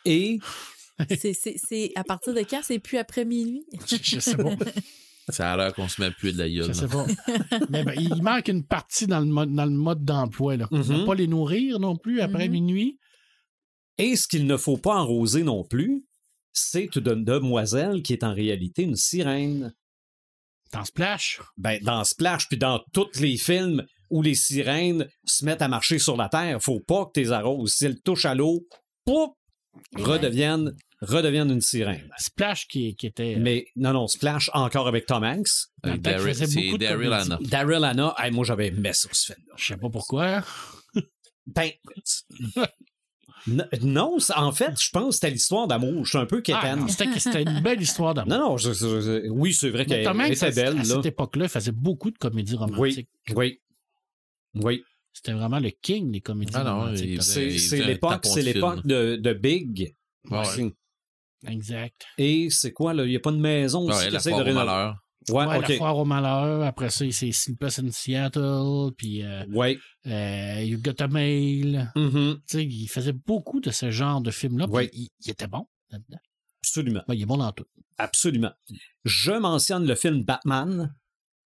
[0.05, 0.39] Et.
[1.19, 3.65] c'est à partir de quand c'est plus après minuit?
[4.03, 4.55] je sais pas.
[5.29, 6.67] Ça a l'air qu'on se met plus de la gueule.
[6.67, 7.07] Je sais pas.
[7.69, 10.57] Mais ben, il manque une partie dans le mode, dans le mode d'emploi.
[10.57, 10.67] Là.
[10.73, 11.07] Mm-hmm.
[11.07, 12.53] Pas les nourrir non plus après mm-hmm.
[12.53, 12.99] minuit.
[13.99, 16.05] Et ce qu'il ne faut pas arroser non plus,
[16.53, 19.73] c'est une demoiselle qui est en réalité une sirène.
[20.73, 21.41] Dans Splash?
[21.57, 25.99] Ben, dans Splash, puis dans tous les films où les sirènes se mettent à marcher
[25.99, 27.73] sur la terre, faut pas que tes arroses.
[27.75, 28.66] Si elles touchent à l'eau,
[29.05, 29.31] pouf,
[29.97, 32.09] redeviennent, redeviennent une sirène.
[32.18, 33.35] Splash qui, qui était.
[33.37, 35.47] euh, Mais non, non, Splash encore avec Tom Hanks.
[35.85, 37.12] Le temps, Daryl- Daryl.
[37.12, 37.39] Hannah.
[37.41, 39.55] Daryl Hannah, hey, moi j'avais aimé ça, ce film-là.
[39.57, 40.45] Je sais pas pourquoi.
[41.47, 41.71] Ben,
[43.82, 46.05] non, en fait, je pense que c'était l'histoire d'amour.
[46.05, 46.88] Je suis un peu Ah, quétaine.
[47.18, 48.30] C'était une belle histoire d'amour.
[48.32, 50.68] non, non, je- je- je- oui, c'est vrai Mais qu'elle était belle.
[50.68, 50.84] à là.
[50.84, 53.09] cette époque-là, il faisait beaucoup de comédies romantiques.
[53.34, 53.61] Oui,
[54.55, 54.82] oui.
[55.12, 57.22] C'était vraiment le king des comédies Ah non, romantiques.
[57.22, 59.95] C'est l'époque, de Big.
[60.30, 60.72] Ouais.
[61.49, 62.05] Exact.
[62.18, 63.05] Et c'est quoi, là?
[63.05, 64.93] Il n'y a pas de maison aussi Ouais, qui la essaie de rénover.
[65.29, 65.68] Ouais, Ouais, ok.
[65.68, 66.62] La foire au malheur.
[66.62, 68.93] Après ça, c'est Sleepless in Seattle.
[68.97, 69.79] Puis euh, Ouais.
[70.07, 71.93] euh, You Got a Mail.
[71.95, 72.37] Mhm.
[72.49, 74.66] Tu sais, il faisait beaucoup de ce genre de films-là.
[74.68, 74.89] Ouais.
[74.95, 76.18] il, il était bon là-dedans.
[76.62, 77.03] Absolument.
[77.07, 77.64] Ben, il est bon dans tout.
[77.99, 78.53] Absolument.
[79.05, 80.95] Je mentionne le film Batman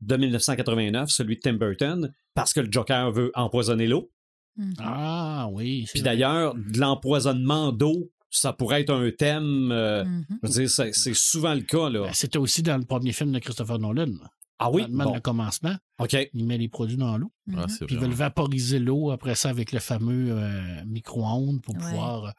[0.01, 4.11] de 1989, celui de Tim Burton, parce que le Joker veut empoisonner l'eau.
[4.57, 4.75] Mhm.
[4.79, 5.87] Ah oui.
[5.93, 9.71] Puis d'ailleurs, de l'empoisonnement d'eau, ça pourrait être un thème.
[9.73, 10.59] euh, Mhm.
[10.93, 12.03] C'est souvent le cas, là.
[12.07, 14.13] Ben, C'était aussi dans le premier film de Christopher Nolan.
[14.59, 14.87] Ah oui?
[14.89, 15.15] Bon.
[15.15, 15.75] le commencement.
[15.99, 16.17] OK.
[16.33, 17.33] Il met les produits dans l'eau.
[17.47, 17.59] Mhm.
[17.59, 21.81] Ah, Puis ils veulent vaporiser l'eau après ça avec le fameux euh, micro-ondes pour Ouais.
[21.83, 22.31] pouvoir euh,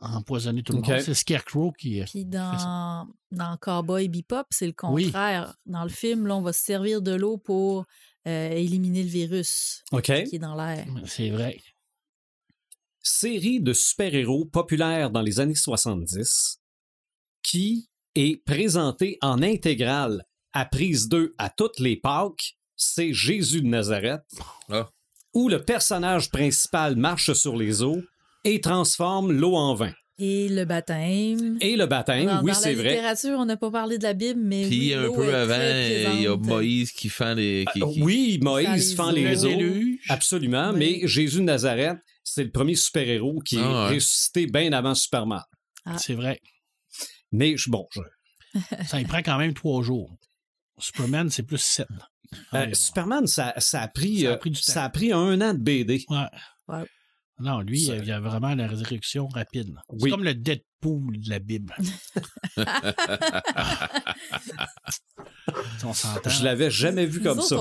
[0.00, 1.00] empoisonner tout le monde.
[1.00, 2.02] C'est Scarecrow qui.
[2.02, 5.04] Puis dans, dans Cowboy Bebop, c'est le Oui.
[5.04, 5.54] contraire.
[5.64, 7.84] Dans le film, là, on va se servir de l'eau pour
[8.26, 10.84] euh, éliminer le virus qui est dans l'air.
[11.06, 11.58] C'est vrai.
[13.06, 16.60] Série de super-héros populaire dans les années 70
[17.42, 23.68] qui est présentée en intégrale à prise 2 à toutes les Pâques, c'est Jésus de
[23.68, 24.22] Nazareth,
[24.68, 24.88] Ah.
[25.34, 28.02] où le personnage principal marche sur les eaux
[28.42, 29.92] et transforme l'eau en vin.
[30.18, 31.58] Et le baptême.
[31.60, 32.88] Et le baptême, dans, oui, dans c'est la vrai.
[32.94, 36.22] littérature, on n'a pas parlé de la Bible, mais Puis oui, un peu avant, il
[36.22, 36.36] y a.
[36.36, 37.64] Moïse qui fait les.
[37.72, 39.96] Qui, Ah, qui- Oui, Moïse Fend fend les les eaux.
[40.08, 40.78] Absolument, Oui.
[41.02, 43.94] mais Jésus de Nazareth, c'est le premier super-héros qui Ah, est ouais.
[43.96, 45.42] ressuscité bien avant Superman.
[45.84, 45.98] Ah.
[45.98, 46.40] C'est vrai.
[47.30, 48.00] Mais je- bon, je-
[48.88, 50.16] Ça il prend quand même trois jours.
[50.78, 51.88] Superman, c'est plus sept.
[52.54, 54.72] Euh, Superman, ça, ça a pris, Ça a euh, pris du temps.
[54.72, 56.04] ça a pris un an de BD.
[56.08, 56.16] Ouais.
[56.68, 56.84] Ouais.
[57.38, 59.74] Non, lui, il y a vraiment la résurrection rapide.
[59.98, 61.74] C'est comme le Deadpool de la Bible.
[65.84, 66.30] On s'entend.
[66.30, 67.56] Je l'avais jamais vu Nous comme autres, ça.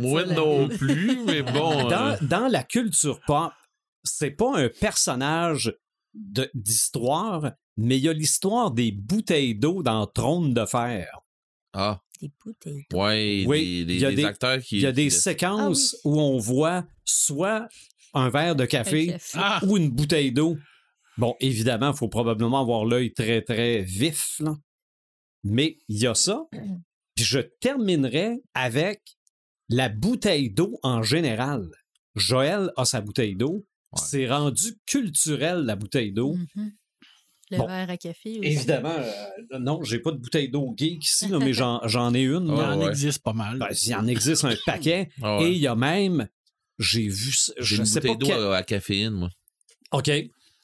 [0.00, 0.78] Moi non Bible.
[0.78, 1.88] plus, mais bon.
[1.88, 3.52] Dans, euh, dans la culture pop,
[4.04, 5.74] c'est pas un personnage
[6.54, 11.08] d'histoire, mais il y a l'histoire des bouteilles d'eau dans Trône de fer.
[11.72, 12.86] Ah, Des bouteilles.
[12.92, 14.76] ouais, Oui, des, il y a des des- acteurs qui.
[14.76, 16.12] Il y a des qui- séquences Ah oui.
[16.12, 17.66] où on voit soit
[18.14, 19.38] un verre de Un café café.
[19.38, 19.60] Ah!
[19.66, 20.56] ou une bouteille d'eau.
[21.18, 24.54] Bon, évidemment, il faut probablement avoir l'œil très, très vif, là.
[25.44, 26.44] mais il y a ça.
[27.14, 29.02] Puis je terminerai avec
[29.68, 31.68] la bouteille d'eau en général.
[32.14, 33.66] Joël a sa bouteille d'eau.
[33.92, 34.02] Ouais.
[34.02, 36.34] C'est rendu culturel, la bouteille d'eau.
[36.54, 36.72] Mhm.
[37.50, 37.66] Le Bon.
[37.66, 38.48] verre à café aussi.
[38.48, 42.46] Évidemment, euh, non, j'ai pas de bouteille d'eau geek ici, là, mais j'en, ai une.
[42.46, 42.74] Il là.
[42.74, 42.88] en ouais.
[42.88, 43.58] existe pas mal.
[43.58, 45.10] Ben, il en existe un paquet.
[45.20, 45.50] Ah ouais.
[45.50, 46.26] Et il y a même,
[46.78, 49.30] j'ai vu, ça- J'ai une sais bouteille d'eau quel- à, à caféine, moi.
[49.92, 50.10] OK.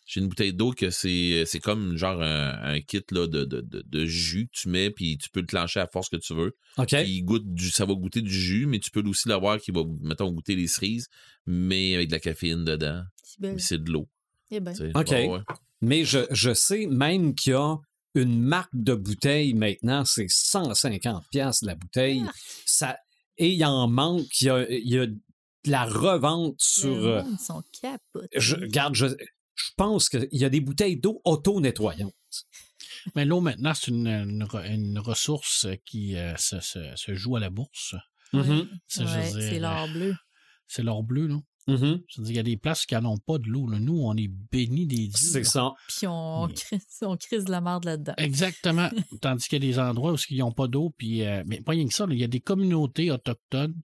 [0.06, 3.60] J'ai une bouteille d'eau que c'est c'est comme genre un, un kit là, de, de,
[3.60, 6.34] de, de jus que tu mets, puis tu peux le clencher à force que tu
[6.34, 6.56] veux.
[6.78, 6.88] OK.
[6.88, 9.70] Puis il goûte du, ça va goûter du jus, mais tu peux aussi l'avoir qui
[9.70, 11.08] va, mettons, goûter les cerises,
[11.44, 13.02] mais avec de la caféine dedans.
[13.22, 14.08] C'est c'est de l'eau.
[14.50, 14.72] Eh ben.
[14.94, 15.10] OK.
[15.10, 15.40] Ouais, ouais.
[15.82, 17.76] Mais je, je sais même qu'il y a
[18.14, 22.22] une marque de bouteille maintenant, c'est 150 pièces la bouteille.
[22.26, 22.32] Ah.
[22.64, 22.98] Ça,
[23.36, 25.06] et il en manque, il y a, il y a
[25.64, 26.94] de la revente sur...
[26.94, 28.28] Le euh, monde sont capotés.
[28.36, 32.12] je, regarde, je, je pense qu'il y a des bouteilles d'eau auto-nettoyantes.
[33.14, 37.36] Mais l'eau, maintenant, c'est une, une re- une ressource qui euh, se, se- se joue
[37.36, 37.94] à la bourse.
[38.32, 38.68] Mhm.
[38.98, 40.14] Ouais, dire, c'est l'or bleu.
[40.66, 41.36] C'est l'or bleu, là.
[41.68, 43.66] Je veux dire, il y a des places qui n'en ont pas de l'eau.
[43.68, 45.12] Nous, on est bénis des dieux.
[45.12, 45.74] C'est ça.
[45.88, 48.14] Puis on, crise, on crise de la merde là-dedans.
[48.16, 48.88] Exactement.
[49.20, 51.72] Tandis qu'il y a des endroits où ils n'ont pas d'eau, puis euh, mais pas
[51.72, 53.74] rien que ça, là, il y a des communautés autochtones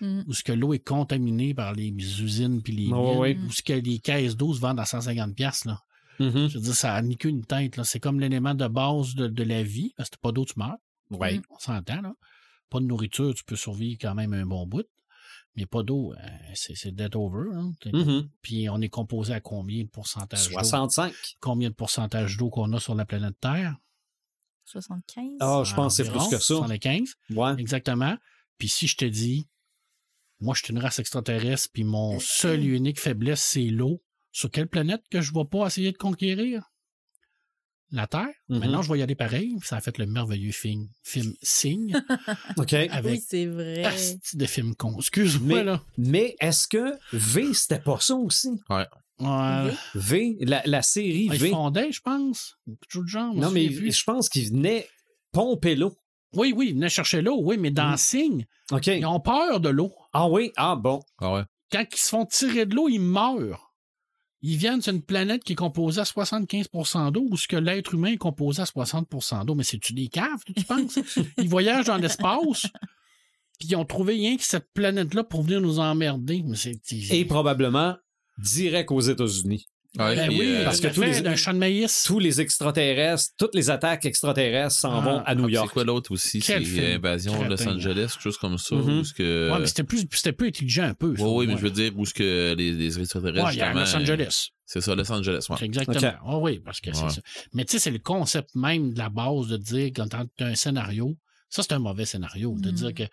[0.00, 0.22] Mm.
[0.26, 1.88] où ce que l'eau est contaminée par les
[2.22, 2.88] usines puis les
[3.32, 5.80] mines, où ce que les caisses d'eau se vendent à 150 pièces là.
[6.18, 6.48] Mhm.
[6.48, 7.84] Je veux dire, ça a ni qu'une tête là.
[7.84, 9.92] C'est comme l'élément de base de, de la vie.
[9.96, 10.76] Parce que pas d'eau, tu meurs.
[11.10, 11.40] Ouais.
[11.50, 12.14] On s'entend là.
[12.70, 14.86] Pas de nourriture, tu peux survivre quand même un bon bout.
[15.56, 16.16] Mais pas d'eau, euh,
[16.54, 17.48] c'est dead over.
[17.54, 17.72] hein.
[17.92, 18.28] Mhm.
[18.42, 20.52] Puis on est composé à combien de pourcentage d'eau?
[20.58, 21.12] 65.
[21.40, 23.76] Combien de pourcentage d'eau qu'on a sur la planète Terre?
[24.64, 25.24] 75?
[25.40, 26.54] Ah, je pense que c'est plus que ça.
[26.56, 27.14] 75.
[27.30, 27.54] Ouais.
[27.58, 28.16] Exactement.
[28.58, 29.48] Puis si je te dis,
[30.40, 34.02] moi, je suis une race extraterrestre, puis mon seul et unique faiblesse, c'est l'eau,
[34.32, 36.62] sur quelle planète que je ne vais pas essayer de conquérir?
[37.92, 38.26] La Terre.
[38.48, 38.58] Mhm.
[38.58, 39.54] Maintenant, je vais y aller pareil.
[39.62, 41.96] Ça a fait le merveilleux film, film Signe.
[42.56, 42.72] OK.
[42.74, 43.84] Avec Oui, c'est vrai.
[44.34, 44.96] de films con.
[44.98, 45.82] Excuse-moi, Mais, là.
[45.96, 48.48] mais est-ce que V, c'était pas ça aussi?
[48.68, 48.84] Ouais.
[49.94, 51.50] V, la, la série Ils V.
[51.50, 52.58] fondaient, je pense.
[52.66, 52.76] De
[53.06, 53.34] genre.
[53.34, 54.88] Non, mais je pense qu'il venait
[55.32, 55.96] pomper l'eau.
[56.36, 57.96] Oui, oui, ils venaient chercher l'eau, oui, mais dans Mhm.
[57.96, 58.86] Signe, OK.
[58.86, 59.92] ils ont peur de l'eau.
[60.12, 60.52] Ah oui?
[60.56, 61.00] Ah bon.
[61.18, 61.42] Ah ouais.
[61.72, 63.72] Quand ils se font tirer de l'eau, ils meurent.
[64.42, 67.94] Ils viennent sur une planète qui est composée à 75% d'eau, où ce que l'être
[67.94, 69.54] humain est composé à 60% d'eau.
[69.54, 70.98] Mais c'est-tu des caves, tu penses?
[71.38, 72.66] ils voyagent dans l'espace,
[73.58, 76.42] puis ils ont trouvé rien que cette planète-là pour venir nous emmerder.
[76.46, 76.78] Mais c'est...
[77.10, 77.96] Et probablement
[78.38, 79.66] direct aux États-Unis.
[79.98, 82.02] Ouais, Ben oui, euh, parce que tous les- d'un champ de maïs.
[82.06, 85.72] Tous les extraterrestres, toutes les attaques extraterrestres s'en Ah, vont à New c'est York.
[85.72, 86.40] quoi l'autre aussi?
[86.40, 86.84] C'est film?
[86.96, 87.66] Invasion de Los.
[87.68, 88.74] Angeles, quelque chose comme ça.
[88.76, 89.50] Où ce que...
[89.52, 91.14] Ouais, mais c'était plus, c'était plus intelligent un peu.
[91.18, 93.94] Oui, mais je veux dire, où ce que les, les extraterrestres, Ouais, y a Los
[93.96, 94.48] Angeles.
[94.68, 95.56] C'est ça, Los Angeles, ouais.
[95.58, 96.12] C'est exactement.
[96.26, 97.20] Ah oui, parce que c'est ça.
[97.54, 100.46] Mais tu sais, c'est le concept même de la base de dire quand tu as
[100.46, 101.16] un scénario,
[101.48, 102.74] ça c'est un mauvais scénario, de Mhm.
[102.74, 103.04] dire que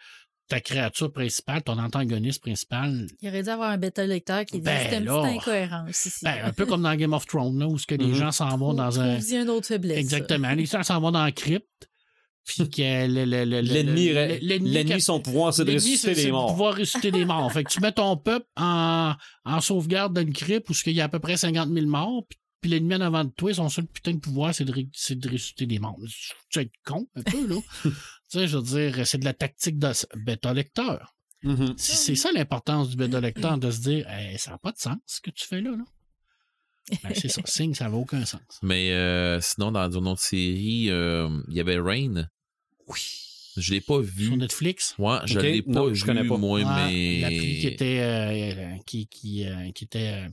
[0.53, 4.77] ta créature principale, ton antagoniste principal, Il aurait dû avoir un bêta-lecteur qui dit Ben
[4.89, 6.19] c'est une petite incohérence ici.
[6.23, 8.13] ben, un peu comme dans Game of Thrones, là, où ce que les Mhm.
[8.15, 9.17] gens s'en vont dans un.
[9.17, 9.97] Trouve-y une autre faiblesse.
[9.97, 10.51] Exactement.
[10.53, 11.89] Les gens s'en vont dans la crypte,
[12.45, 15.65] puis que le- le- le- le- L'ennemi, le- re- l'ennemi l'ennemi, cap- son pouvoir, c'est
[15.65, 16.51] de ressusciter c'est les de morts.
[16.51, 17.51] pouvoir ressusciter des morts.
[17.51, 19.13] Fait que tu mets ton peuple en,
[19.45, 22.23] en sauvegarde d'une crypte où ce qu'il y a à peu près 50 000 morts,
[22.29, 25.29] puis, puis l'ennemi en avant de toi, son seul putain de pouvoir, c'est de, de
[25.29, 25.97] ressusciter des morts.
[26.49, 27.55] Tu es con, un peu, là.
[28.33, 31.13] tu sais, je veux dire, c'est de la tactique de bêta-lecteur.
[31.43, 31.73] Mhm.
[31.77, 34.97] C'est c'est ça l'importance du bêta-lecteur, de se dire, Hey, ça n'a pas de sens
[35.05, 35.71] ce que tu fais là.
[35.71, 35.83] là.
[37.03, 38.41] Ben, c'est ça, signe, ça n'a aucun sens.
[38.61, 42.27] Mais euh, sinon, dans une autre série, euh, il y avait Rain.
[42.87, 42.99] Oui.
[43.55, 44.25] Je l'ai pas vu.
[44.27, 44.95] Sur Netflix?
[44.97, 46.37] Ouais, je Ok, l'ai pas non, vu, je connais pas.
[46.37, 47.19] moi, Ouais, mais.
[47.21, 47.99] L'appli qui était.
[48.01, 50.23] euh, qui, qui, euh, qui était.
[50.25, 50.27] euh,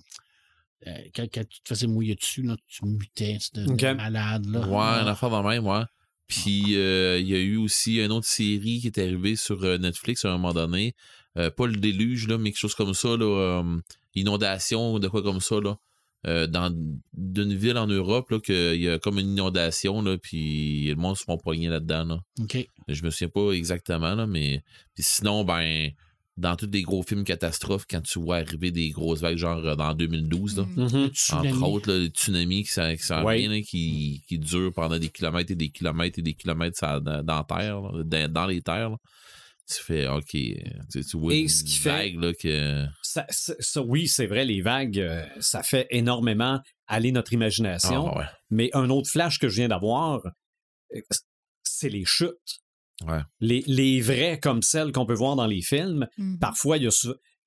[0.86, 4.47] euh, quand, quand tu te faisais mouiller dessus, là, tu mutais, tu devenais malade.
[4.47, 4.60] Là.
[4.60, 5.82] Ouais, une affaire dans le même, ouais.
[6.31, 9.78] Puis euh, il y a eu aussi une autre série qui est arrivée sur euh,
[9.78, 10.94] Netflix à un moment donné.
[11.36, 13.24] Euh, pas le déluge, là, mais quelque chose comme ça, là.
[13.24, 13.81] euh,
[14.15, 15.77] inondation, de quoi comme ça, là.
[16.24, 16.70] Dans
[17.15, 21.16] d'une ville en Europe, là, qu'il y a comme une inondation, là, puis le monde
[21.16, 22.20] se font poigner là-dedans, là.
[22.40, 22.59] OK.
[22.89, 24.62] Je me souviens pas exactement, là, mais.
[24.94, 25.90] Puis sinon, ben.
[26.41, 29.77] Dans tous les gros films catastrophes, quand tu vois arriver des grosses vagues, genre euh,
[29.77, 30.83] dans 2012, là, Mm.
[30.83, 31.07] Mhm.
[31.09, 31.49] Tsunami.
[31.53, 32.71] entre autres, là, les tsunamis qui
[33.25, 33.39] Ouais.
[33.39, 36.99] viennent, là, qui, qui durent pendant des kilomètres et des kilomètres et des kilomètres ça,
[37.01, 38.97] dans, terre, dans, dans les terres.
[39.69, 42.87] Tu fais, OK, tu, tu vois Et une ce qui fait- vague là, que...
[43.03, 46.59] Ça, ça- ça, oui, c'est vrai, les vagues, euh, ça fait énormément
[46.89, 48.09] aller notre imagination.
[48.12, 48.25] Ah, ouais.
[48.51, 50.23] Mais un autre flash que je viens d'avoir,
[50.97, 51.01] euh,
[51.62, 52.61] c'est les chutes.
[53.06, 53.20] Ouais.
[53.40, 56.06] Les, les vraies comme celles qu'on peut voir dans les films.
[56.18, 56.39] Mhm.
[56.39, 56.90] Parfois, il y a.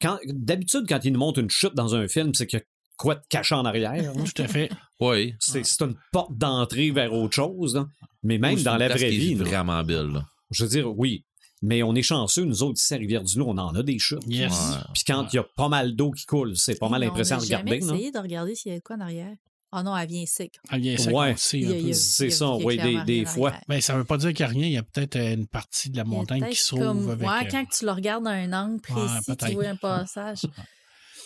[0.02, 2.66] Quand, d'habitude, quand ils nous montrent une chute dans un film, c'est qu'il y a
[2.98, 4.14] quoi de caché en arrière.
[4.14, 4.70] Tout à fait.
[5.00, 5.34] Oui.
[5.40, 7.76] C'est, c'est une porte d'entrée vers autre chose.
[7.76, 7.86] là.
[8.24, 9.44] Mais même Ou c'est dans la vraie vie, là.
[9.44, 10.08] vraiment belle.
[10.12, 10.26] là.
[10.52, 11.26] je veux dire, oui.
[11.62, 14.20] Mais on est chanceux, nous autres, ici à Rivière-du-Loup, on en a des chutes.
[14.28, 14.52] Yes.
[14.52, 14.78] Ouais.
[14.94, 17.42] Puis quand il y a pas mal d'eau qui coule, c'est pas mal Mais impressionnant
[17.42, 17.72] de regarder.
[17.72, 17.96] jamais non?
[17.96, 19.36] essayé de regarder s'il y a de quoi en arrière.
[19.76, 20.54] Ah non, elle vient sec.
[20.70, 21.30] Ah, y a ça Ouais.
[21.30, 23.50] a- a- C'est a- ça, a oui, des- des fois.
[23.50, 23.64] arrière.
[23.68, 24.68] Ben, ça veut pas dire qu'il n'y a rien.
[24.68, 27.28] Il y a peut-être euh, une partie de la a montagne qui s'ouvre comme- avec.
[27.28, 29.48] ouais, euh, quand tu le regardes à un angle précis, peut-être.
[29.48, 30.42] tu vois un passage.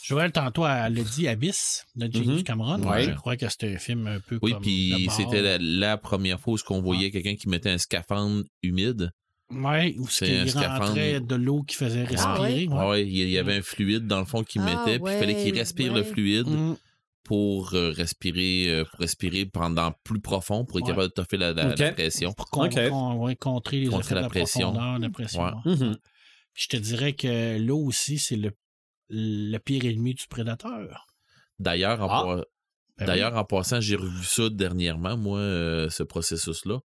[0.03, 2.43] Joël, tantôt, elle l'a dit Abyss de James Mhm.
[2.43, 2.81] Cameron.
[2.83, 3.03] Ouais.
[3.03, 4.61] Je crois que c'était un film un peu Oui, comme.
[4.61, 9.11] puis c'était la, la première fois où on voyait quelqu'un qui mettait un scaphandre humide.
[9.49, 10.93] Ouais, où C'est un scaphandre.
[10.93, 12.67] de l'eau qui faisait respirer.
[12.71, 12.89] Ah ouais.
[12.89, 15.35] ouais, il y- avait un fluide dans le fond qu'il Ah, mettait, puis il fallait
[15.35, 16.75] qu'il ouais, respire le fluide Mm.
[17.27, 20.91] Pour euh, respirer euh, pour respirer pendant plus profond pour être Ouais.
[20.91, 22.33] capable de toffer la, la- pression.
[22.33, 22.89] Pour con- Ok.
[22.89, 24.71] con- ouais, contrer les Contrer la pression.
[24.71, 25.43] profondeur, la pression.
[25.43, 25.51] Ouais.
[25.65, 25.75] ouais.
[25.87, 25.97] Mhm.
[26.53, 28.51] Puis je te dirais que l'eau aussi, c'est le,
[29.09, 31.05] le pire ennemi du prédateur.
[31.59, 32.09] D'ailleurs, en,
[32.39, 32.43] Ah.
[32.97, 36.79] Ben d'ailleurs, en passant, j'ai revu ça dernièrement, moi, euh, ce processus-là,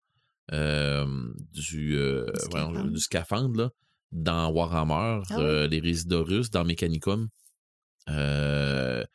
[0.52, 1.06] euh,
[1.54, 2.90] du, euh, scaphandre.
[2.90, 3.70] du scaphandre, là,
[4.12, 5.44] dans Warhammer, Ah oui.
[5.44, 7.30] euh, les Résidorus, dans Mechanicum.
[8.10, 9.06] Euh,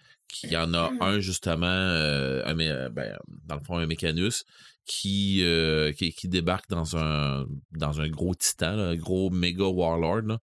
[0.40, 4.44] qu'il y en a un, justement, euh, un euh, ben, dans le fond, un Mécanus,
[4.86, 9.64] qui, euh, qui, qui débarque dans un, dans un gros titan, là, un gros méga
[9.64, 10.38] warlord, là,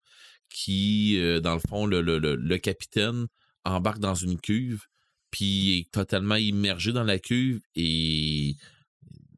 [0.50, 3.28] qui, euh, dans le fond, le, le, le, le capitaine
[3.66, 4.84] embarque dans une cuve,
[5.32, 8.56] puis il est totalement immergé dans la cuve et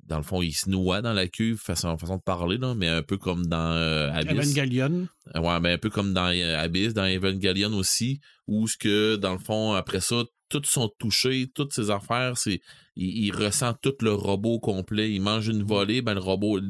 [0.05, 2.87] dans le fond, il se noie dans la cuve, façon, façon de parler, là, mais
[2.87, 4.55] un peu comme dans euh, Abyss.
[4.55, 5.07] Evangelion.
[5.33, 9.33] Ouais, ben un peu comme dans euh, Abyss, dans Evangelion aussi, où ce que, dans
[9.33, 12.61] le fond, après ça, tous sont touchés, toutes ces affaires, c'est.
[12.95, 15.11] Il, il ressent tout le robot complet.
[15.11, 16.59] Il mange une volée, ben le robot.
[16.59, 16.65] Tu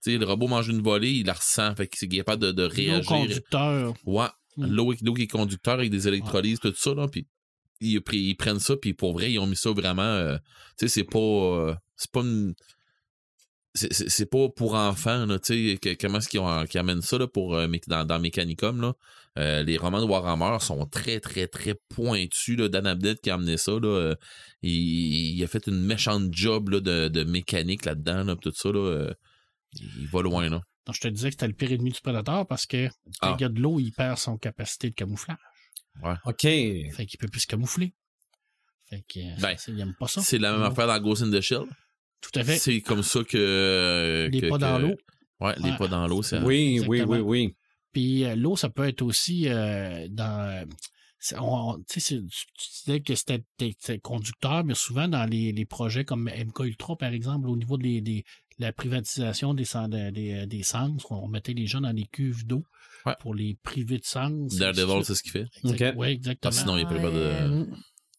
[0.00, 1.74] sais, le robot mange une volée, il la ressent.
[1.74, 3.06] Fait qu'il est capable de, de L'eau réagir.
[3.06, 3.94] conducteur.
[4.04, 4.26] Ouais.
[4.56, 4.66] Mm.
[4.66, 7.08] L'eau qui est conducteur avec des électrolyses, tout ça, là.
[7.08, 7.26] Puis
[7.80, 10.02] ils, prennent ça, puis pour vrai, ils ont mis ça vraiment.
[10.02, 10.36] Euh,
[10.78, 11.18] tu sais, c'est pas.
[11.18, 12.54] Euh, c'est pas une.
[13.74, 18.04] C'est pas pour enfants, tu sais, comment est-ce qu'ils amènent ça là, pour, euh, dans,
[18.04, 18.92] dans Mechanicum, là.
[19.36, 22.58] Les romans de Warhammer sont très, très, très pointus.
[22.58, 22.68] Là.
[22.68, 24.14] Dan Abnett qui a amené ça, là,
[24.62, 28.70] il, a fait une méchante job là, de, de mécanique là-dedans, là, tout ça.
[28.70, 29.12] Là,
[29.74, 30.48] il va loin.
[30.48, 30.60] Là.
[30.86, 32.88] Donc, je te disais que c'était le pire ennemi du prédateur parce que
[33.20, 33.30] ah.
[33.30, 35.38] le gars de l'eau, il perd son capacité de camouflage.
[36.02, 36.14] Ouais.
[36.24, 36.42] OK.
[36.42, 37.94] Fait qu'il peut plus se camoufler.
[38.88, 40.20] Fait que ben, il aime pas ça.
[40.20, 41.64] C'est la même affaire dans Ghost in the Shell.
[42.20, 42.58] Tout à fait.
[42.58, 44.28] C'est comme ça que.
[44.30, 44.96] Les pas dans l'eau.
[45.40, 46.40] Ouais, les pas dans l'eau, c'est.
[46.40, 47.56] Oui, oui, oui, oui.
[47.92, 50.66] Puis euh, l'eau, ça peut être aussi euh, dans.
[51.20, 57.12] tu disais que c'était conducteur, mais souvent dans les, les, projets comme MK Ultra, par
[57.12, 58.24] exemple, au niveau des
[58.58, 59.64] la privatisation des,
[60.12, 62.64] des, des sens, on mettait les gens dans des cuves d'eau
[63.20, 64.54] pour les priver de sens.
[64.56, 65.94] Daredevil, c'est ce qu'il fait.
[65.96, 66.52] Oui, exactement.
[66.52, 67.16] sinon, il n'y a pas de.
[67.16, 67.66] Euh,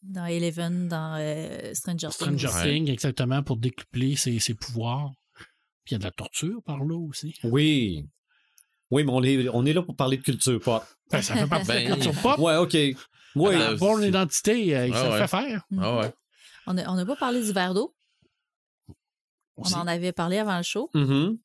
[0.02, 2.90] dans Eleven, dans euh, Stranger, Stranger Things.
[2.90, 5.12] exactement, pour décupler ses, ses pouvoirs.
[5.84, 7.34] Puis il y a de la torture par là aussi.
[7.42, 8.04] Oui.
[8.90, 10.84] Oui, mais on est, on est là pour parler de culture pop.
[11.10, 12.38] Ben, ça fait partie de la ben, culture pop.
[12.38, 12.74] Ouais, OK.
[13.36, 13.58] Oui.
[13.58, 15.66] La bonne identité, euh, il ah, fait faire.
[15.80, 16.14] Ah ouais.
[16.66, 17.94] On n'a pas parlé du verre d'eau.
[19.56, 20.90] On en avait parlé avant le show.
[20.94, 21.36] Mm-hmm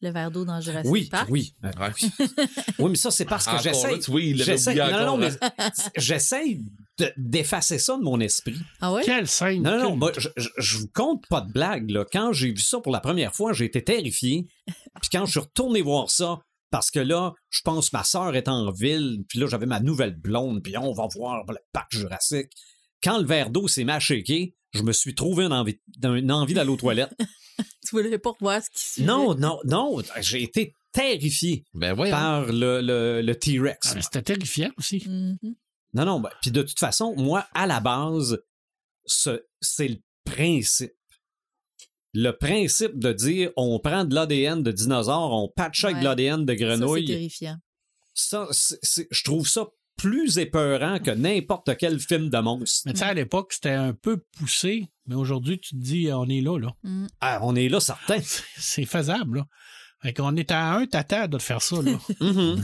[0.00, 1.28] le verre d'eau dans Jurassic oui, Park.
[1.30, 1.54] Oui,
[2.78, 2.90] oui.
[2.90, 3.98] mais ça, c'est parce que j'essaie.
[4.10, 4.40] Oui,
[4.76, 5.30] non, non, mais
[5.96, 6.60] j'essaie
[7.16, 8.58] d'effacer ça de mon esprit.
[8.80, 9.02] Ah oui?
[9.04, 9.62] Quelle scène!
[9.62, 11.90] Non, non, moi, je, je, vous compte pas de blague.
[11.90, 12.04] Là.
[12.10, 14.46] Quand j'ai vu ça pour la première fois, j'ai été terrifié.
[14.66, 18.34] Puis quand je suis retourné voir ça, parce que là, je pense que ma soeur
[18.36, 21.92] est en ville, puis là, j'avais ma nouvelle blonde, puis on va voir le parc
[21.92, 22.52] Jurassique.
[23.02, 24.24] Quand le verre d'eau s'est mâché,
[24.72, 27.14] je me suis trouvé une envie, une envie d'aller aux toilettes.
[27.58, 30.02] tu voulais pas voir ce qui se Non, non, non.
[30.20, 33.94] J'ai été terrifié ben par le, le, le T-Rex.
[33.94, 34.98] Ah, c'était terrifiant aussi.
[34.98, 35.54] Mm-hmm.
[35.94, 36.20] Non, non.
[36.20, 38.38] Ben, puis de toute façon, moi, à la base,
[39.06, 40.92] c'est le principe.
[42.14, 46.44] Le principe de dire on prend de l'ADN de dinosaure, on patche avec de l'ADN
[46.44, 47.06] de grenouille.
[47.06, 47.56] c'est terrifiant.
[48.14, 49.66] Ça, je trouve ça
[49.98, 52.82] plus épeurant que n'importe quel film de monstre.
[52.86, 56.28] Mais tu sais, à l'époque, c'était un peu poussé, mais aujourd'hui, tu te dis, on
[56.28, 56.72] est là, là.
[56.84, 57.06] Mm.
[57.20, 58.18] Ah, on est là, certain.
[58.56, 59.46] C'est faisable, là.
[60.00, 61.92] Fait qu'on est à un tata de faire ça, là.
[62.20, 62.60] mm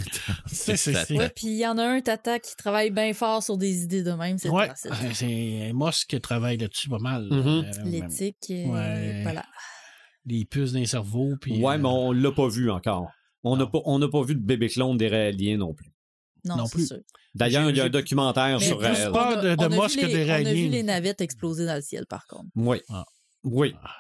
[1.19, 4.05] Ouais, puis il y en a un tata qui travaille bien fort sur des idées
[4.05, 4.39] de même.
[4.39, 4.71] C'est ouais,
[5.15, 7.25] c'est Moss qui travaille là-dessus pas mal.
[7.25, 7.65] Mm-hmm.
[7.65, 9.23] Euh, L'éthique, euh, ouais.
[9.23, 9.45] voilà.
[10.27, 11.35] Les puces d'un cerveau.
[11.41, 13.11] Puis, ouais, euh, mais on l'a pas vu encore.
[13.43, 15.91] On n'a pas, pas vu de bébé clone des réaliens non plus.
[16.45, 16.93] Non, plus.
[17.35, 19.11] D'ailleurs, il y a un documentaire sur elle.
[19.11, 22.27] pas de, de mosques des On a vu les navettes exploser dans le ciel, par
[22.27, 22.47] contre.
[22.55, 22.81] Oui.
[22.89, 23.05] Ah.
[23.43, 23.75] Oui.
[23.83, 23.97] Ah.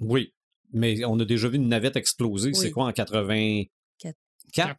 [0.00, 0.32] Oui.
[0.76, 2.52] Mais on a déjà vu une navette exploser.
[2.52, 4.14] C'est quoi en 84?
[4.52, 4.76] 4.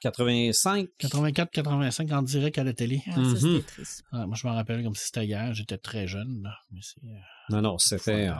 [0.00, 0.88] 85?
[0.98, 3.02] 84, 85 en direct à la télé.
[3.08, 4.04] Ah, ça, triste.
[4.12, 5.52] moi, je me rappelle comme si c'était hier.
[5.54, 6.42] J'étais très jeune.
[6.42, 6.50] Là.
[6.70, 6.80] Mais
[7.10, 7.16] euh,
[7.50, 8.28] non, non, c'était.
[8.28, 8.34] Euh,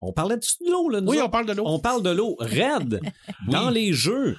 [0.00, 1.00] on parlait de l'eau, là.
[1.04, 1.64] oui, on parle de l'eau.
[1.66, 2.36] On parle de l'eau.
[2.40, 3.00] Red.
[3.48, 4.36] Dans les jeux.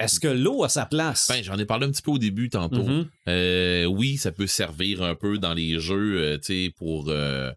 [0.00, 1.26] Est-ce que l'eau a sa place?
[1.28, 2.84] Ben, j'en ai parlé un petit peu au début tantôt.
[2.84, 3.06] Mm-hmm.
[3.28, 7.52] Euh, oui, ça peut servir un peu dans les jeux, euh, tu sais, pour euh,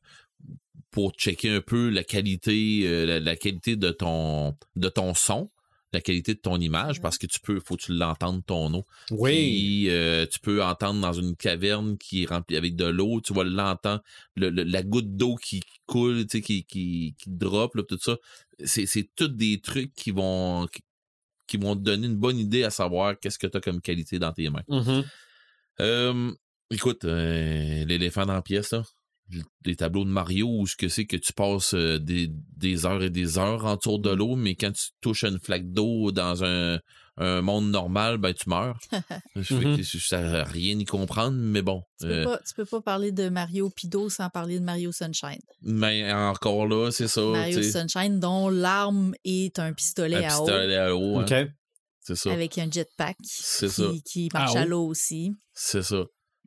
[0.94, 5.50] pour checker un peu la qualité, la, qualité de ton de ton son,
[5.92, 8.86] la qualité de ton image, parce que tu peux, faut que tu l'entendes ton eau.
[9.12, 9.90] Oui.
[10.32, 14.02] tu peux entendre dans une caverne qui est remplie avec de l'eau, tu vas l'entendre,
[14.38, 18.18] la goutte d'eau qui coule, tu sais, qui, qui, qui drop, là, tout ça.
[18.64, 20.68] C'est, c'est tous des trucs qui vont,
[21.48, 24.20] qui vont te donner une bonne idée à savoir qu'est-ce que tu as comme qualité
[24.20, 24.64] dans tes mains.
[24.70, 25.06] Mm-hmm.
[25.82, 26.32] Euh,
[26.72, 28.74] écoute, euh, l'éléphant dans la pièce,
[29.66, 33.10] les tableaux de Mario où ce que c'est que tu passes euh, des, heures et
[33.10, 36.80] des heures en tour de l'eau, mais quand tu touches une flaque d'eau dans un,
[37.18, 38.78] monde normal, ben tu meurs.
[39.36, 41.84] mm Ça rien y comprendre, mais bon.
[42.00, 45.42] Tu peux, pas, peux pas parler de Mario Pido sans parler de Mario Sunshine.
[45.62, 47.22] Mais encore là, c'est ça.
[47.22, 50.46] Mario Sunshine, dont l'arme est un pistolet à eau.
[50.46, 51.20] pistolet à eau.
[51.20, 51.48] Hein.
[52.00, 52.34] C'est ça.
[52.34, 55.36] Avec un jetpack qui, qui marche à l'eau aussi.
[55.54, 56.04] C'est ça.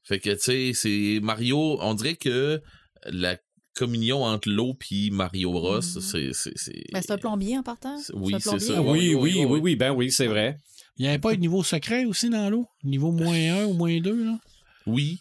[0.07, 2.62] Fait que, tu sais, c'est Mario, on dirait que
[3.07, 3.37] la
[3.74, 6.33] communion entre l'eau puis Mario Bros, mm-hmm.
[6.33, 6.93] c'est.
[6.93, 7.99] Ben, c'est un plombier en partant.
[8.15, 8.81] Oui, c'est ça.
[8.81, 10.57] Oui, oui, oui, oui, ben oui, c'est vrai.
[10.97, 12.66] Il n'y avait pas de niveau secret aussi dans l'eau?
[12.83, 14.39] Niveau moins 1 ou moins 2, là?
[14.87, 15.20] Oui.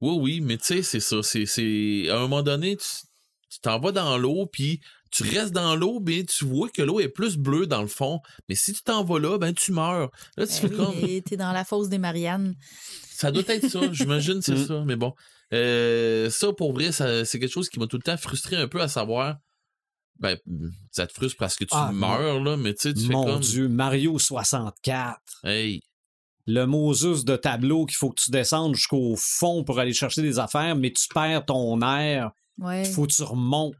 [0.00, 1.22] Oui, oui, mais tu sais, c'est ça.
[1.22, 4.80] C'est, À un moment donné, tu t'en vas dans l'eau, puis
[5.14, 8.20] tu restes dans l'eau, ben tu vois que l'eau est plus bleue dans le fond.
[8.48, 10.10] Mais si tu t'en vas là, ben tu meurs.
[10.36, 11.22] Là, tu ben fais comme.
[11.22, 12.56] T'es dans la fosse des Mariannes.
[13.12, 14.66] Ça doit être ça, j'imagine c'est mm.
[14.66, 14.82] ça.
[14.84, 15.14] Mais bon.
[15.52, 18.80] Euh, ça, pour vrai, c'est quelque chose qui m'a tout le temps frustré un peu
[18.80, 19.36] à savoir.
[20.18, 20.36] Ben,
[20.90, 23.22] ça te frustre parce que tu ah, meurs, là, mais tu sais, tu fais comme.
[23.22, 25.20] Mon Dieu, Mario 64.
[25.44, 25.80] Hey.
[26.46, 30.40] le Moses de tableau qu'il faut que tu descendes jusqu'au fond pour aller chercher des
[30.40, 32.32] affaires, mais tu perds ton air.
[32.58, 33.74] Il faut que tu remontes.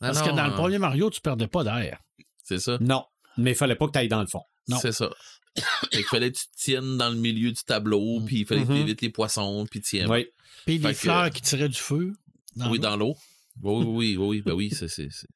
[0.00, 2.00] Parce que dans le premier Mario, tu perdais pas d'air.
[2.44, 2.78] C'est ça.
[2.80, 3.04] Non,
[3.36, 4.42] mais il fallait pas que tu ailles dans le fond.
[4.68, 4.78] Non.
[4.80, 5.10] C'est ça.
[5.92, 8.72] il fallait que tu tiennes dans le milieu du tableau, puis il fallait que tu
[8.72, 8.78] Mhm.
[8.82, 10.08] évites les poissons, puis tiens.
[10.08, 10.26] Oui.
[10.66, 12.12] Puis que- fleurs qui tiraient du feu.
[12.56, 12.82] dans oui, l'eau.
[12.82, 13.14] dans l'eau.
[13.62, 15.26] Oui, oui, oui, oui, ben oui, c'est, c'est, c'est-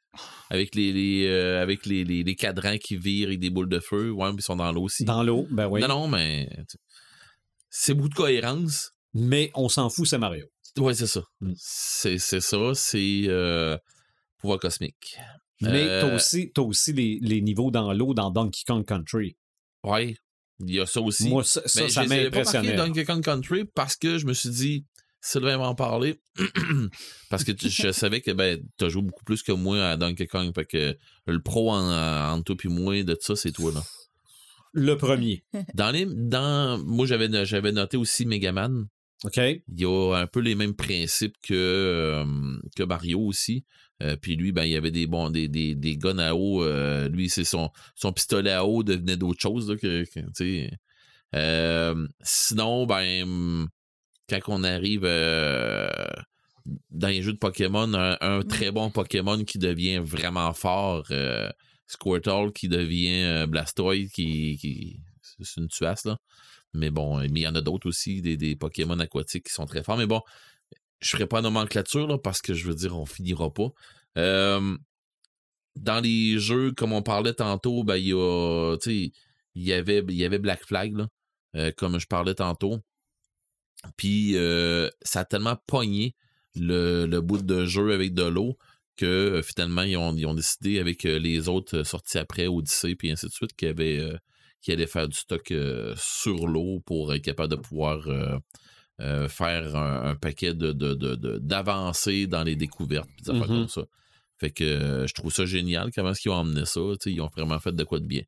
[0.51, 3.80] Avec les, les, euh, avec les, les, les cadrans qui virent avec des boules de
[3.80, 5.05] feu, ouais, puis ils sont dans l'eau aussi.
[5.05, 5.80] Dans l'eau, ben oui.
[5.80, 6.48] Non, non, mais
[7.70, 8.93] c'est beaucoup de cohérence.
[9.14, 10.47] Mais on s'en fout, c'est Mario.
[10.78, 11.22] Ouais, c'est ça.
[11.40, 11.52] Mm.
[11.56, 13.76] C'est, c'est ça, c'est euh,
[14.43, 15.16] pouvoir cosmique.
[15.62, 19.36] Mais Euh, t'as aussi, t'as aussi les, les niveaux dans l'eau dans Donkey Kong Country.
[19.85, 20.16] Ouais,
[20.60, 21.28] il y a ça aussi.
[21.31, 22.74] Moi, ça, ça, Mais ça je m'a impressionné.
[22.74, 24.85] Donkey Kong Country parce que je me suis dit,
[25.20, 26.20] Sylvain va en parler.
[27.31, 29.97] parce que tu- je savais que ben, tu as joué beaucoup plus que moi à
[29.97, 30.52] Donkey Kong.
[30.55, 30.97] Fait que
[31.27, 33.73] le pro en, en toi puis moi de ça, c'est toi.
[33.73, 33.82] Là.
[34.73, 35.44] Le premier.
[35.74, 38.86] Dans les, dans, moi, j'avais, j'avais noté aussi Megaman.
[39.69, 42.24] Il y a un peu les mêmes principes que, euh,
[42.77, 43.65] que Mario aussi.
[44.03, 46.65] Euh, puis lui, ben, il y avait des bons, des, des, des guns à eau.
[46.65, 49.70] euh, lui, c'est son, son pistolet à eau devenait d'autres choses.
[49.70, 50.70] Là, que, que, tu
[51.32, 51.97] sais.
[52.23, 53.69] Sinon, ben,
[54.28, 55.03] quand on arrive
[56.90, 61.07] dans les jeux de Pokémon, un, un très bon Pokémon qui devient vraiment fort,
[61.86, 65.01] Squirtle qui devient Blastoise, qui, qui
[65.40, 66.19] c'est une tuasse, là.
[66.74, 69.82] Mais bon, il y en a d'autres aussi, des, des Pokémon aquatiques qui sont très
[69.82, 69.99] forts.
[69.99, 70.23] Mais bon,
[71.01, 73.69] je ferai pas nomenclature là, parce que je veux dire, on finira pas.
[74.19, 74.77] Euh,
[75.77, 78.77] dans les jeux, comme on parlait tantôt, ben, il y a.
[79.55, 81.09] Il y avait, il y avait Black Flag, là,
[81.57, 82.78] euh, comme je parlais tantôt.
[83.99, 86.15] Puis euh, ça a tellement pogné
[86.55, 88.57] le, le bout de jeu avec de l'eau
[88.97, 93.27] que finalement, ils ont, ils ont décidé avec les autres sorties après, Odyssey, puis ainsi
[93.27, 94.16] de suite, qu'ils avaient, euh,
[94.62, 98.39] qu'ils allaient faire du stock euh, sur l'eau pour être capable de pouvoir euh,
[99.01, 103.48] euh, faire un, un paquet de, de, de- de- d'avancées dans les découvertes, des affaires
[103.51, 103.59] Mhm.
[103.60, 103.82] comme ça.
[104.39, 106.80] Fait que je trouve ça génial comment est-ce qu'ils ont emmené ça.
[107.06, 108.22] Ils ont vraiment fait de quoi de bien.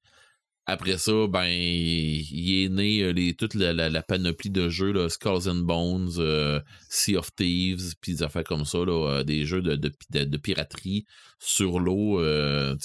[0.66, 5.10] Après ça, ben, il est né les, toute la, la- la panoplie de jeux, là,
[5.10, 6.58] Skulls and Bones, euh,
[6.88, 10.24] Sea of Thieves, puis des affaires comme ça, là, euh, des jeux de, de, de-
[10.24, 11.04] de piraterie
[11.38, 12.18] sur l'eau.
[12.20, 12.76] euh,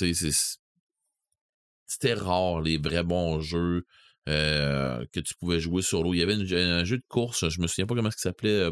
[1.90, 3.86] c'était rare, les vrais bons jeux
[4.30, 6.14] euh, que tu pouvais jouer sur l'eau.
[6.14, 8.50] Il y avait une- un jeu de course, je me souviens pas comment il s'appelait.
[8.52, 8.72] euh,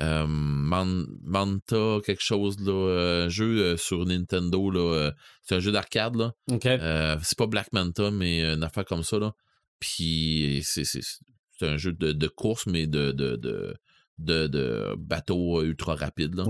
[0.00, 5.12] euh, Man- Manta, quelque chose, là, euh, jeu sur Nintendo, là,
[5.42, 6.32] c'est un jeu d'arcade, là.
[6.50, 6.64] OK.
[6.66, 9.32] Euh, c'est pas Black Manta, mais une affaire comme ça, là.
[9.78, 13.74] Puis c'est, c'est, c'est un jeu de, de course, mais de, de, de,
[14.18, 16.44] de, de bateau ultra rapide, là.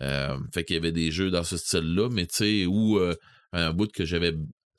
[0.00, 3.14] Euh, fait qu'il y avait des jeux dans ce style-là, mais tu sais, où euh,
[3.52, 4.32] un bout que j'avais.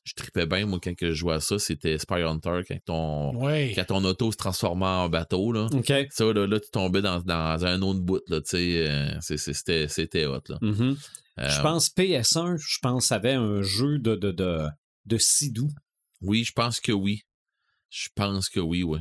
[0.07, 3.73] Je tripais bien, moi, quand je jouais à ça, c'était Spy Hunter, quand ton, Ouais.
[3.75, 5.67] quand ton auto se transformait en bateau, là.
[6.11, 8.87] Ça, là, là, tu tombais dans, dans un autre bout, là, tu sais.
[8.87, 10.57] euh, c'était, c'était hot, là.
[10.61, 10.95] Mhm.
[11.39, 14.67] Euh, Je pense PS1, je pense, avait un jeu de, de, de,
[15.05, 15.67] de Sidou.
[16.21, 17.23] Oui, je pense que oui.
[17.89, 18.99] Je pense que oui, oui.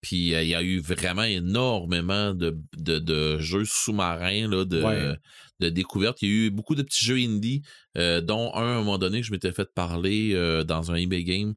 [0.00, 4.82] Puis euh, il y a eu vraiment énormément de, de, de jeux sous-marins, là, de,
[4.82, 5.14] Ouais.
[5.62, 6.22] De découvertes.
[6.22, 7.62] Il y a eu beaucoup de petits jeux indie,
[7.96, 10.96] euh, dont un à un moment donné que je m'étais fait parler euh, dans un
[10.96, 11.54] eBay Game.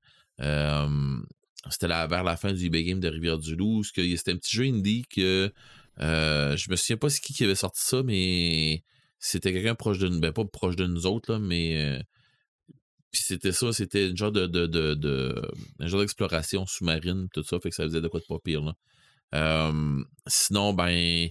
[1.69, 3.83] C'était vers la fin du eBay Game de Rivière-du-Loup.
[3.83, 5.51] C'était un petit jeu indie que
[5.99, 8.83] euh, je me souviens pas qui avait sorti ça, mais
[9.19, 10.19] c'était quelqu'un proche de nous.
[10.19, 12.03] Ben, pas proche de nous autres, mais.
[13.11, 17.75] puis c'était ça, c'était un genre de, un genre d'exploration sous-marine, tout ça, fait que
[17.75, 18.75] ça faisait de quoi de pas pire.
[20.27, 21.29] Sinon, ben,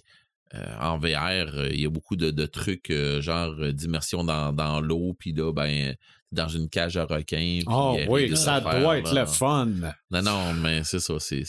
[0.55, 4.25] euh, en VR, euh, il y a beaucoup de, de trucs, euh, genre euh, d'immersion
[4.25, 5.95] dans, dans l'eau, puis là, ben,
[6.33, 7.61] dans une cage à requins.
[7.67, 9.21] Oh oui, ça affaires, doit être là.
[9.23, 9.67] le fun.
[10.11, 11.45] Non, non, mais c'est ça, c'est.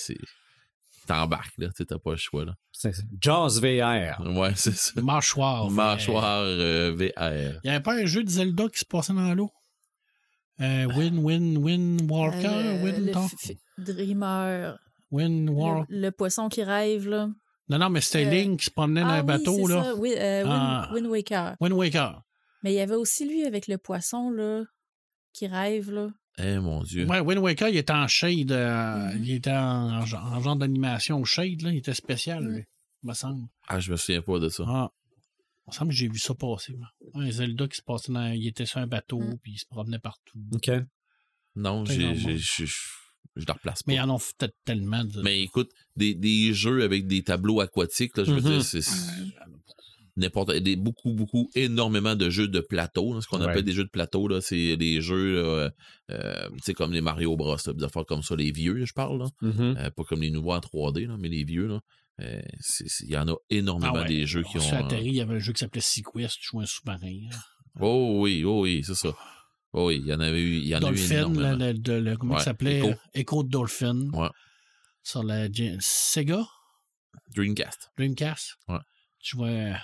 [1.07, 2.55] T'embarques, là, tu sais, t'as pas le choix, là.
[2.71, 4.19] C'est- Jaws VR.
[4.35, 4.99] Ouais, c'est ça.
[5.01, 5.69] Mâchoire.
[5.69, 7.59] Mâchoire euh, VR.
[7.63, 9.51] Il n'y avait pas un jeu de Zelda qui se passait dans l'eau?
[10.61, 13.11] Euh, win, win, win, Walker, Euh, win,
[13.77, 14.77] Dreamer.
[15.11, 15.85] win, War.
[15.89, 17.29] Le, le poisson qui rêve, là.
[17.69, 19.73] Non, non, mais c'était Euh, Link qui se promenait dans Ah un oui, bateau, c'est
[19.73, 19.83] là.
[19.83, 20.89] ça, Oui, euh, Wind, Ah.
[20.93, 21.55] Wind Waker.
[21.59, 22.21] Wind Waker.
[22.63, 24.63] Mais il y avait aussi lui avec le poisson, là,
[25.33, 26.09] qui rêve, là.
[26.37, 27.05] Eh, mon Dieu.
[27.07, 28.51] Ouais, Wind Waker, il était en shade.
[28.51, 29.23] euh, Mhm.
[29.23, 31.71] Il était en, en genre- en genre d'animation shade, là.
[31.71, 32.65] Il était spécial, lui,
[33.03, 33.47] il me semble.
[33.67, 34.63] Ah, je me souviens pas de ça.
[34.67, 34.91] Ah.
[35.67, 36.77] Il me semble que j'ai vu ça passer.
[37.15, 38.27] Un Zelda qui se passait dans.
[38.27, 39.39] Il était sur un bateau, Mhm.
[39.41, 40.37] puis il se promenait partout.
[40.53, 40.69] OK.
[41.55, 42.13] Non, j'ai,
[43.35, 43.91] je, la replace pas.
[43.91, 45.21] Mais ils en ont fait tellement de.
[45.21, 48.59] Mais écoute, des, des jeux avec des tableaux aquatiques, là, je veux Mhm.
[48.59, 48.81] dire, c'est.
[50.17, 53.89] n'importe des beaucoup beaucoup énormément de jeux de plateau ce qu'on appelle des jeux de
[53.89, 55.69] plateau là c'est des jeux euh,
[56.09, 59.25] euh comme les Mario Bros là, des affaires comme ça les vieux je parle là.
[59.41, 59.77] Mm-hmm.
[59.77, 61.81] Euh, pas comme les nouveaux en 3D là, mais les vieux là
[62.21, 62.41] euh,
[63.01, 65.39] il y en a énormément ah des jeux qui ont atterri il y avait un
[65.39, 67.27] jeu qui s'appelait Sequest tu jouais un sous-marin
[67.81, 69.13] oh oui oh oui c'est ça
[69.75, 71.73] oh oui il y en avait eu il y en Dolphin, a eu.
[71.73, 72.93] Le, le, comment ça s'appelait Echo.
[73.13, 74.29] Echo Dolphin ouais.
[75.03, 75.47] sur la
[75.79, 76.45] Sega?
[77.35, 78.55] Dreamcast Dreamcast?
[78.67, 78.79] Ouais
[79.19, 79.77] tu vois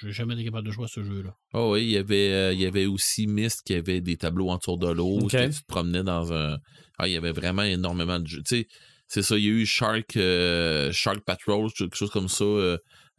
[0.00, 1.36] je n'ai jamais été capable de jouer à ce jeu-là.
[1.54, 4.50] Oh oui, il y avait, euh, il y avait aussi Myst qui avait des tableaux
[4.50, 5.20] autour de l'eau.
[5.28, 6.58] Tu te promenais dans un.
[6.98, 8.42] Ah, il y avait vraiment énormément de jeux.
[8.42, 8.68] Tu sais,
[9.06, 12.44] c'est ça, il y a eu Shark, euh, Shark Patrol, quelque chose comme ça.
[12.44, 12.78] Euh,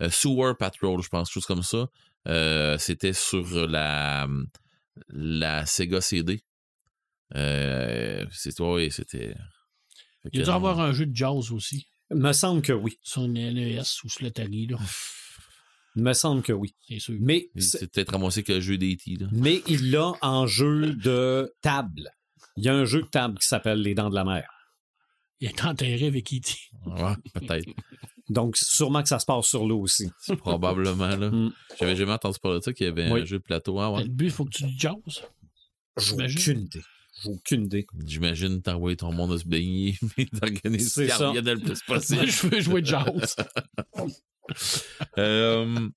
[0.09, 1.87] Sewer Patrol, je pense, quelque chose comme ça.
[2.77, 4.27] C'était sur la,
[5.07, 6.43] la Sega CD.
[7.33, 9.35] c'est toi, oui, c'était.
[10.31, 11.87] Il y a dû avoir un jeu de jazz aussi.
[12.11, 12.97] Il me semble que oui.
[13.03, 14.77] Sur une NES ou sur l'Atari, là.
[15.95, 16.75] Il me semble que oui.
[16.87, 17.15] C'est sûr.
[17.19, 19.17] Mais c'est peut-être ramassé que le jeu d'E.T.
[19.31, 22.11] Mais il l'a en jeu de table.
[22.57, 24.49] Il y a un jeu de table qui s'appelle Les Dents de la Mer.
[25.39, 26.53] Il est enterré avec E.T.
[26.85, 27.69] Ouais, peut-être.
[28.29, 30.09] Donc, sûrement que ça se passe sur l'eau aussi.
[30.39, 31.31] Probablement, là.
[31.31, 31.51] Mm.
[31.79, 33.79] J'avais jamais entendu parler de ça, qu'il y avait un jeu de plateau.
[33.79, 34.03] Ah, ouais.
[34.03, 35.23] Le but, il faut que tu jazzes.
[35.97, 36.81] J'ai aucune idée.
[37.21, 37.87] J'ai aucune idée.
[38.05, 41.81] J'imagine t'envoyer ton monde à se baigner, mais d'organiser ce qu'il y a le plus
[41.87, 42.27] possible.
[42.27, 43.35] je veux jouer jazz.
[45.17, 45.89] Euh,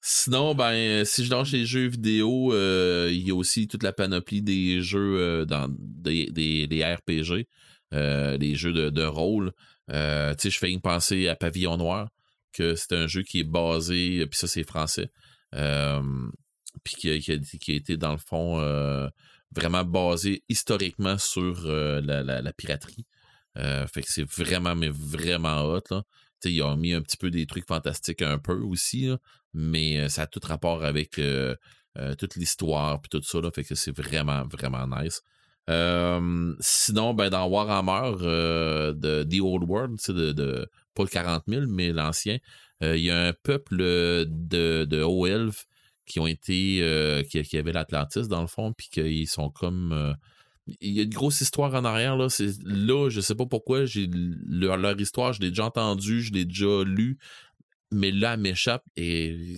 [0.00, 3.92] sinon, ben, si je lâche les jeux vidéo, euh, il y a aussi toute la
[3.92, 7.46] panoplie des jeux euh, dans des, des, RPG,
[7.92, 9.52] les jeux de, rôle.
[9.92, 9.98] Tu
[10.38, 12.08] sais, je fais une pensée à Pavillon Noir,
[12.52, 15.10] que c'est un jeu qui est basé, puis ça c'est français,
[15.52, 18.58] puis qui, qui, a, été dans le fond
[19.54, 23.06] vraiment basé historiquement sur la, piraterie.
[23.54, 26.02] fait que c'est vraiment, mais vraiment hot, là
[26.50, 29.10] ils ont mis un petit peu des trucs fantastiques un peu aussi,
[29.52, 31.20] mais ça a tout rapport avec
[32.18, 33.40] toute l'histoire puis tout ça.
[33.40, 35.22] Là, fait que c'est vraiment, vraiment nice.
[35.68, 38.16] Sinon, ben, dans Warhammer
[38.94, 42.38] de The Old World, de, pas le 40 000, mais l'ancien,
[42.80, 45.66] il y a un peuple de, de hauts elfes
[46.04, 50.16] qui ont été qui, qui avaient l'Atlantis dans le fond, puis qu'ils sont comme
[50.66, 52.16] il y a une grosse histoire en arrière.
[52.16, 53.84] Là, c'est, là je sais pas pourquoi.
[54.46, 57.18] Leur, leur histoire, je l'ai déjà entendue, je l'ai déjà lu,
[57.90, 58.84] mais là, elle m'échappe.
[58.96, 59.56] Et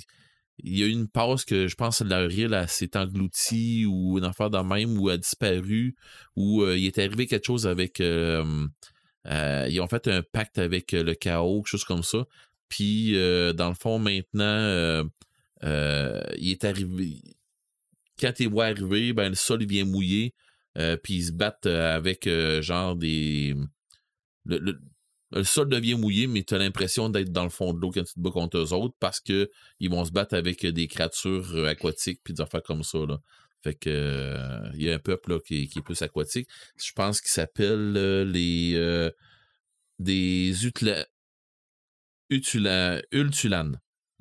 [0.59, 4.19] il y a eu une pause que je pense que leur île s'est engloutie ou
[4.19, 5.97] une affaire de même ou a disparu
[6.37, 8.01] ou euh, il est arrivé quelque chose avec.
[8.01, 8.67] Euh,
[9.27, 12.27] euh, ils ont fait un pacte avec le chaos, quelque chose comme ça.
[12.69, 13.13] Puis,
[13.55, 15.05] dans le fond, maintenant,
[15.63, 17.21] il est arrivé.
[18.21, 20.35] Quand ils voient arriver, ben, le sol vient mouiller
[21.03, 22.29] puis ils se battent avec
[22.61, 23.55] genre des.
[25.43, 28.15] Sol devient mouillé, mais tu as l'impression d'être dans le fond de l'eau quand tu
[28.15, 29.51] te bats contre eux autres parce que
[29.81, 32.99] ils vont se battre avec des créatures aquatiques puis des affaires comme ça.
[33.63, 34.37] Fait que
[34.75, 36.49] il y a un peuple qui, est plus aquatique.
[36.77, 37.93] Je pense qu'il s'appelle
[38.31, 39.11] les
[39.99, 41.07] des Utla,
[42.31, 43.73] Utula, Ultulan.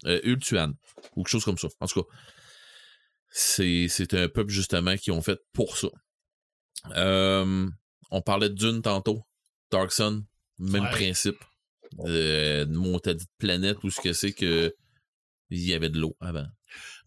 [0.05, 1.67] Ou quelque chose comme ça.
[1.79, 2.09] En tout cas.
[3.35, 5.87] C'est, un peuple justement qui ont fait pour ça.
[6.95, 7.67] Euh,
[8.11, 9.23] on parlait Dune tantôt.
[9.71, 10.23] Dark Sun,
[10.59, 11.37] même principe.
[11.99, 14.73] Euh, de planète où ce que c'est que
[15.51, 16.47] il y avait de l'eau avant.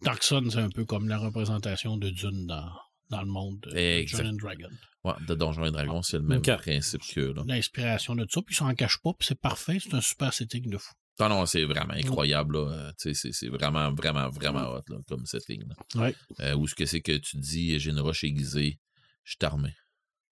[0.01, 2.71] Dark Sun, c'est un peu comme la représentation de Dune dans,
[3.09, 4.69] dans le monde de Dungeons Dragon.
[5.03, 8.57] Ouais, de Donjons et Dragons, c'est le même principe que L'inspiration de ça, puis ils
[8.57, 10.93] s'en cachent pas, puis c'est parfait, c'est un super setting de fou.
[11.19, 12.57] Non, non, c'est vraiment incroyable.
[12.97, 15.63] C'est, c'est vraiment, vraiment, vraiment hot là, comme setting.
[15.95, 16.13] Ouais.
[16.41, 18.79] Euh, où ce que c'est que tu dis, j'ai une roche aiguisée,
[19.23, 19.73] je suis armé.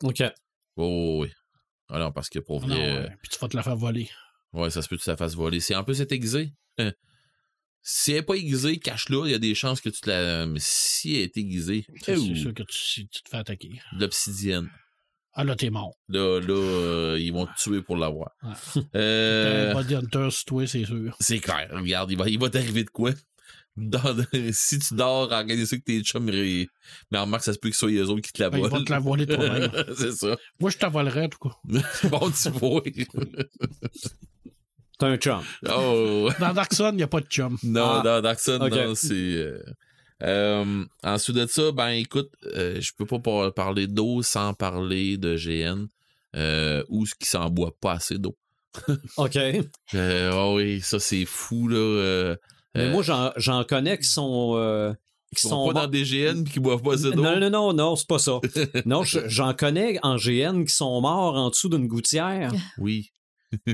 [0.04, 0.24] OK.
[0.76, 1.32] Oh, oui.
[1.90, 2.98] Alors, parce que pour vrai.
[2.98, 4.10] Euh, puis tu vas te la faire voler.
[4.54, 5.60] Ouais, ça se peut que tu la fasses voler.
[5.60, 6.54] C'est un peu c'est aiguisé.
[6.78, 6.92] Hein.
[7.82, 10.48] Si elle n'est pas aiguisée, cache-la, il y a des chances que tu te la.
[10.48, 11.86] Mais si elle est aiguisée.
[12.02, 13.70] C'est sûr que tu, te fais attaquer.
[14.00, 14.70] L'obsidienne.
[15.34, 15.94] Ah là, t'es mort.
[16.08, 18.32] Là, là, euh, ils vont te tuer pour l'avoir.
[18.42, 18.82] Ouais.
[18.96, 19.76] Euh...
[19.76, 21.16] Hunter toi, c'est sûr.
[21.20, 21.68] C'est clair.
[21.72, 23.12] Regarde, il va, il va t'arriver de quoi?
[24.52, 26.68] si tu dors, organise ça que tes chums, mais
[27.18, 28.68] en remarque, ça se peut que ce soit eux autres qui te la volent.
[28.68, 29.72] Ils vont te la voler toi-même.
[29.98, 30.38] c'est ça.
[30.60, 31.56] Moi, je t'avolerais, en tout cas.
[32.10, 32.82] bon, tu vois.
[34.98, 35.42] T'as un chum.
[35.68, 36.30] Oh.
[36.40, 37.58] Dans Dark Sun, il n'y a pas de chum.
[37.64, 38.02] Non, ah.
[38.04, 39.14] dans Dark Sun, non, c'est.
[39.14, 39.62] Euh...
[40.24, 45.36] Euh, ensuite de ça, ben écoute, euh, je peux pas parler d'eau sans parler de
[45.36, 45.88] GN
[46.36, 48.38] euh, ou ce qui s'en boit pas assez d'eau.
[49.18, 49.38] OK.
[49.94, 52.36] Euh, oh oui, ça c'est fou là.
[52.76, 53.04] Mais moi,
[53.38, 54.54] j'en connais qui sont.
[54.56, 54.94] Euh,
[55.36, 57.14] qui sont, pas dans des GN et qui boivent pas d'eau.
[57.14, 58.40] Non, non, non, non, c'est pas ça.
[58.86, 62.54] non, j'en connais en GN qui sont morts en dessous d'une gouttière.
[62.78, 63.12] Oui.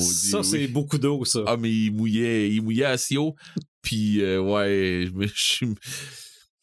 [0.00, 1.40] ça, c'est beaucoup d'eau, ça.
[1.46, 3.34] Ah, mais il mouillait, il mouillait assez haut.
[3.82, 5.66] Puis, euh, ouais, je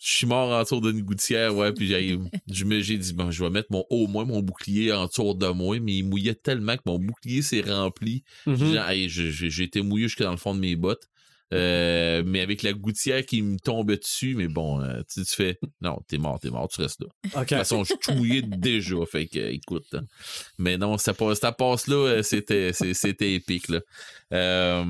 [0.09, 2.17] suis mort en tour d'une gouttière, ouais, puis j'ai,
[2.47, 5.79] j'ai dit, bon, je vais mettre mon, au moins mon bouclier en tour de moi,
[5.79, 8.23] mais il mouillait tellement que mon bouclier s'est rempli.
[8.47, 9.07] Mm-hmm.
[9.49, 11.07] J'ai été mouillé jusque dans le fond de mes bottes.
[11.53, 15.99] Euh, mais avec la gouttière qui me tombe dessus, mais bon, euh, tu, fais non,
[16.07, 17.07] t'es mort, t'es mort, tu restes là.
[17.23, 19.85] De toute façon, je suis mouillé déjà, fait que écoute.
[19.93, 20.05] Hein.
[20.57, 23.81] Mais non, ça passe, ça passe là, euh, c'était, c'était épique là.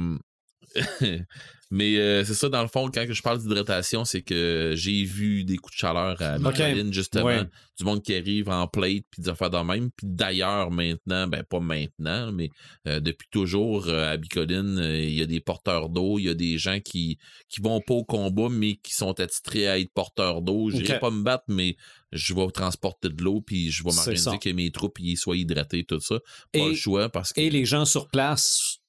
[1.71, 5.45] Mais euh, c'est ça, dans le fond, quand je parle d'hydratation, c'est que j'ai vu
[5.45, 7.45] des coups de chaleur à Micheline, justement,
[7.77, 9.89] du monde qui arrive en plate, puis des affaires de même.
[9.91, 12.49] Puis d'ailleurs, maintenant, ben pas maintenant, mais
[12.89, 16.33] euh, depuis toujours, euh, à Bicoline, il y a des porteurs d'eau, il y a
[16.33, 17.17] des gens qui,
[17.47, 20.69] qui vont pas au combat, mais qui sont attitrés à être porteurs d'eau.
[20.71, 20.99] Je okay.
[20.99, 21.77] pas me battre, mais
[22.11, 25.85] je vais transporter de l'eau, puis je vais m'organiser que mes troupes y soient hydratées,
[25.85, 26.19] tout ça.
[26.51, 27.39] Pas le choix, parce que...
[27.39, 28.79] Et les gens sur place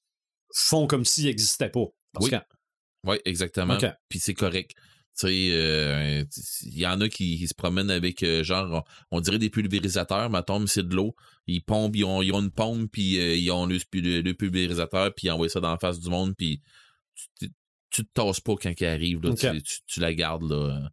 [0.53, 1.87] font comme s'ils n'existaient pas.
[2.19, 2.31] oui.
[3.05, 3.79] Oui, exactement.
[4.09, 4.75] Puis c'est correct.
[5.19, 6.25] Tu sais, euh,
[6.63, 10.41] il y en a qui, se promènent avec, euh, genre, on, dirait des pulvérisateurs, mais
[10.49, 11.15] mais c'est de l'eau.
[11.47, 15.51] Ils pompent, ils ont, une pompe, puis euh, ils ont le, pulvérisateur, puis ils envoient
[15.51, 16.63] ça dans la face du monde, puis
[17.39, 17.51] tu,
[17.91, 19.35] tu te tasses pas quand il arrive, là,
[19.87, 20.91] tu, la gardes, là.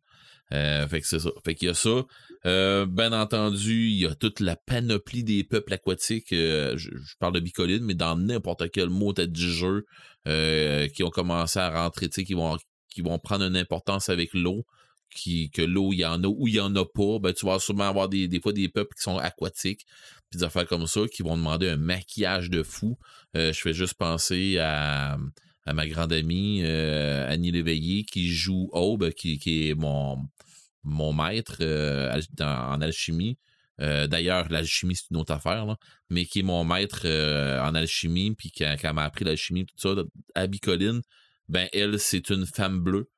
[0.90, 1.30] fait que c'est ça.
[1.46, 2.04] Fait qu'il y a ça.
[2.44, 6.28] Bien entendu, il y a toute la panoplie des peuples aquatiques.
[6.32, 6.90] je,
[7.20, 9.86] parle de bicoline, mais dans n'importe quel mot du jeu,
[10.28, 12.58] euh, qui ont commencé à rentrer, qui vont,
[12.90, 14.66] qui vont prendre une importance avec l'eau,
[15.10, 17.46] qui, que l'eau, il y en a ou il y en a pas, ben, tu
[17.46, 19.86] vas sûrement avoir des, des fois des peuples qui sont aquatiques,
[20.30, 22.98] puis des affaires comme ça, qui vont demander un maquillage de fou.
[23.38, 25.18] Euh, je fais juste penser à,
[25.66, 30.18] à ma grande amie euh, Annie Léveillé qui joue Aube, qui, qui est mon,
[30.84, 31.62] mon maître
[32.42, 33.38] en alchimie.
[33.82, 35.78] Euh, d'ailleurs, l'alchimie, c'est une autre affaire,
[36.10, 39.96] mais qui est mon maître euh, en alchimie, puis qui, m'a appris l'alchimie, tout ça,
[40.36, 41.02] à Bicoline,
[41.48, 43.10] ben elle, c'est une femme bleue.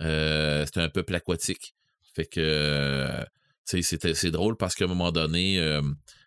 [0.00, 1.74] Euh, c'est un peuple aquatique.
[2.14, 3.08] Fait que
[3.64, 5.56] c'est drôle parce qu'à un moment donné,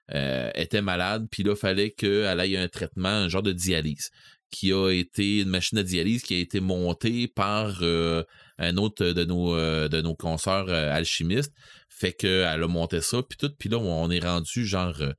[0.08, 4.12] elle était malade, puis là, il fallait qu'elle ait un traitement, un genre de dialyse,
[4.52, 9.24] qui a été une machine de dialyse qui a été montée par un autre de
[9.26, 9.56] nos,
[10.02, 11.54] nos consoeurs alchimistes.
[12.00, 13.52] Fait qu'elle a monté ça, puis tout.
[13.60, 15.12] Puis là, on est rendu genre euh,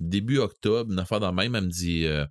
[0.00, 1.54] début octobre, une affaire dans même.
[1.54, 2.04] Elle me dit.
[2.04, 2.26] Euh,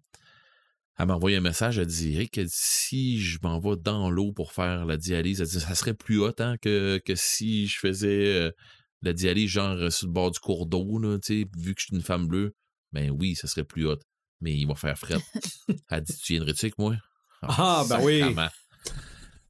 [0.98, 4.54] elle m'a envoyé un message, elle dit Eric, si je m'en vais dans l'eau pour
[4.54, 8.52] faire la dialyse, ça serait plus haut hein, que, si je faisais euh,
[9.02, 12.28] la dialyse genre sur le bord du cours d'eau, vu que je suis une femme
[12.28, 12.56] bleue.
[12.94, 13.98] Ben oui, ça serait plus haut.
[14.42, 15.20] Mais il va faire fret.
[15.90, 16.96] elle dit Tu viendrais-tu avec moi?
[17.42, 18.24] Ah, ben oui.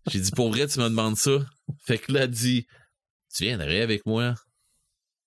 [0.07, 1.45] J'ai dit Pour vrai, tu me demandes ça.
[1.85, 2.67] Fait que là, elle dit
[3.33, 4.35] Tu viendrais avec moi?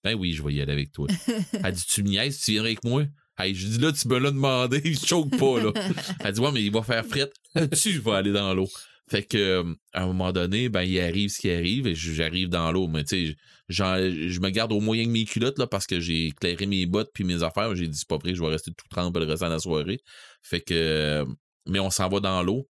[0.04, 1.08] Ben oui, je vais y aller avec toi.
[1.64, 3.04] Elle dit, tu me niaises, tu viendrais avec moi?
[3.36, 5.72] Hey, je dis là, tu me l'as demandé, je choque pas, là.
[6.20, 7.30] Elle dit, ouais, mais il va faire fret.
[7.76, 8.68] tu vas aller dans l'eau.
[9.08, 12.48] Fait que, euh, à un moment donné, ben, il arrive ce qui arrive et j'arrive
[12.48, 12.88] dans l'eau.
[12.88, 13.36] Mais, tu sais,
[13.68, 17.10] je me garde au moyen de mes culottes, là, parce que j'ai éclairé mes bottes
[17.14, 17.74] puis mes affaires.
[17.74, 20.00] J'ai dit, c'est pas vrai, je vais rester tout trempe le restant de la soirée.
[20.42, 21.24] Fait que, euh,
[21.66, 22.68] mais on s'en va dans l'eau.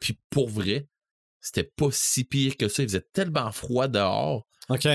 [0.00, 0.88] Puis, pour vrai,
[1.40, 2.82] c'était pas si pire que ça.
[2.82, 4.46] Il faisait tellement froid dehors.
[4.68, 4.88] OK.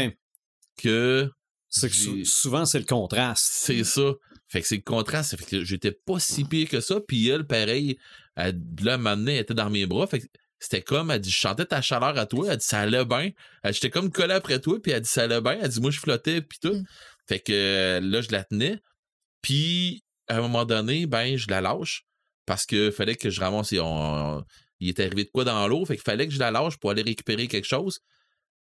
[0.78, 1.30] Que
[1.70, 1.90] c'est
[2.24, 3.50] souvent, c'est le contraste.
[3.52, 4.14] C'est ça.
[4.48, 5.36] Fait que c'est le contraste.
[5.36, 7.00] Fait que j'étais pas si pire que ça.
[7.02, 7.98] Puis elle, pareil,
[8.36, 10.08] elle, là, maintenant, elle était dans mes bras.
[10.08, 10.28] Fait que
[10.60, 12.48] c'était comme, elle dit, je chantais ta chaleur à toi.
[12.50, 13.30] Elle dit, ça allait bien.
[13.66, 14.78] J'étais comme collé après toi.
[14.82, 15.58] Puis elle dit, ça allait bien.
[15.62, 16.42] Elle dit, moi, je flottais.
[16.42, 16.74] Puis tout.
[16.74, 16.84] Mm.
[17.28, 18.80] Fait que là, je la tenais.
[19.42, 22.06] Puis, à un moment donné, ben, je la lâche.
[22.46, 23.72] Parce que fallait que je ramasse.
[23.72, 25.86] il était arrivé de quoi dans l'eau.
[25.86, 28.00] Fait qu'il fallait que je la lâche pour aller récupérer quelque chose.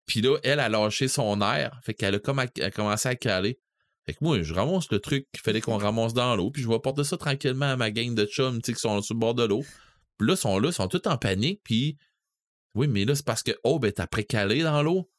[0.07, 1.79] Puis là, elle a lâché son air.
[1.83, 2.43] Fait qu'elle a comme
[2.73, 3.59] commencé à caler.
[4.05, 6.51] Fait que moi, je ramasse le truc qu'il fallait qu'on ramasse dans l'eau.
[6.51, 9.01] Puis je vais porter ça tranquillement à ma gang de chums, tu sais, qui sont
[9.01, 9.63] sur le bord de l'eau.
[10.17, 11.61] Puis là, ils sont là, ils sont tous en panique.
[11.63, 11.97] Puis
[12.75, 15.09] oui, mais là, c'est parce que, oh, ben, t'as précalé dans l'eau.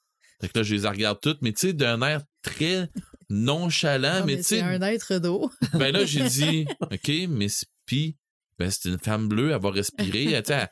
[0.40, 2.90] Fait que là, je les regarde toutes, mais tu sais, d'un air très
[3.31, 4.60] nonchalant, mais, tu sais.
[4.60, 5.51] Un être d'eau.
[5.74, 7.47] ben là, j'ai dit, OK, mais
[7.86, 8.16] puis,
[8.59, 10.32] ben, c'est une femme bleue, elle va respirer.
[10.32, 10.68] Elle, elle,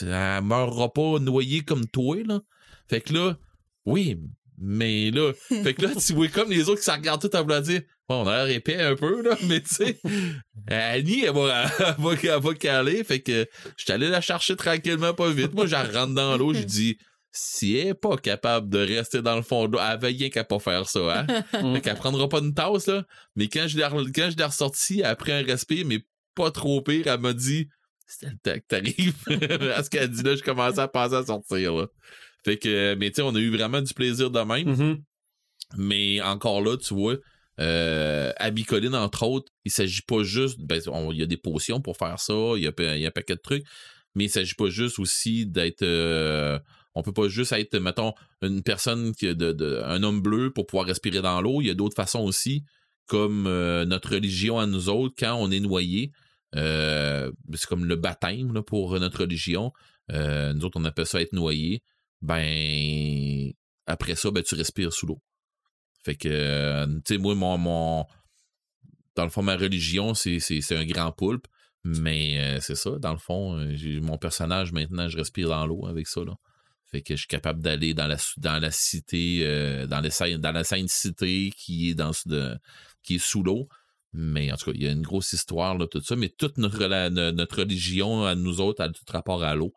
[0.00, 2.40] elle meurra pas noyée comme toi, là.
[2.88, 3.38] Fait que là,
[3.84, 4.20] oui,
[4.58, 7.42] mais là, fait que là, tu vois comme les autres qui se regardent tout en
[7.42, 10.00] voulant dire, bon, on a l'air épais un peu, là, mais tu sais,
[10.68, 11.66] Annie, elle va,
[11.98, 13.46] elle, va, caler, fait que
[13.76, 15.54] je suis allé la chercher tranquillement, pas vite.
[15.54, 16.98] Moi, j'en rentre dans l'eau, je dis,
[17.32, 20.44] si elle est pas capable de rester dans le fond de l'eau, elle rien qu'à
[20.44, 21.44] pas faire ça, hein.
[21.74, 23.04] fait qu'elle prendra pas une tasse, là.
[23.34, 26.00] Mais quand je l'ai, quand je l'ai après un respire, mais
[26.34, 27.68] pas trop pire, elle m'a dit,
[28.06, 29.72] c'était le temps que t'arrives.
[29.74, 31.86] à ce qu'elle dit là, je commençais à penser à sortir, là.
[32.46, 34.72] Fait que, mais tu sais, on a eu vraiment du plaisir de même.
[34.72, 35.02] Mm-hmm.
[35.78, 37.16] Mais encore là, tu vois,
[37.58, 40.60] Euh, Abicoline, entre autres, il s'agit pas juste.
[40.60, 43.40] Ben, il y a des potions pour faire ça, il y a, un paquet de
[43.40, 43.64] trucs,
[44.14, 45.82] mais il s'agit pas juste aussi d'être.
[45.82, 46.58] Euh,
[46.94, 48.12] on peut pas juste être, mettons,
[48.42, 51.62] une personne qui de, un homme bleu pour pouvoir respirer dans l'eau.
[51.62, 52.62] Il y a d'autres façons aussi,
[53.06, 56.12] comme euh, notre religion à nous autres, quand on est noyé.
[56.52, 59.72] c'est comme le baptême pour notre religion.
[60.10, 61.82] nous autres, on appelle ça être noyé.
[62.22, 63.52] Ben,
[63.86, 65.20] après ça, ben, tu respires sous l'eau.
[66.04, 68.04] Fait que, euh, tu sais, moi, mon,
[69.16, 71.46] Dans le fond, ma religion, c'est un grand poulpe.
[71.84, 75.86] Mais euh, c'est ça, dans le fond, euh, mon personnage, maintenant, je respire dans l'eau
[75.86, 76.24] avec ça.
[76.24, 76.34] Là.
[76.84, 79.40] Fait que je suis capable d'aller dans la, dans la cité,
[79.88, 82.10] dans, la sainte cité qui est, dans,
[83.02, 83.68] qui est sous l'eau.
[84.12, 86.16] Mais en tout cas, il y a une grosse histoire, là, tout ça.
[86.16, 89.74] Mais toute notre, notre religion, à nous autres, a tout rapport à l'eau.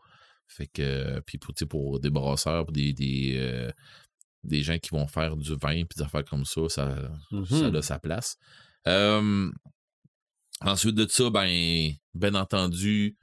[0.49, 2.93] Fait que, puis pour, pour des brasseurs, pour des,
[4.43, 7.11] des gens qui vont faire du vin puis des affaires comme ça, ça,
[7.45, 8.37] ça a sa place.
[10.61, 13.15] ensuite de ça, ben, bien entendu,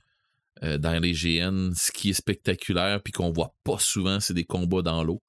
[0.63, 4.45] euh, dans les GN, ce qui est spectaculaire puis qu'on voit pas souvent, c'est des
[4.45, 5.23] combats dans l'eau.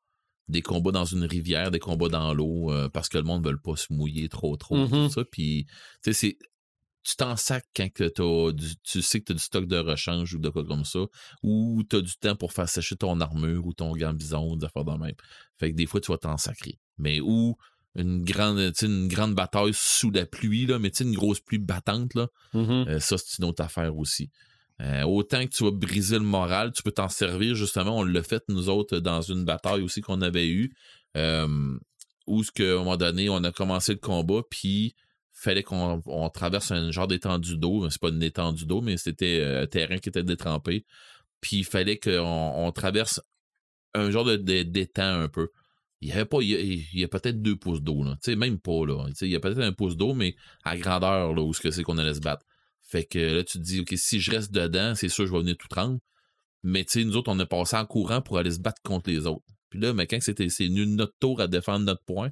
[0.47, 3.49] Des combats dans une rivière, des combats dans l'eau, euh, parce que le monde ne
[3.49, 5.25] veut pas se mouiller trop, trop, tout ça.
[5.29, 5.65] Puis,
[6.01, 6.37] tu sais, c'est
[7.07, 8.11] tu t'en sacs quand que
[8.83, 10.99] tu sais que tu as du stock de rechange ou de quoi comme ça,
[11.41, 14.83] ou tu as du temps pour faire sécher ton armure ou ton gambison, des affaires
[14.83, 15.15] de même.
[15.57, 16.77] Fait que des fois, tu vas t'en sacrer.
[16.97, 17.55] Mais ou
[17.95, 22.27] une grande, une grande bataille sous la pluie, là, mais une grosse pluie battante, là,
[22.53, 22.89] mm-hmm.
[22.89, 24.29] euh, ça, c'est une autre affaire aussi.
[24.81, 28.21] Euh, autant que tu vas briser le moral, tu peux t'en servir, justement, on l'a
[28.21, 30.75] fait, nous autres, dans une bataille aussi qu'on avait eue,
[31.15, 31.77] euh,
[32.27, 34.93] où, à un moment donné, on a commencé le combat, puis
[35.37, 37.87] fallait qu'on traverse un genre d'étendue d'eau.
[37.89, 40.85] C'est pas une étendue d'eau, mais c'était euh, un terrain qui était détrempé.
[41.41, 43.21] Puis il fallait qu'on traverse
[43.93, 45.49] un genre d'étang un peu.
[46.01, 46.39] Il y avait pas.
[46.41, 49.05] Il y a, peut-être deux pouces d'eau, même pas, là.
[49.21, 51.83] il y a peut-être un pouce d'eau, mais à grandeur, là, où ce que c'est
[51.83, 52.45] qu'on allait se battre.
[52.83, 55.39] Fait que là, tu te dis, OK, si je reste dedans, c'est sûr, je vais
[55.39, 55.99] venir tout tremble.
[56.63, 59.09] Mais tu sais, nous autres, on a passé en courant pour aller se battre contre
[59.09, 59.45] les autres.
[59.69, 62.31] Puis là, mais quand c'était c'est notre tour à défendre notre point,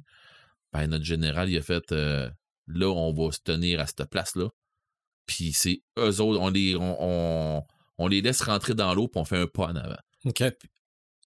[0.72, 2.28] ben notre général, il a fait euh,
[2.66, 4.48] là, on va se tenir à cette place-là.
[5.26, 7.62] Puis c'est eux autres, on les, on,
[7.98, 9.98] on, les laisse rentrer dans l'eau, puis on fait un pas en avant.
[10.24, 10.42] OK.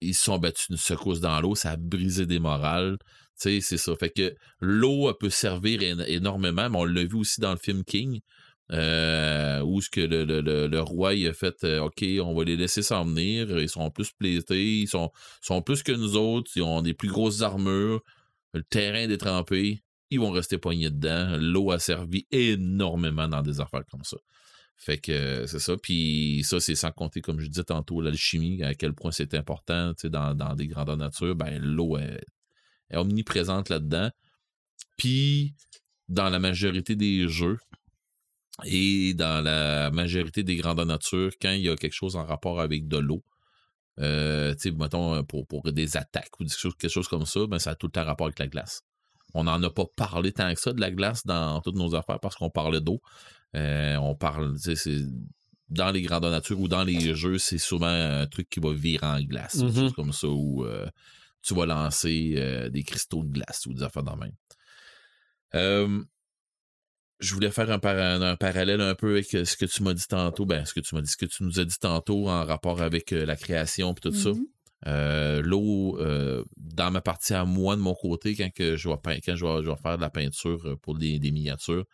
[0.00, 2.96] Ils se sont battus une secousse dans l'eau, ça a brisé des morales.
[3.40, 3.94] Tu sais, c'est ça.
[3.96, 8.20] Fait que l'eau peut servir énormément, mais on l'a vu aussi dans le film King.
[8.72, 12.44] Euh, où ce que le, le, le, roi il a fait euh, OK, on va
[12.44, 15.10] les laisser s'en venir, ils sont plus plétés, ils sont,
[15.40, 18.00] sont plus que nous autres, ils ont des plus grosses armures,
[18.52, 21.36] le terrain est détrempé, ils vont rester poignés dedans.
[21.38, 24.16] L'eau a servi énormément dans des affaires comme ça.
[24.76, 25.76] Fait que c'est ça.
[25.76, 29.92] Puis ça, c'est sans compter, comme je disais tantôt, l'alchimie, à quel point c'est important
[30.04, 31.36] dans, dans des grandeurs nature.
[31.36, 32.20] Ben, l'eau est,
[32.92, 34.10] omniprésente là-dedans.
[34.96, 35.54] Puis,
[36.08, 37.58] dans la majorité des jeux
[38.64, 42.60] et dans la majorité des grandeurs nature, quand il y a quelque chose en rapport
[42.60, 43.22] avec de l'eau,
[44.00, 47.86] euh, mettons, pour, pour des attaques ou quelque chose comme ça, ben, ça a tout
[47.86, 48.82] le temps rapport avec la glace.
[49.34, 52.20] On n'en a pas parlé tant que ça de la glace dans toutes nos affaires
[52.20, 53.00] parce qu'on parlait d'eau.
[53.56, 55.00] Euh, on parle, c'est
[55.68, 59.06] dans les grandes nature ou dans les jeux, c'est souvent un truc qui va virer
[59.06, 59.92] en glace, mm-hmm.
[59.92, 60.88] comme ça, où euh,
[61.42, 64.34] tu vas lancer euh, des cristaux de glace ou des affaires dans même.
[67.20, 70.64] je voulais faire un, parallèle un peu avec ce que tu m'as dit tantôt, ben
[70.64, 73.12] ce que tu m'as dit, ce que tu nous as dit tantôt en rapport avec
[73.12, 74.30] la création et tout ça.
[74.86, 78.96] Euh, l'eau, euh, dans ma partie à moi, de mon côté, quand, que je, vais
[79.24, 81.84] quand je, vais, faire de la peinture euh, pour des, miniatures,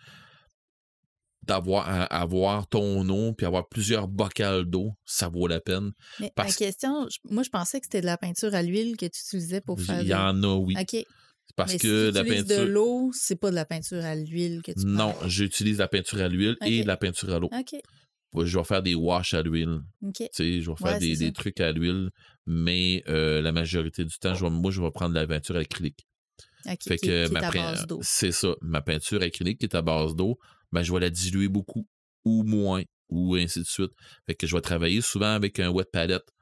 [1.42, 5.92] d'avoir avoir ton eau puis avoir plusieurs bocals d'eau, ça vaut la peine.
[6.20, 9.20] Mais la question, moi je pensais que c'était de la peinture à l'huile que tu
[9.20, 10.02] utilisais pour faire.
[10.02, 10.74] Il y en a, oui.
[10.80, 11.04] OK.
[11.54, 12.58] Parce que si la peinture.
[12.58, 16.20] de l'eau, c'est pas de la peinture à l'huile que tu Non, j'utilise la peinture
[16.20, 17.48] à l'huile et la peinture à l'eau.
[17.52, 17.80] OK
[18.44, 19.80] je vais faire des wash à l'huile.
[20.02, 22.10] Je vais faire des, trucs à l'huile,
[22.46, 26.06] mais euh, la majorité du temps, je moi, je vais prendre la peinture acrylique.
[26.64, 27.40] fait que ma
[28.02, 28.54] C'est ça.
[28.62, 30.38] Ma peinture acrylique qui est à base d'eau,
[30.72, 31.86] ben, je vais la diluer beaucoup
[32.24, 33.92] ou moins, ou ainsi de suite.
[34.26, 36.32] Fait que je vais travailler souvent avec un wet palette.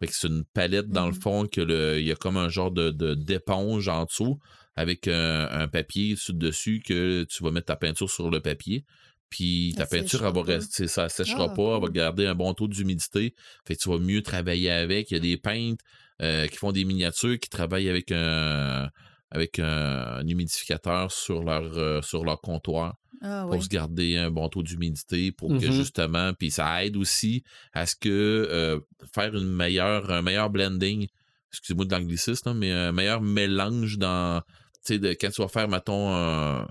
[0.00, 2.48] Fait que c'est une palette, dans le mmh fond, que il y a comme un
[2.48, 4.38] genre de d'éponge en dessous
[4.76, 8.84] avec un, un papier dessus que tu vas mettre ta peinture sur le papier.
[9.30, 12.54] Puis ta peinture, elle va rester, ça séchera ah, pas, elle va garder un bon
[12.54, 13.34] taux d'humidité.
[13.66, 15.10] Fait que tu vas mieux travailler avec.
[15.10, 15.84] Il y a des peintres
[16.22, 18.88] euh, qui font des miniatures, qui travaillent avec un
[19.30, 24.48] avec un, humidificateur sur leur euh, sur leur comptoir ah, pour se garder un bon
[24.48, 27.44] taux d'humidité pour que mmh justement puis ça aide aussi
[27.74, 28.80] à ce que euh,
[29.12, 31.08] faire une meilleure un meilleur blending.
[31.52, 34.40] Excusez-moi de l'anglicisme mais un meilleur mélange dans
[34.86, 36.66] tu sais, quand tu vas faire, mettons, un,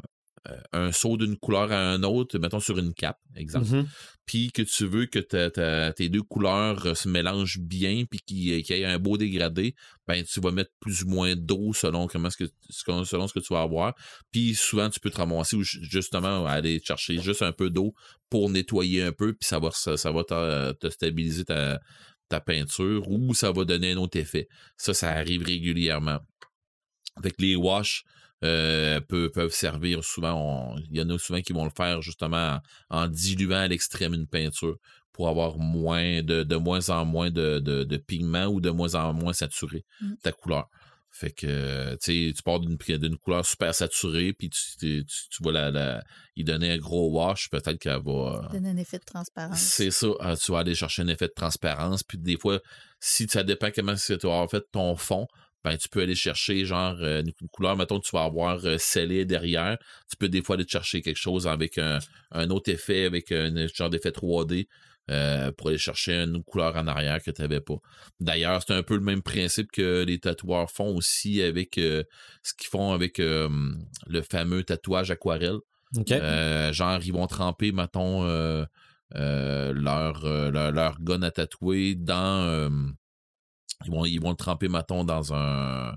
[0.73, 3.67] un saut d'une couleur à un autre, mettons sur une cape, exemple.
[3.67, 3.85] Mm-hmm.
[4.25, 5.19] Puis que tu veux que
[5.91, 9.73] tes deux couleurs euh, se mélangent bien, puis qu'il y ait un beau dégradé,
[10.07, 13.39] ben tu vas mettre plus ou moins d'eau selon comment ce que selon ce que
[13.39, 13.93] tu vas avoir.
[14.31, 17.93] Puis souvent tu peux te ramasser ou justement aller chercher juste un peu d'eau
[18.29, 21.79] pour nettoyer un peu, puis ça va ça, va te, stabiliser ta,
[22.29, 24.47] ta peinture ou ça va donner un autre effet.
[24.77, 26.19] Ça, ça arrive régulièrement.
[27.15, 28.03] Avec les wash,
[28.43, 30.75] euh, peuvent, servir souvent.
[30.91, 32.59] Il y en a souvent qui vont le faire justement
[32.89, 34.77] en, diluant à l'extrême une peinture
[35.11, 39.13] pour avoir moins de, de moins en moins de, de, pigments ou de moins en
[39.13, 40.13] moins saturé mmh.
[40.21, 40.67] ta couleur.
[41.09, 46.03] Fait que tu pars d'une couleur super saturée, puis tu, tu, vas la, la,
[46.35, 48.49] y donner un gros wash, peut-être qu'elle va.
[48.51, 49.59] Donner un effet de transparence.
[49.59, 50.07] C'est ça.
[50.19, 52.03] Ah, tu vas aller chercher un effet de transparence.
[52.03, 52.59] Puis des fois,
[52.99, 55.25] si ça dépend comment tu vas fait ton fond,
[55.67, 59.25] ben, tu peux aller chercher genre euh, une couleur, mettons, tu vas avoir euh, scellé
[59.25, 59.77] derrière.
[60.09, 61.99] Tu peux des fois aller chercher quelque chose avec un,
[62.49, 64.67] autre effet, avec un genre d'effet 3D.
[65.09, 67.77] Euh, pour aller chercher une couleur en arrière que tu n'avais pas.
[68.19, 72.67] D'ailleurs, c'est un peu le même principe que les tatoueurs font aussi avec ce qu'ils
[72.69, 75.59] font avec le fameux tatouage aquarelle.
[76.73, 78.65] genre, ils vont tremper, mettons, leur,
[79.13, 82.91] leur, leur, gun à tatouer dans
[83.85, 85.93] ils vont, ils vont le tremper, maton dans un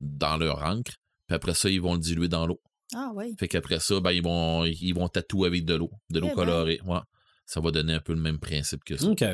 [0.00, 0.92] dans leur encre.
[1.26, 2.60] Puis après ça, ils vont le diluer dans l'eau.
[2.94, 3.34] Ah oui.
[3.38, 6.80] Fait qu'après ça, ben, ils vont ils vont tatouer avec de l'eau, de l'eau colorée.
[6.84, 7.00] Ouais.
[7.46, 9.06] Ça va donner un peu le même principe que ça.
[9.06, 9.24] OK.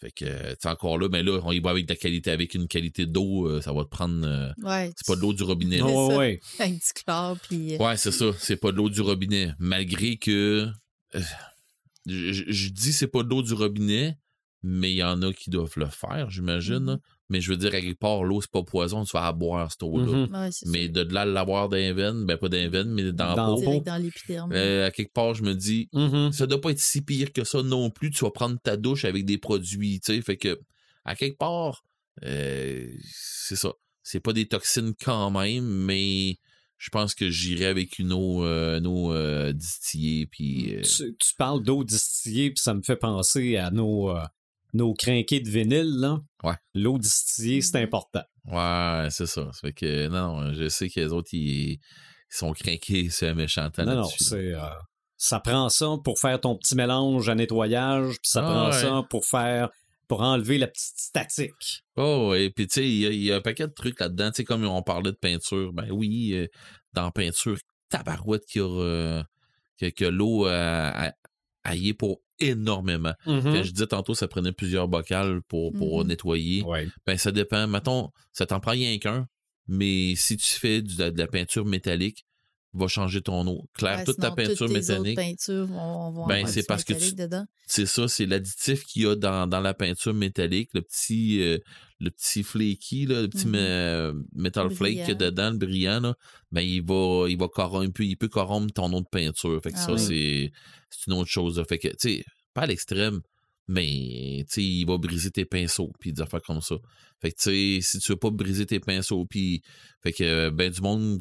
[0.00, 0.26] Fait que,
[0.60, 3.04] c'est encore là, mais là, on y va avec de la qualité, avec une qualité
[3.04, 4.24] d'eau, euh, ça va te prendre.
[4.24, 5.80] Euh, ouais, c'est pas de l'eau du robinet.
[5.82, 6.40] Oh, ouais.
[6.60, 7.74] Avec du chlore, puis.
[7.74, 8.26] Euh, ouais, c'est ça.
[8.38, 9.54] C'est pas de l'eau du robinet.
[9.58, 10.68] Malgré que.
[11.14, 14.16] je, je, dis c'est pas de l'eau du robinet,
[14.62, 17.00] mais il y en a qui doivent le faire, j'imagine.
[17.30, 19.70] Mais je veux dire, à quelque part, l'eau, c'est pas poison, tu vas à boire
[19.70, 20.26] cette eau-là.
[20.26, 20.62] Mm-hmm.
[20.66, 23.44] mais de là l'avoir dans les veines, ben pas dans les veines, mais dans, la
[23.44, 23.82] peau.
[23.84, 24.50] dans l'épiderme.
[24.54, 26.32] Euh, à quelque part, je me dis, mm-hmm.
[26.32, 28.10] ça doit pas être si pire que ça non plus.
[28.10, 30.22] Tu vas prendre ta douche avec des produits, tu sais.
[30.22, 30.58] Fait que,
[31.04, 31.84] à quelque part,
[32.24, 33.72] euh, c'est ça.
[34.02, 36.38] C'est pas des toxines quand même, mais
[36.78, 40.26] je pense que j'irai avec une eau, euh, une eau distillée.
[40.26, 40.82] Puis, mm.
[40.82, 44.14] tu, tu, parles d'eau distillée, puis ça me fait penser à nos
[44.72, 46.18] nos crinqués de vinyle, là.
[46.42, 46.54] Ouais.
[46.74, 48.22] L'eau distillée, c'est important.
[48.44, 49.50] Ouais, c'est ça.
[49.52, 51.78] Ça fait que, non, je sais que les autres, ils,
[52.30, 54.54] sont crinqués, c'est un méchant Non, non, c'est.
[54.54, 54.60] Euh,
[55.16, 59.06] ça prend ça pour faire ton petit mélange à nettoyage, puis ça ah, prend ça
[59.10, 59.70] pour faire.
[60.06, 61.84] pour enlever la petite statique.
[61.96, 64.30] Oh, et puis tu sais, il y, a un paquet de trucs là-dedans.
[64.30, 66.46] Tu sais, comme on parlait de peinture, ben oui, euh,
[66.92, 67.58] dans peinture,
[67.88, 68.68] tabarouette qui a.
[68.68, 69.22] Euh,
[69.80, 71.12] que, l'eau a,
[71.64, 73.14] aillé pour énormément.
[73.26, 73.62] Mm-hmm.
[73.62, 76.06] je disais tantôt, ça prenait plusieurs bocales pour, pour mm-hmm.
[76.06, 76.64] nettoyer.
[77.06, 77.66] Ben, ça dépend.
[77.66, 79.26] Mettons, ça t'en prend rien qu'un,
[79.66, 82.24] mais si tu fais de la peinture métallique,
[82.78, 83.64] va changer ton eau.
[83.74, 85.16] Claire, toute ta peinture métallique.
[86.28, 86.94] ben, c'est parce que
[87.66, 91.58] c'est ça, c'est l'additif qu'il y a dans, dans, la peinture métallique, le petit euh,
[92.00, 94.22] le petit flaky, là, le petit mm-hmm.
[94.34, 96.14] metal flake qu'il y a dedans, le brillant, là,
[96.52, 99.60] ben il va il va corrompre, il peut corrompre ton eau de peinture.
[99.62, 100.52] Fait que ah ça, c'est
[101.06, 101.62] une autre chose.
[101.68, 102.24] Fait que, tu sais,
[102.54, 103.20] pas à l'extrême,
[103.68, 106.76] mais tu sais, il va briser tes pinceaux, puis des affaires comme ça.
[107.20, 109.62] Fait que, tu sais, si tu veux pas briser tes pinceaux, puis,
[110.02, 111.20] fait que, ben, du monde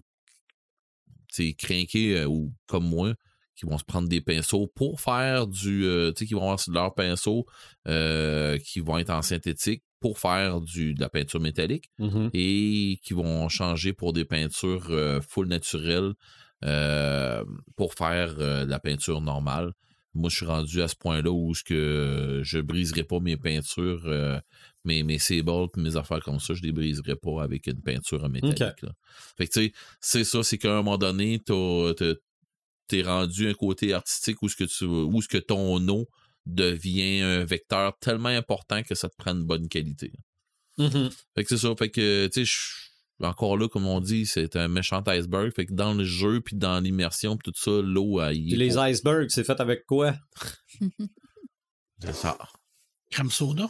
[1.29, 3.13] c'est craqué euh, ou comme moi
[3.55, 6.59] qui vont se prendre des pinceaux pour faire du euh, tu sais qui vont avoir
[6.67, 7.45] leurs pinceaux
[7.87, 12.29] euh, qui vont être en synthétique pour faire du de la peinture métallique mm-hmm.
[12.33, 14.91] et qui vont changer pour des peintures
[15.27, 16.13] full naturelles
[17.75, 19.73] pour faire de la peinture normale
[20.13, 24.07] moi je suis rendu à ce point-là où je que je briserai pas mes peintures
[24.87, 28.85] mes, mes Sable mes affaires comme ça, je les briserai pas avec une peinture métallique.
[29.37, 31.39] Fait que tu sais, c'est ça, c'est qu'à un moment donné,
[32.87, 36.07] t'es rendu un côté artistique où ce que tu où ce que ton eau
[36.45, 40.13] devient un vecteur tellement important que ça te prend une bonne qualité.
[40.79, 41.11] Mm-hmm.
[41.35, 41.75] Fait que c'est ça.
[41.77, 42.51] Fait que tu sais,
[43.19, 45.51] encore là, comme on dit, c'est un méchant iceberg.
[45.53, 48.31] Fait que dans le jeu, puis dans l'immersion, puis tout ça, l'eau a.
[48.31, 50.15] les icebergs, c'est fait avec quoi?
[51.99, 52.37] c'est ça.
[53.09, 53.69] Crème soda?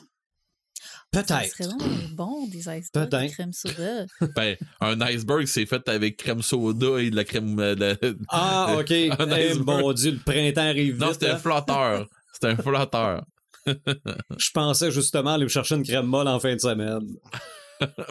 [1.11, 1.55] Peut-être.
[1.55, 1.77] C'est vraiment
[2.11, 4.05] bon, des icebergs de crème soda.
[4.35, 7.59] ben, un iceberg, c'est fait avec crème soda et de la crème.
[7.59, 7.95] Euh,
[8.29, 8.91] ah, OK.
[8.91, 11.01] un hey, eh, mon Dieu, le printemps arrive vite.
[11.01, 11.39] Non, c'était un hein.
[11.39, 12.07] flotteur.
[12.33, 13.25] C'était un flotteur.
[13.65, 16.99] Je pensais justement aller chercher une crème molle en fin de semaine.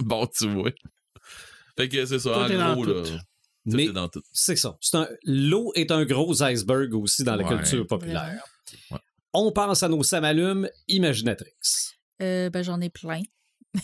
[0.01, 0.71] bon, tu vois.
[1.77, 3.03] Fait que c'est ça, en gros, là.
[3.67, 3.89] Mais
[4.33, 4.79] c'est ça.
[5.25, 8.43] L'eau est un gros iceberg aussi dans la culture populaire.
[9.33, 11.53] On pense à nos samalumes imaginatrix.
[12.23, 13.23] Euh, ben, j'en ai plein.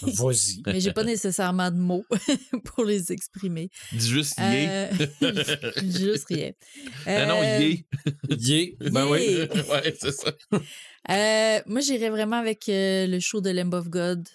[0.00, 0.62] Vas-y.
[0.66, 2.04] Mais j'ai pas nécessairement de mots
[2.64, 3.68] pour les exprimer.
[3.92, 4.66] Dis juste yé.
[4.68, 4.88] Euh,
[5.82, 6.52] juste rien.
[7.06, 7.86] Ah non, Euh, yé.
[8.30, 8.76] Yé.
[8.80, 9.38] Ben oui.
[9.70, 10.32] ouais, c'est ça.
[11.10, 14.26] Euh, moi, j'irais vraiment avec euh, le show de Lamb of God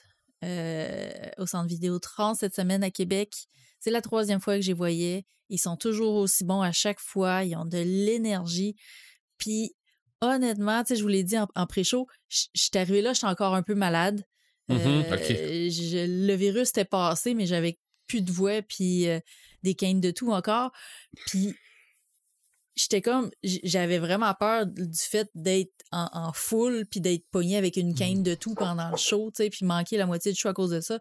[0.43, 1.09] euh,
[1.39, 3.33] au centre Vidéotron cette semaine à Québec.
[3.79, 5.25] C'est la troisième fois que j'y voyais.
[5.49, 7.43] Ils sont toujours aussi bons à chaque fois.
[7.43, 8.75] Ils ont de l'énergie.
[9.39, 9.75] Puis,
[10.21, 13.13] honnêtement, tu sais, je vous l'ai dit en, en pré-show, je je suis arrivée là,
[13.13, 14.23] j'étais encore un peu malade.
[14.69, 14.77] Mhm,
[15.39, 17.77] Euh, je- le virus était passé, mais j'avais
[18.07, 19.19] plus de voix, puis euh,
[19.63, 20.71] des quintes de tout encore.
[21.27, 21.53] Puis,
[22.75, 27.75] j'étais comme, j'avais vraiment peur du fait d'être en, en foule, puis d'être pogné avec
[27.77, 30.49] une quinte de tout pendant le show, tu sais, puis manquer la moitié du show
[30.49, 30.99] à cause de ça.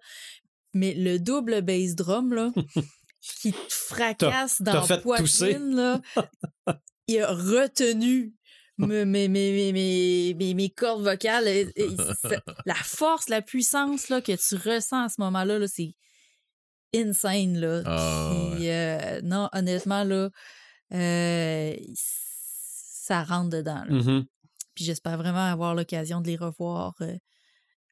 [0.73, 2.53] Mais le double bass drum, là,
[3.41, 6.01] qui te fracasse dans la poitrine, là,
[7.09, 8.35] il a retenu
[8.79, 9.29] mes, mes,
[10.35, 11.49] mes, mes, cordes vocales.
[11.49, 11.89] Et- et
[12.23, 15.95] c'est- la force, la puissance là, que tu ressens à ce moment-là, là, c'est
[16.95, 17.59] insane.
[17.59, 17.83] Là.
[17.87, 20.31] Ah, Puis, euh, non, honnêtement, là,
[20.93, 23.85] euh, ça rentre dedans.
[23.87, 23.91] là.
[23.95, 24.25] Mhm.
[24.75, 27.17] Puis j'espère vraiment avoir l'occasion de les revoir euh,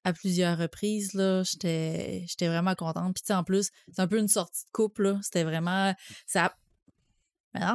[0.04, 1.12] à plusieurs reprises.
[1.50, 3.16] J'étais, j'étais vraiment contente.
[3.16, 5.04] Puis en plus, c'est un peu une sortie de couple.
[5.04, 5.20] là.
[5.22, 5.94] C'était vraiment.
[6.26, 6.54] Ça...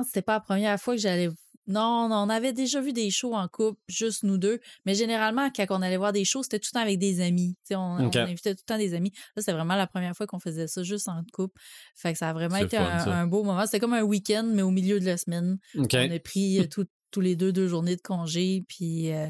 [0.06, 1.30] C'était pas la première fois que j'allais.
[1.70, 4.60] Non, non, on avait déjà vu des shows en couple, juste nous deux.
[4.86, 7.56] Mais généralement, quand on allait voir des shows, c'était tout le temps avec des amis.
[7.72, 9.12] On, invitait tout le temps des amis.
[9.36, 11.62] Là, c'était vraiment la première fois qu'on faisait ça juste en couple.
[11.96, 13.66] Fait que ça a vraiment C'est été fun, un, beau moment.
[13.66, 15.60] C'était comme un week-end, mais au milieu de la semaine.
[15.76, 19.28] On a pris euh, tout- tous les deux deux journées de congé, puis euh,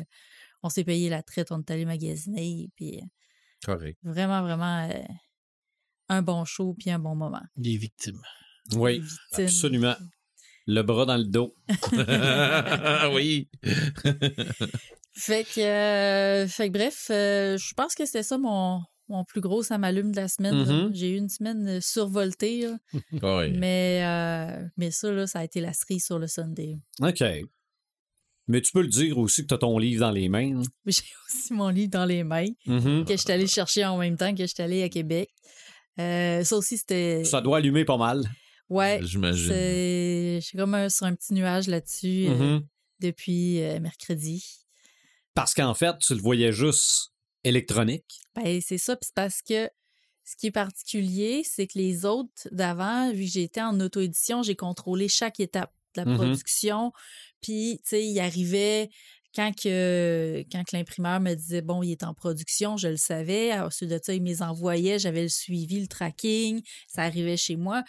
[0.63, 3.05] on s'est payé la traite, on est allé magasiner, puis euh,
[3.65, 3.97] Correct.
[4.03, 5.03] vraiment, vraiment euh,
[6.09, 7.43] un bon show, puis un bon moment.
[7.55, 8.21] Des victimes.
[8.75, 9.01] Oui,
[9.33, 9.95] absolument.
[10.71, 11.55] Le bras dans le dos.
[13.15, 13.47] oui.
[15.13, 18.79] Fait que, euh, fait que bref, euh, je pense que c'était ça mon,
[19.09, 20.55] mon plus gros ça m'allume de la semaine.
[20.63, 20.91] Mhm.
[20.93, 22.77] J'ai eu une semaine euh, survoltée, là.
[23.23, 23.49] Ouais.
[23.49, 26.77] mais, euh, mais ça, là, ça a été la cerise sur le Sunday.
[27.01, 27.21] OK.
[28.47, 30.59] Mais tu peux le dire aussi que tu as ton livre dans les mains.
[30.59, 30.63] hein?
[30.85, 33.03] J'ai aussi mon livre dans les mains Mhm.
[33.05, 35.29] que je suis allée chercher en même temps que je suis allée à Québec.
[35.99, 37.23] Euh, ça aussi, c'était.
[37.25, 38.23] Ça doit allumer pas mal.
[38.69, 39.47] Ouais, J'imagine.
[39.49, 40.39] c'est.
[40.41, 42.67] Je suis comme sur un petit nuage là-dessus euh, Mhm.
[42.99, 44.43] depuis euh, mercredi.
[45.33, 47.11] Parce qu'en fait, tu le voyais juste
[47.43, 48.19] électronique?
[48.35, 48.95] Ben, c'est ça.
[48.95, 49.69] Puis c'est parce que
[50.25, 54.55] ce qui est particulier, c'est que les autres d'avant, vu que j'étais en auto-édition, j'ai
[54.55, 56.15] contrôlé chaque étape de la Mhm.
[56.17, 56.91] production.
[57.41, 58.89] Puis, tu sais, il arrivait
[59.33, 63.53] quand que, quand que l'imprimeur me disait, bon, il est en production, je le savais.
[63.59, 67.55] Ensuite de ça, il me les envoyait, j'avais le suivi, le tracking, ça arrivait chez
[67.55, 67.83] moi.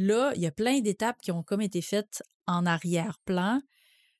[0.00, 3.60] Là, il y a plein d'étapes qui ont comme été faites en arrière-plan.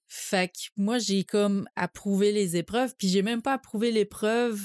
[0.09, 4.61] Fait que moi, j'ai comme approuvé les épreuves, puis j'ai même pas approuvé l'épreuve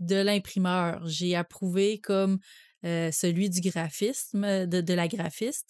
[0.00, 1.06] de l'imprimeur.
[1.06, 2.40] J'ai approuvé comme
[2.84, 5.68] euh, celui du graphisme, de, la graphiste.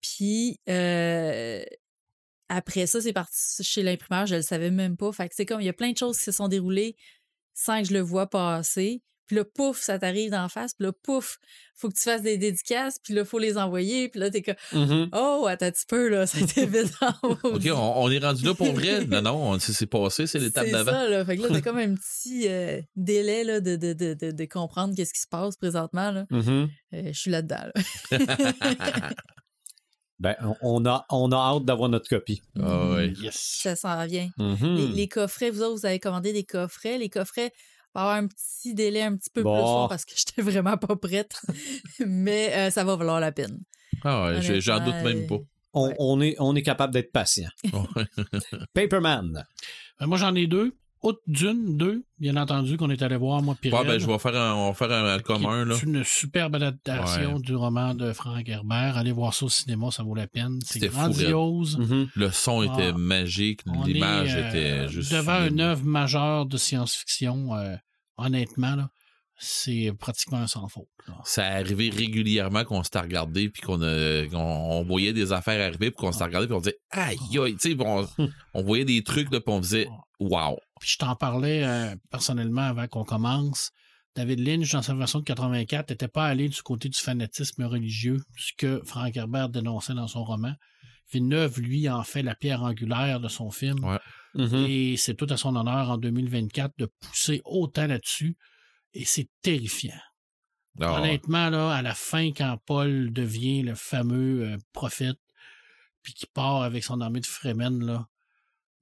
[0.00, 1.62] Puis euh,
[2.48, 5.12] après ça, c'est parti chez l'imprimeur, je le savais même pas.
[5.12, 6.96] Fait que c'est comme, il y a plein de choses qui se sont déroulées
[7.52, 9.02] sans que je le vois passer.
[9.26, 10.74] Puis là, pouf, ça t'arrive d'en face.
[10.74, 11.38] Puis là, pouf,
[11.74, 12.98] faut que tu fasses des dédicaces.
[13.02, 14.08] Puis là, faut les envoyer.
[14.08, 15.08] Puis là, t'es comme, Mhm.
[15.12, 18.18] oh, attends un petit peu, là, ça a été vite en OK, on, on est
[18.18, 19.04] rendu là pour vrai?
[19.06, 20.92] Non, non, on- c'est c'est passé, c'est l'étape C'est d'avant.
[20.92, 21.24] ça, là.
[21.24, 24.44] Fait que là, t'as comme un petit euh, délai là, de, de, de, de, de
[24.44, 26.10] comprendre qu'est-ce qui se passe présentement.
[26.12, 26.26] Là.
[26.30, 26.68] Mhm.
[26.94, 27.64] Euh, je suis là-dedans.
[28.10, 29.10] là.
[30.18, 32.40] Ben, on- a, on a hâte d'avoir notre copie.
[32.58, 33.12] Ah ouais.
[33.20, 33.58] Yes.
[33.62, 34.30] Ça s'en vient.
[34.38, 36.96] Les, les coffrets, vous autres, vous avez commandé des coffrets.
[36.96, 37.52] Les coffrets
[37.96, 39.54] avoir un petit délai un petit peu Bon.
[39.54, 41.40] plus long parce que j'étais vraiment pas prête.
[42.06, 43.58] Mais euh, ça va valoir la peine.
[44.04, 45.38] Ah ouais, j'en doute même pas.
[45.72, 45.96] On, ouais.
[45.98, 47.48] on est, on est capable d'être patient.
[48.74, 49.44] Paperman.
[50.00, 50.76] Ben, moi, j'en ai deux.
[51.02, 54.18] Haute d'une, deux, bien entendu, qu'on est allé voir, moi, puis Ouais, ben, je vais
[54.18, 55.74] faire un, on va faire un qui commun, là.
[55.76, 57.40] est une superbe adaptation Ouais.
[57.42, 58.96] du roman de Frank Herbert.
[58.96, 60.58] Allez voir ça au cinéma, ça vaut la peine.
[60.64, 61.78] C'est grandiose.
[61.78, 62.08] Mhm.
[62.16, 62.98] Le son était Ah.
[62.98, 65.12] magique, On l'image euh, était juste.
[65.12, 65.52] devant sublime.
[65.54, 67.76] une œuvre majeure de science-fiction, euh,
[68.16, 68.88] honnêtement, là,
[69.38, 70.88] c'est pratiquement un sans faute.
[71.06, 71.14] là.
[71.24, 76.10] Ça arrivait régulièrement qu'on s'était regardé puis qu'on on voyait des affaires arriver puis qu'on
[76.10, 78.08] s'était regardé puis on disait aïe aïe tu sais on,
[78.54, 82.62] on voyait des trucs là puis on disait wow Puis je t'en parlais euh, personnellement
[82.62, 83.70] avant qu'on commence.
[84.14, 88.18] David Lynch, dans sa version de 84, n'était pas allé du côté du fanatisme religieux,
[88.38, 90.54] ce que Frank Herbert dénonçait dans son roman.
[91.12, 93.84] Villeneuve, lui, en fait la pierre angulaire de son film.
[93.84, 93.98] Ouais.
[94.34, 94.66] Mhm.
[94.68, 98.36] Et c'est tout à son honneur en 2024 de pousser autant là-dessus.
[98.92, 100.00] Et c'est terrifiant.
[100.80, 105.18] Ah, Honnêtement, là, à la fin, quand Paul devient le fameux euh, prophète,
[106.02, 108.06] puis qui part avec son armée de Fremen, là,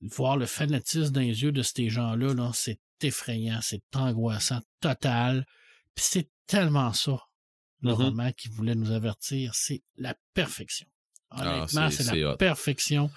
[0.09, 5.47] voir le fanatisme dans les yeux de ces gens-là, là, c'est effrayant, c'est angoissant, total.
[5.95, 7.19] Puis c'est tellement ça,
[7.83, 7.95] le mm-hmm.
[7.95, 9.55] roman qui voulait nous avertir.
[9.55, 10.87] C'est la perfection.
[11.31, 13.11] Ah, Honnêtement, c'est la perfection.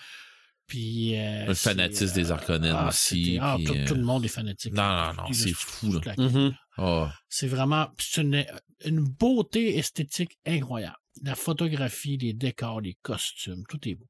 [0.65, 3.37] Puis, euh, le fanatisme des Arconènes ah, aussi.
[3.41, 4.73] Ah, tout, le monde est fanatique.
[4.73, 5.87] Non, non, non, c'est fou.
[5.87, 7.11] Mm-hmm.
[7.29, 8.45] C'est vraiment une,
[8.83, 10.97] une, beauté esthétique incroyable.
[11.23, 14.09] La photographie, les décors, les costumes, tout est beau.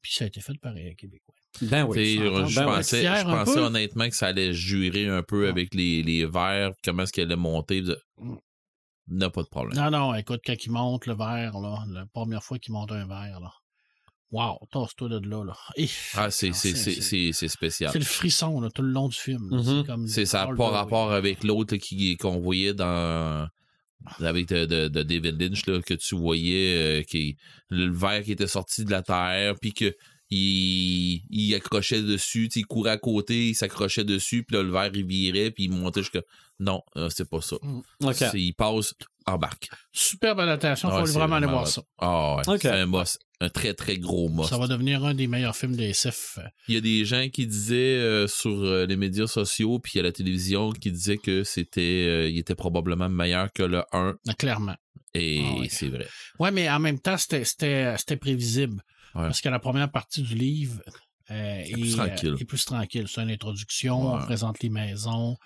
[0.00, 1.35] Puis ça a été fait par les Québécois.
[1.62, 2.18] Ben oui.
[2.18, 6.26] Je, ben pensais, je pensais honnêtement que ça allait jurer un peu avec les, les
[6.26, 7.82] verres, comment est-ce qu'elle allait monter.
[8.18, 8.34] Mm.
[9.08, 9.78] N'a pas de problème.
[9.78, 13.06] Non, non, écoute, quand il monte le verre, là, la première fois qu'il monte un
[13.06, 13.52] verre, là.
[14.32, 15.56] Wow, tasse-toi de là, là.
[16.14, 17.92] ah, c'est, spécial.
[17.92, 19.48] C'est le frisson, là, tout le long du film.
[19.50, 20.08] Mm-hmm.
[20.08, 21.76] C'est ça n'a pas rapport avec l'autre
[22.18, 23.48] qu'on voyait dans
[24.20, 27.36] avec de, de, David Lynch là, que tu voyais euh, qui
[27.70, 29.94] le verre qui était sorti de la terre puis que
[30.30, 34.90] il, il accrochait dessus, il courait à côté, il s'accrochait dessus, puis là, le verre,
[34.94, 36.22] il virait, puis il montait jusqu'à...
[36.58, 37.56] Non, euh, c'est pas ça.
[37.62, 38.10] Mm.
[38.34, 38.94] Il passe,
[39.26, 39.68] embarque.
[39.92, 41.82] Superbe adaptation, il ah, faut vraiment aller voir ça.
[41.98, 44.48] Ah ouais, c'est un boss, un très, très gros boss.
[44.48, 46.38] Ça va devenir un des meilleurs films de SF.
[46.68, 50.02] Il y a des gens qui disaient euh, sur euh, les médias sociaux, puis à
[50.02, 52.30] la télévision, qui disaient que c'était...
[52.30, 54.16] il était probablement meilleur que le 1.
[54.26, 54.76] Ah, clairement.
[55.14, 56.06] Et ah, c'est vrai.
[56.38, 58.82] Ouais, mais en même temps, c'était prévisible.
[59.16, 60.80] Parce que la première partie du livre
[61.30, 62.36] euh, est, plus tranquille.
[62.38, 63.06] est, plus tranquille.
[63.08, 65.36] C'est une introduction, on présente les maisons,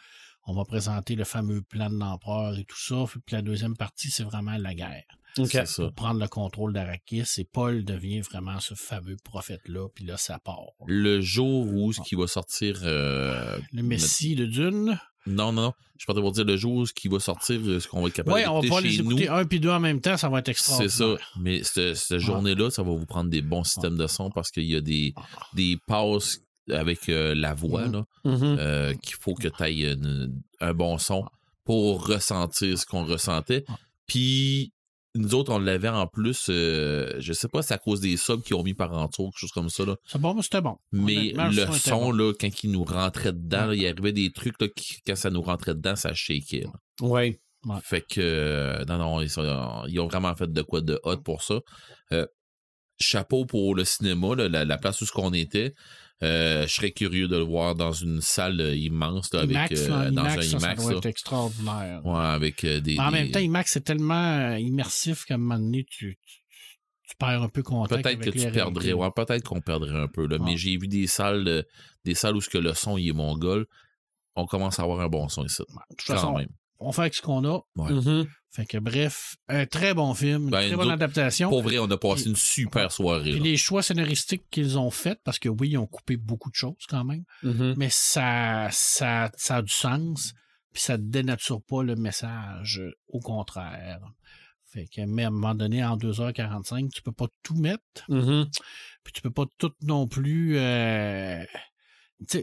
[0.47, 3.05] on va présenter le fameux plan de l'empereur et tout ça.
[3.25, 5.05] Puis la deuxième partie, c'est vraiment la guerre.
[5.39, 5.63] Okay.
[5.77, 10.41] Pour prendre le contrôle d'Arakis et Paul devient vraiment ce fameux prophète-là, puis là, ça
[10.41, 10.73] part.
[10.87, 12.81] Le jour où ce qui va sortir...
[12.83, 15.73] Euh, le Messie de Dune non, non, non.
[15.99, 18.47] Je peux te dire le jour qui va sortir, ce qu'on va être capable ouais,
[18.47, 20.91] on va les écouter un puis deux en même temps, ça va être extraordinaire.
[20.91, 21.17] C'est ça.
[21.39, 24.77] Mais cette, journée-là, ça va vous prendre des bons systèmes de son parce qu'il y
[24.77, 25.13] a des,
[25.55, 26.41] des passes
[26.71, 28.05] avec euh, la voix mm-hmm.
[28.25, 28.57] Mm-hmm.
[28.59, 29.97] Euh, qu'il faut que tu ailles
[30.61, 31.25] un bon son
[31.65, 33.65] pour ressentir ce qu'on ressentait.
[34.07, 34.73] Puis
[35.15, 38.43] nous autres, on l'avait en plus, euh, je sais pas c'est à cause des subs
[38.43, 39.85] qui ont mis par entour, quelque chose comme ça.
[39.85, 39.97] Là.
[40.05, 40.77] C'est bon, c'était bon.
[40.93, 45.01] Mais le, son, là, quand il nous rentrait dedans, il arrivait des trucs, là, qui,
[45.07, 46.67] quand ça nous rentrait dedans, ça shakeait.
[47.01, 47.41] Oui.
[47.83, 51.61] Fait que, euh, non, non, ils, ont vraiment fait de quoi de hot pour ça.
[52.13, 52.27] Euh,
[53.01, 55.75] chapeau pour le cinéma, la, place où ce qu'on était.
[56.23, 60.11] Euh, je serais curieux de le voir dans une salle euh, immense avec IMAX, euh,
[60.11, 60.59] dans un IMAX.
[60.61, 62.05] Ça, doit être extraordinaire.
[62.05, 62.99] Ouais, avec des.
[62.99, 66.19] En même temps, IMAX c'est tellement immersif qu'à un moment donné, tu,
[67.05, 68.03] tu, perds un peu contact.
[68.03, 70.37] Peut-être que tu perdrais, ouais, peut-être qu'on perdrait un peu là.
[70.39, 71.65] Mais j'ai vu des salles,
[72.05, 73.67] des salles où ce que le son il est mongol.
[74.37, 75.63] On commence à avoir un bon son ici.
[75.63, 76.49] De toute façon, même
[76.81, 77.61] on fait avec ce qu'on a.
[77.77, 78.27] Mm-hmm.
[78.51, 81.51] Fait que bref, un très bon film, une ben, très bonne adaptation.
[81.51, 83.33] Pour vrai, on a passé une super soirée.
[83.33, 86.85] les choix scénaristiques qu'ils ont faits, parce que oui, ils ont coupé beaucoup de choses
[86.89, 87.75] quand même, mm-hmm.
[87.77, 90.33] mais ça, ça, ça a du sens,
[90.73, 94.01] puis ça dénature pas le message, au contraire.
[94.73, 97.83] Fait que, mais à un moment donné, en 2h45, tu peux pas tout mettre.
[98.09, 98.49] Mm-hmm.
[99.03, 100.57] Puis tu peux pas tout non plus.
[100.59, 101.45] Euh,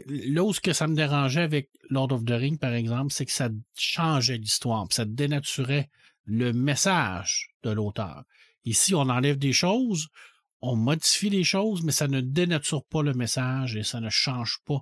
[0.06, 3.26] là où ce que ça me dérangeait avec Lord of the Ring, par exemple, c'est
[3.26, 5.88] que ça changeait l'histoire, ça dénaturait
[6.24, 8.24] le message de l'auteur.
[8.64, 10.08] Ici, on enlève des choses,
[10.60, 14.58] on modifie les choses, mais ça ne dénature pas le message et ça ne change
[14.66, 14.80] pas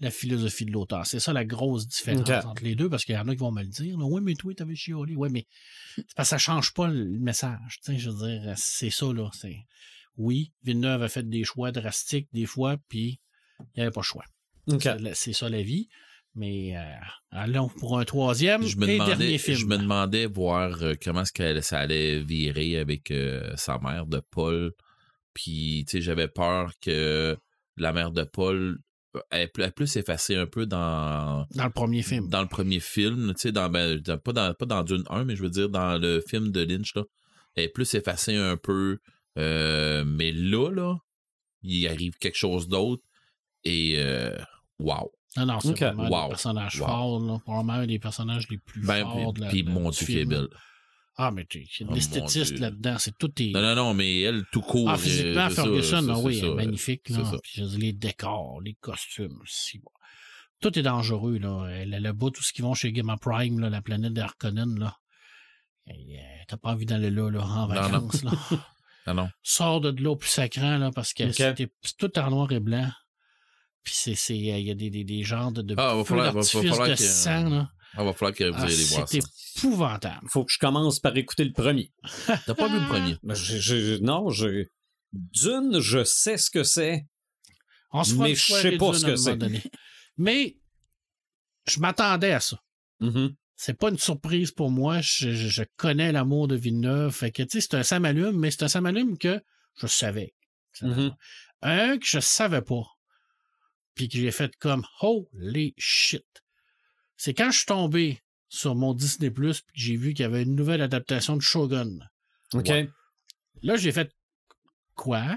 [0.00, 1.06] la philosophie de l'auteur.
[1.06, 3.52] C'est ça la grosse différence entre les deux, parce qu'il y en a qui vont
[3.52, 3.96] me le dire.
[3.98, 5.14] Oui, mais toi, t'avais chiolé.
[5.16, 5.46] Oui, mais
[6.16, 7.80] parce que ça change pas le message.
[7.86, 9.28] Je veux dire, c'est ça, là.
[10.16, 13.20] Oui, Villeneuve a fait des choix drastiques des fois, puis
[13.60, 14.24] il n'y avait pas le choix.
[15.14, 15.88] C'est ça la vie.
[16.38, 16.94] Mais euh,
[17.32, 19.56] allons pour un troisième je me et dernier film.
[19.56, 24.06] Je me demandais voir euh, comment est-ce que ça allait virer avec euh, sa mère
[24.06, 24.72] de Paul.
[25.34, 27.36] Puis, tu sais, j'avais peur que
[27.76, 28.78] la mère de Paul
[29.32, 31.44] ait plus effacée un peu dans...
[31.54, 32.28] Dans le premier film.
[32.28, 35.34] Dans le premier film, tu sais, dans, ben, pas, dans, pas dans Dune 1, mais
[35.34, 37.02] je veux dire dans le film de Lynch, là.
[37.56, 38.98] Elle est plus effacée un peu.
[39.34, 40.96] mais là, là,
[41.62, 43.02] il arrive quelque chose d'autre.
[43.64, 43.98] Et
[44.78, 45.12] wow.
[45.36, 47.38] Non, non, c'est vraiment un personnage fort, là.
[47.44, 50.24] Probablement un des personnages les plus ben, forts de la Puis mon Dieu, qui est
[50.24, 50.48] belle.
[51.20, 53.50] Ah, mais tu oh, l'esthétiste là-dedans, c'est tout est...
[53.50, 54.88] Non, non, non, mais elle, tout court.
[54.88, 57.18] Ah, physiquement, Ferguson, ça, oui, ça, magnifique, là.
[57.42, 59.82] Puis, les décors, les costumes, si,
[60.60, 61.66] Tout est dangereux, là.
[61.70, 64.78] Elle, elle a beau tout ce qui vont chez Gamma Prime, là, la planète d'Arconen,
[64.78, 64.96] là.
[65.88, 65.92] Euh,
[66.46, 68.38] t'as pas envie d'aller là, là, en vacances, non, non.
[68.52, 68.58] là.
[69.08, 69.28] non, non.
[69.42, 72.90] Sors de l'eau plus sacrant, là, parce que c'est tout en noir et blanc.
[73.88, 76.42] Puis c'est, il y a des, des, des genres de, de ah, va falloir, va,
[76.42, 77.70] falloir de sang, là.
[77.94, 79.22] Ah, va falloir qu'il ah, voir C'est
[79.56, 80.28] épouvantable.
[80.28, 81.90] Faut que je commence par écouter le premier.
[82.26, 83.16] T'as pas vu le premier?
[83.22, 83.34] Ben,
[84.02, 84.66] non, je,
[85.14, 87.06] Dune, je sais ce que c'est.
[87.90, 89.38] On se mais je sais pas ce que c'est.
[90.18, 90.58] Mais
[91.66, 92.62] je m'attendais à ça.
[93.00, 93.34] Mm-hmm.
[93.56, 95.00] c'est pas une surprise pour moi.
[95.00, 97.14] Je, connais l'amour de Villeneuve.
[97.14, 99.40] Fait que, tu sais, c'est un samalume, mais c'est un samalume que
[99.76, 100.34] je savais.
[100.82, 101.14] Mm-hmm.
[101.62, 102.84] Un que je savais pas.
[103.98, 106.24] Puis que j'ai fait comme holy shit.
[107.16, 110.26] C'est quand je suis tombé sur mon Disney Plus puis que j'ai vu qu'il y
[110.26, 111.98] avait une nouvelle adaptation de Shogun.
[112.54, 112.70] OK.
[113.62, 114.14] Là, j'ai fait
[114.94, 115.36] quoi?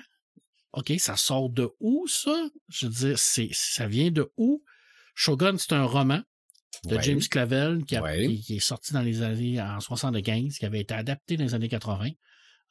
[0.74, 2.50] OK, ça sort de où, ça?
[2.70, 4.64] Je veux dire, c'est, ça vient de où?
[5.16, 6.22] Shogun, c'est un roman
[6.86, 11.36] de James Clavel qui, est sorti dans les années en 75, qui avait été adapté
[11.36, 12.12] dans les années 80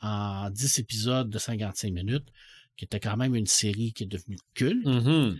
[0.03, 2.29] en 10 épisodes de 55 minutes,
[2.77, 4.87] qui était quand même une série qui est devenue culte.
[4.87, 5.37] Mm-hmm.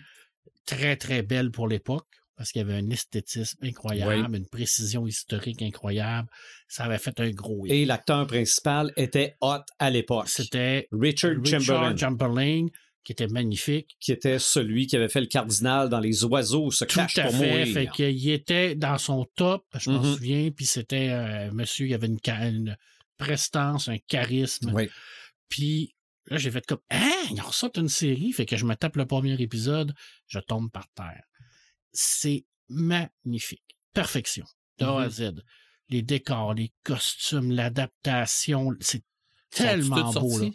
[0.67, 2.07] Très, très belle pour l'époque
[2.41, 6.27] parce qu'il y avait un esthétisme incroyable, une précision historique incroyable.
[6.69, 10.27] Ça avait fait un gros Et l'acteur principal était hot à l'époque.
[10.27, 12.69] C'était Richard, Richard Chamberlain.
[13.05, 13.95] qui était magnifique.
[14.01, 17.25] Qui était celui qui avait fait le cardinal dans Les oiseaux se cachent Tout à
[17.25, 17.47] pour fait.
[17.47, 17.75] mourir.
[17.75, 20.15] Fait qu'il était dans son top, je m'en mm-hmm.
[20.15, 22.77] souviens, puis c'était euh, monsieur, il avait une, une,
[23.19, 24.73] prestance, un charisme.
[24.73, 24.89] Oui.
[25.51, 25.95] Puis
[26.27, 29.07] là, j'ai fait comme, hein, il ressort une série, fait que je me tape le
[29.07, 29.95] premier épisode,
[30.27, 31.25] je tombe par terre
[31.93, 33.77] c'est magnifique.
[33.93, 34.45] Perfection.
[34.79, 35.35] De A à mm-hmm.
[35.37, 35.43] Z.
[35.89, 39.03] Les décors, les costumes, l'adaptation, c'est
[39.51, 40.39] tellement beau.
[40.39, 40.51] Là.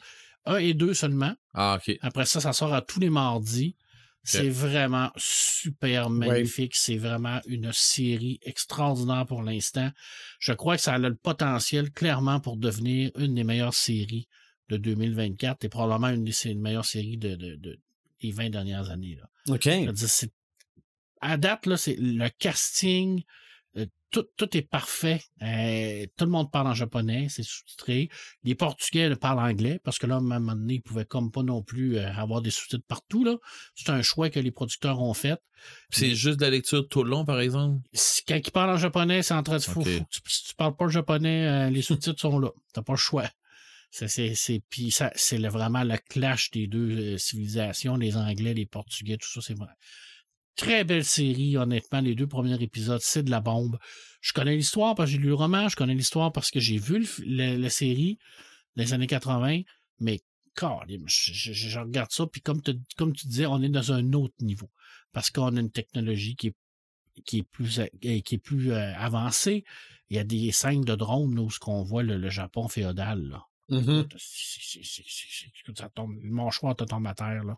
[0.45, 1.35] Un et deux seulement.
[1.53, 1.95] Ah, OK.
[2.01, 3.75] Après ça, ça sort à tous les mardis.
[4.23, 6.75] C'est vraiment super magnifique.
[6.75, 9.91] C'est vraiment une série extraordinaire pour l'instant.
[10.39, 14.27] Je crois que ça a le potentiel clairement pour devenir une des meilleures séries
[14.69, 19.17] de 2024 et probablement une des meilleures séries de, des 20 dernières années.
[19.19, 19.53] Là.
[19.53, 19.67] OK.
[21.21, 23.23] À date, là, c'est le casting,
[23.77, 25.21] euh, tout, tout, est parfait.
[25.41, 28.09] Euh, tout le monde parle en japonais, c'est sous-titré.
[28.43, 31.43] Les Portugais parlent anglais, parce que là, à un moment donné, ils pouvaient comme pas
[31.43, 33.23] non plus euh, avoir des sous-titres partout.
[33.23, 33.37] Là.
[33.75, 35.39] C'est un choix que les producteurs ont fait.
[35.89, 37.81] C'est juste de la lecture tout le long, par exemple?
[38.27, 39.99] Quand ils parlent en japonais, c'est en train de okay.
[39.99, 40.05] fou.
[40.27, 42.51] Si tu parles pas le japonais, les sous-titres sont là.
[42.73, 43.29] T'as pas le choix.
[43.97, 44.33] C'est,
[44.89, 49.57] ça, c'est vraiment le clash des deux civilisations, les Anglais, les Portugais, tout ça, c'est
[49.57, 49.71] vrai.
[50.55, 52.01] Très belle série, honnêtement.
[52.01, 53.77] Les deux premiers épisodes, c'est de la bombe.
[54.21, 56.77] Je connais l'histoire parce que j'ai lu le roman, je connais l'histoire parce que j'ai
[56.77, 58.17] vu la série
[58.75, 59.61] des années 80,
[59.99, 60.19] mais
[61.05, 64.69] je, je, regarde ça, puis comme, tu disais, on est dans un autre niveau.
[65.11, 69.63] Parce qu'on a une technologie qui est, plus, euh, euh, avancée.
[70.09, 73.21] Il y a des scènes de drones où ce qu'on voit le, Japon féodal.
[73.23, 73.43] Là.
[73.69, 74.07] Mm-hmm.
[75.75, 77.43] ça tombe, mon choix te tombe à terre.
[77.43, 77.57] Là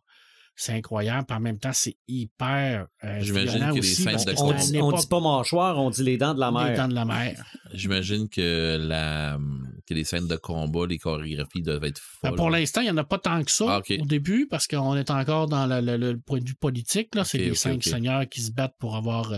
[0.58, 1.26] c'est incroyable.
[1.28, 2.88] Puis en même temps, c'est hyper.
[3.04, 6.18] Euh, J'imagine que les scènes de on, dit, on dit pas mâchoire, on dit les
[6.18, 6.72] dents de la mer.
[6.72, 7.46] Les dents de la mer.
[7.74, 9.38] J'imagine que, la,
[9.86, 12.38] que les scènes de combat, les chorégraphies doivent être ben, folles.
[12.38, 14.96] pour l'instant, il n'y en a pas tant que ça ah, au début, parce qu'on
[14.96, 17.14] est encore dans le, point de vue politique.
[17.14, 17.24] Là.
[17.24, 19.32] C'est les cinq seigneurs qui se battent pour avoir.
[19.32, 19.38] Euh,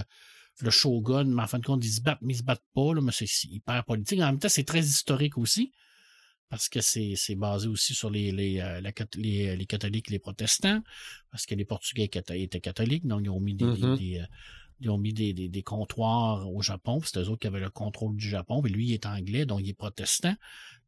[0.61, 2.93] le shogun, mais en fin de compte, ils se battent, mais ils se battent pas,
[2.93, 4.19] là, mais c'est hyper politique.
[4.19, 5.71] En même temps, c'est très historique aussi
[6.49, 8.81] parce que c'est basé aussi sur les, les, euh,
[9.15, 10.81] les, les, catholiques et les protestants,
[11.31, 13.97] parce que les Portugais étaient catholiques, donc ils ont mis des, mm-hmm.
[13.97, 14.25] des, euh,
[14.79, 17.59] ils ont mis des, des, des, comptoirs au Japon, puis c'est eux autres qui avaient
[17.59, 20.35] le contrôle du Japon, puis lui, il est anglais, donc il est protestant,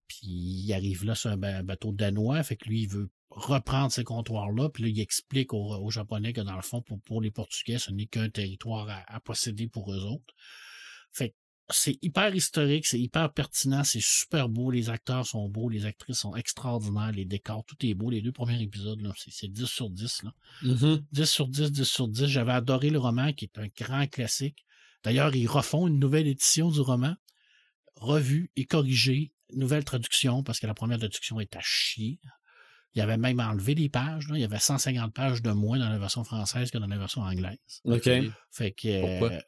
[0.07, 4.03] puis il arrive là sur un bateau danois, fait que lui, il veut reprendre ces
[4.03, 7.31] comptoirs-là, puis là, il explique aux, aux, Japonais que dans le fond, pour, pour les
[7.31, 10.33] Portugais, ce n'est qu'un territoire à, à posséder pour eux autres.
[11.13, 11.35] Fait que
[11.69, 16.19] c'est hyper historique, c'est hyper pertinent, c'est super beau, les acteurs sont beaux, les actrices
[16.19, 18.09] sont extraordinaires, les décors, tout est beau.
[18.09, 20.23] Les deux premiers épisodes, c'est 10 sur 10.
[20.23, 20.33] Là.
[20.63, 21.25] 10 mm-hmm.
[21.25, 22.25] sur 10, 10 sur 10.
[22.25, 24.65] J'avais adoré le roman, qui est un grand classique.
[25.03, 27.15] D'ailleurs, ils refont une nouvelle édition du roman,
[27.95, 32.19] revue et corrigée, nouvelle traduction, parce que la première traduction est à chier.
[32.93, 34.27] Il avait même enlevé des pages.
[34.27, 34.38] Là.
[34.38, 37.21] Il y avait 150 pages de moins dans la version française que dans la version
[37.21, 37.57] anglaise.
[37.85, 38.09] OK.
[38.51, 39.19] Fait que...
[39.19, 39.39] Pourquoi?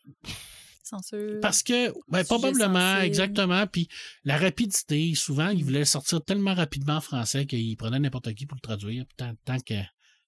[1.42, 3.66] Parce que, ben, probablement, exactement.
[3.68, 3.88] Puis
[4.24, 5.64] la rapidité, souvent, ils mm.
[5.64, 9.60] voulaient sortir tellement rapidement en français qu'ils prenaient n'importe qui pour le traduire, tant, tant,
[9.60, 9.76] que,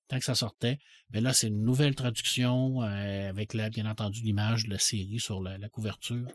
[0.07, 0.79] tant que ça sortait.
[1.11, 5.19] Mais là, c'est une nouvelle traduction euh, avec, la, bien entendu, l'image de la série
[5.19, 6.27] sur la, couverture.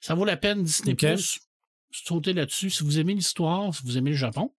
[0.00, 1.14] Ça vaut la peine, Disney okay.
[1.14, 1.40] Plus.
[1.90, 2.70] Sauter là-dessus.
[2.70, 4.54] Si vous aimez l'histoire, si vous aimez le Japon,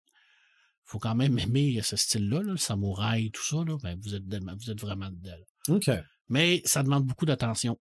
[0.86, 4.70] faut quand même aimer ce style-là, le samouraï, tout ça, là, ben, vous, êtes, vous
[4.70, 5.80] êtes vraiment dedans.
[6.30, 7.80] Mais ça demande beaucoup d'attention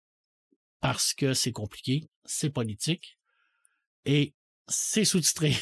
[0.86, 3.18] parce que c'est compliqué, c'est politique
[4.06, 4.36] et
[4.68, 5.56] c'est sous-titré.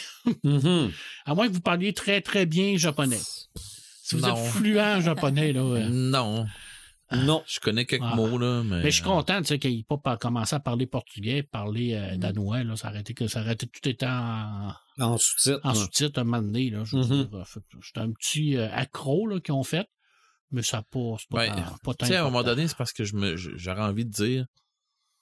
[0.43, 0.91] Mm-hmm.
[1.25, 3.21] À moins que vous parliez très, très bien japonais.
[4.03, 5.61] Si vous êtes fluent en japonais, là.
[5.61, 6.45] Euh, non.
[7.07, 7.15] Ah.
[7.15, 7.41] Non.
[7.47, 8.17] Je connais quelques ah.
[8.17, 8.63] mots, là.
[8.65, 11.93] Mais, mais je suis content, tu sais, qu'il n'ait pas commencé à parler portugais, parler
[11.93, 12.17] euh, mm.
[12.17, 12.75] danois, là.
[12.75, 15.61] Ça arrêtait que ça arrêtait tout étant en, en sous-titre.
[15.63, 16.83] En sous-titre, un moment donné, là.
[16.83, 17.45] Mm-hmm.
[17.81, 19.87] C'était un petit euh, accro, là, qu'ils ont fait.
[20.51, 21.51] Mais ça passe pas, ouais.
[21.81, 24.47] pas, Tu sais, à un moment donné, c'est parce que j'aurais envie de dire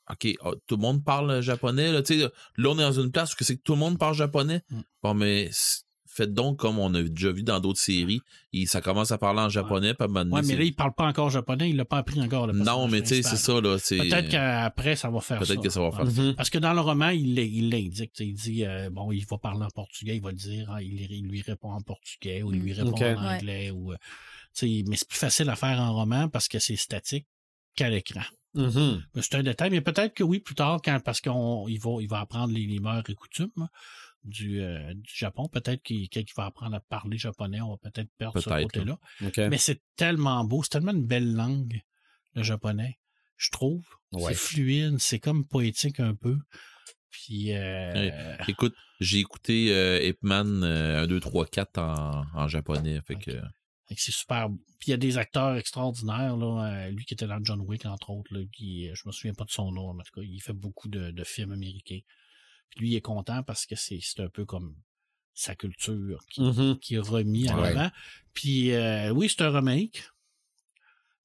[0.09, 1.91] OK, ah, tout le monde parle japonais.
[1.91, 2.01] Là,
[2.57, 4.61] là, on est dans une place où c'est que tout le monde parle japonais.
[4.69, 4.79] Mm.
[5.03, 5.49] Bon, mais
[6.11, 8.21] faites donc comme on a déjà vu dans d'autres séries.
[8.53, 9.93] Et ça commence à parler en japonais.
[9.99, 11.69] Ouais, ouais mais là, il parle pas encore japonais.
[11.69, 12.47] Il l'a pas appris encore.
[12.47, 13.53] Le non, mais tu sais, c'est ça.
[13.53, 13.77] là.
[13.77, 15.45] Peut-être qu'après, ça va faire ça.
[15.45, 16.33] Peut-être que ça va faire ça.
[16.35, 18.11] Parce que dans le roman, il l'indique.
[18.19, 20.15] Il dit, euh, bon, il va parler en portugais.
[20.17, 20.69] Il va le dire.
[20.71, 23.71] Hein, il, lui répond en portugais ou il lui répond en anglais.
[23.71, 23.95] Ou, euh,
[24.61, 27.27] mais c'est plus facile à faire en roman parce que c'est statique
[27.75, 28.21] qu'à l'écran.
[28.55, 29.01] Mm-hmm.
[29.21, 32.19] C'est un détail, mais peut-être que oui, plus tard, quand, parce qu'il va, il va
[32.19, 33.69] apprendre les, les mœurs et coutumes
[34.23, 35.47] du, euh, du Japon.
[35.47, 38.99] Peut-être qu'il va apprendre à parler japonais, on va peut-être perdre ce côté-là.
[39.49, 41.81] Mais c'est tellement beau, c'est tellement une belle langue,
[42.35, 42.99] le japonais,
[43.37, 43.85] je trouve.
[44.19, 46.37] C'est fluide, c'est comme poétique un peu.
[47.09, 48.37] Puis, euh...
[48.47, 53.01] Écoute, j'ai écouté euh, Ape Man 1, 2, 3, 4 en, en japonais.
[53.05, 53.31] Fait que...
[53.97, 54.49] C'est super.
[54.79, 56.65] Puis il y a des acteurs extraordinaires, là.
[56.65, 59.45] Euh, lui qui était dans John Wick, entre autres, là, qui, je me souviens pas
[59.45, 61.99] de son nom, en tout cas, il fait beaucoup de, de films américains
[62.77, 64.75] lui, il est content parce que c'est un peu comme
[65.33, 66.79] sa culture qui, mm-hmm.
[66.79, 67.89] qui est remis en avant.
[68.33, 70.03] Puis euh, oui, c'est un remake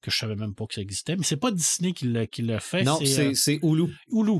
[0.01, 2.83] que je savais même pas que ça existait, mais c'est pas Disney qui l'a fait.
[2.83, 3.93] Non, c'est euh, Hulu.
[4.11, 4.39] Hulu.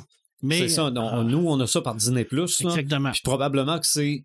[0.50, 0.88] C'est ça.
[0.88, 2.62] Euh, nous, on a ça par Disney Plus.
[2.62, 3.12] Exactement.
[3.12, 4.24] Puis probablement que c'est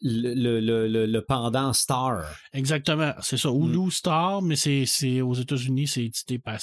[0.00, 2.24] le, le, le, pendant Star.
[2.52, 3.12] Exactement.
[3.20, 3.50] C'est ça.
[3.50, 3.90] Hulu mm.
[3.90, 6.58] Star, mais c'est aux États-Unis, c'est édité par,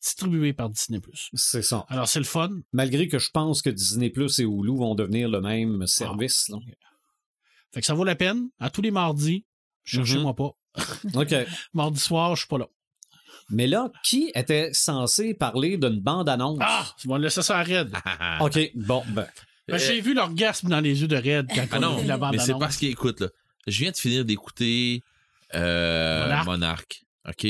[0.00, 1.00] distribué par Disney+.
[1.34, 1.84] C'est ça.
[1.88, 2.50] Alors, c'est le fun.
[2.72, 6.50] Malgré que je pense que Disney Plus et Hulu vont devenir le même service.
[6.52, 6.58] Ah,
[7.72, 8.48] fait que ça vaut la peine.
[8.58, 9.44] À tous les mardis,
[9.84, 10.52] cherchez-moi mm-hmm.
[11.14, 11.20] pas.
[11.20, 11.48] OK.
[11.74, 12.68] Mardi soir, je suis pas là.
[13.50, 16.58] Mais là, qui était censé parler d'une bande-annonce?
[16.60, 16.84] Ah!
[17.02, 17.94] Ils vont laisser ça à Red.
[18.40, 19.26] OK, bon, ben.
[19.68, 22.32] Ben J'ai vu l'orgasme dans les yeux de Red quand ah non, la bande-annonce.
[22.32, 23.28] Mais c'est parce qu'écoute, là,
[23.66, 25.02] je viens de finir d'écouter
[25.54, 27.04] euh, Monarch.
[27.28, 27.46] OK?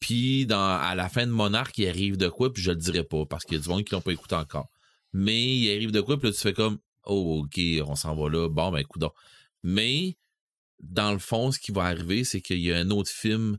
[0.00, 3.04] Puis dans, à la fin de Monarch, il arrive de quoi, puis je le dirai
[3.04, 4.68] pas, parce qu'il y a du monde qui l'ont pas écouté encore.
[5.12, 8.28] Mais il arrive de quoi, puis là, tu fais comme Oh, ok, on s'en va
[8.28, 8.48] là.
[8.48, 9.04] Bon, ben écoute.
[9.62, 10.16] Mais
[10.80, 13.58] dans le fond, ce qui va arriver, c'est qu'il y a un autre film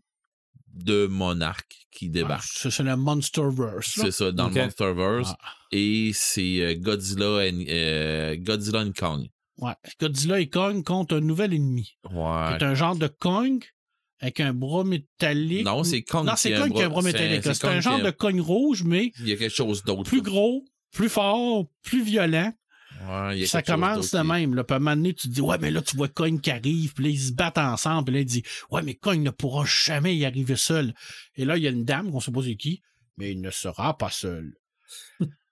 [0.77, 2.47] de Monarch qui débarque.
[2.63, 3.99] Ah, c'est le Monsterverse.
[4.01, 5.33] C'est ça, dans le Monsterverse.
[5.41, 5.53] Ah.
[5.71, 9.27] Et c'est euh, Godzilla, et, euh, Godzilla and Kong.
[9.57, 9.73] Ouais.
[9.99, 11.97] Godzilla et Kong contre un nouvel ennemi.
[12.11, 12.55] Ouais.
[12.59, 13.63] C'est un genre de Kong
[14.19, 15.65] avec un bras métallique.
[15.65, 16.25] Non, c'est Kong.
[16.25, 17.43] Non, c'est Kong qui a un bras métallique.
[17.43, 19.11] C'est un genre de cogne rouge, mais.
[19.19, 20.03] Il y a quelque chose d'autre.
[20.03, 22.53] Plus gros, plus fort, plus violent.
[23.05, 24.55] Ouais, ça commence de même.
[24.55, 24.63] Là.
[24.63, 26.51] Puis à un moment donné, tu te dis, ouais, mais là, tu vois Cogne qui
[26.51, 29.29] arrive, puis là, ils se battent ensemble, puis là, il dit, ouais, mais Cogne ne
[29.29, 30.93] pourra jamais y arriver seul.
[31.35, 32.81] Et là, il y a une dame, qu'on sait pas qui,
[33.17, 34.53] mais il ne sera pas seul.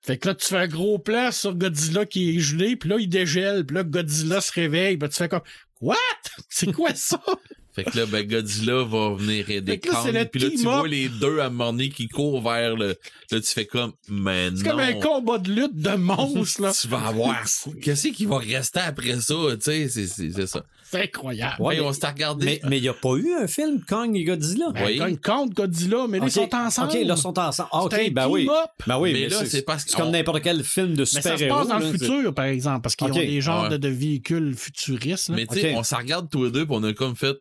[0.02, 2.98] fait que là, tu fais un gros plan sur Godzilla qui est gelé, puis là,
[3.00, 5.42] il dégèle, puis là, Godzilla se réveille, puis tu fais comme,
[5.82, 5.96] what?
[6.50, 7.22] C'est quoi ça?
[7.76, 10.30] Fait que là, ben, Godzilla va venir aider Kong.
[10.32, 12.96] Puis là, tu vois les deux à un qui courent vers le.
[13.32, 14.58] Là, tu fais comme, mais non.
[14.58, 16.72] C'est comme un combat de lutte de monstres, là.
[16.72, 17.44] tu vas avoir.
[17.82, 20.66] Qu'est-ce qui va rester après ça, tu sais, c'est ça.
[20.90, 21.56] C'est incroyable.
[21.60, 22.62] Ouais, on s'est regardé.
[22.68, 24.70] Mais il n'y a pas eu un film Kong et Godzilla?
[24.72, 24.98] Ben, oui.
[24.98, 26.90] Kong contre Godzilla, mais là, ils sont ensemble.
[26.90, 27.70] OK, là, ils sont ensemble.
[27.72, 28.48] Ah, OK, ben oui.
[28.86, 29.92] Ben oui, mais, là, c'est parce que.
[29.92, 31.38] C'est comme n'importe quel film de super-héros.
[31.40, 33.88] Mais ça se passe dans le futur, par exemple, parce qu'ils ont des genres de,
[33.88, 35.30] véhicules futuristes.
[35.30, 37.38] Mais tu sais, on s'en regarde tous les deux, puis on a comme fait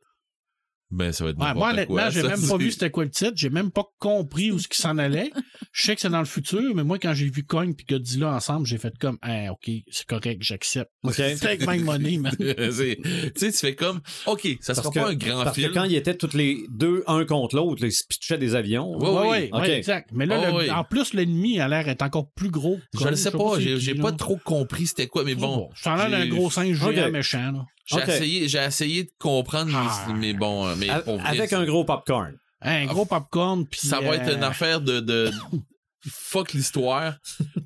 [0.90, 3.32] ben, ça va être ouais, Moi, honnêtement, j'ai même pas vu c'était quoi le titre.
[3.34, 5.30] J'ai même pas compris où ce qui s'en allait.
[5.72, 8.32] Je sais que c'est dans le futur, mais moi, quand j'ai vu Cogne puis Godzilla
[8.32, 10.90] ensemble, j'ai fait comme, ah, OK, c'est correct, j'accepte.
[11.02, 11.16] OK.
[11.16, 12.34] Take my money, man.
[12.38, 12.96] tu sais,
[13.34, 15.72] tu fais comme, OK, ça sera pas un grand parce film.
[15.72, 18.54] Parce que quand ils étaient tous les deux, un contre l'autre, ils se pitchaient des
[18.54, 18.96] avions.
[18.98, 20.10] Oui, oui, oui, exact.
[20.12, 22.78] Mais là, en plus, l'ennemi a l'air d'être encore plus gros.
[22.98, 25.70] Je ne sais pas, j'ai pas trop compris c'était quoi, mais bon.
[25.74, 27.66] Ça a l'air d'un gros singe géant méchant, là.
[27.86, 29.70] J'ai essayé, j'ai essayé de comprendre,
[30.16, 30.38] mais, ah.
[30.38, 32.36] bon, euh, mais avec un gros popcorn.
[32.60, 35.30] Un gros popcorn, puis ça va être une euh, affaire de, de
[36.08, 37.16] fuck l'histoire.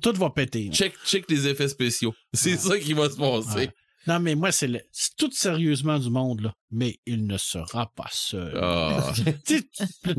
[0.01, 0.69] Tout va péter.
[0.73, 2.13] Check, check les effets spéciaux.
[2.33, 3.69] C'est ça qui va se passer.
[4.07, 4.69] Non, mais moi, c'est
[5.17, 6.53] tout sérieusement du monde, là.
[6.71, 8.57] Mais il ne sera pas seul.
[8.61, 9.11] Ah.
[9.45, 9.61] tu,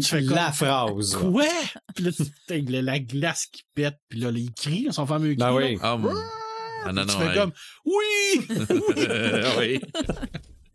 [0.03, 1.17] fais La phrase.
[1.17, 1.45] Quoi?
[1.95, 5.77] Puis là, tu la glace qui pète, puis là, il crie, son fameux ben cri.
[5.77, 6.13] Ben oui.
[6.85, 7.53] Ah, non, non, tu fais comme
[7.85, 8.49] oui,
[9.59, 9.81] oui.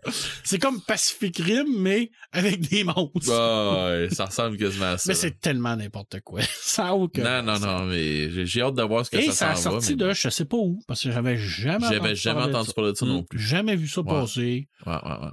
[0.43, 3.27] C'est comme Pacific Rim, mais avec des monstres.
[3.27, 5.05] Bah, ouais, ça ressemble quasiment à ça.
[5.07, 6.41] Mais c'est tellement n'importe quoi.
[6.61, 7.41] Ça a aucun.
[7.41, 9.95] Non, non, non, mais j'ai hâte de voir ce que Et ça, ça a sorti
[9.95, 13.05] de, je sais pas où, parce que j'avais jamais J'avais jamais entendu parler de ça
[13.05, 13.39] non plus.
[13.39, 14.67] Jamais vu ça passer.
[14.85, 15.31] Ouais, ouais, ouais.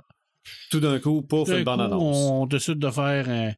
[0.70, 2.16] Tout d'un coup, pour une bande annonce.
[2.16, 3.52] On décide de faire un,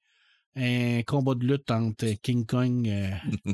[0.57, 3.11] un combat de lutte entre King Kong, euh,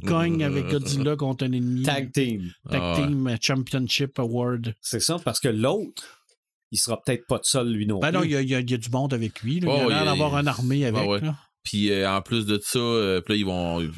[0.07, 1.83] Kong avec Godzilla contre un ennemi.
[1.83, 2.53] Tag Team.
[2.69, 4.75] Tag ah Team Championship Award.
[4.81, 6.23] C'est ça, parce que l'autre,
[6.71, 9.15] il sera peut-être pas de seul, lui non ben non, il y, a, du monde
[9.15, 9.57] avec lui.
[9.57, 11.23] Il a l'air d'avoir une armée avec.
[11.63, 13.91] Puis euh, en plus de ça, euh, puis là, ils vont.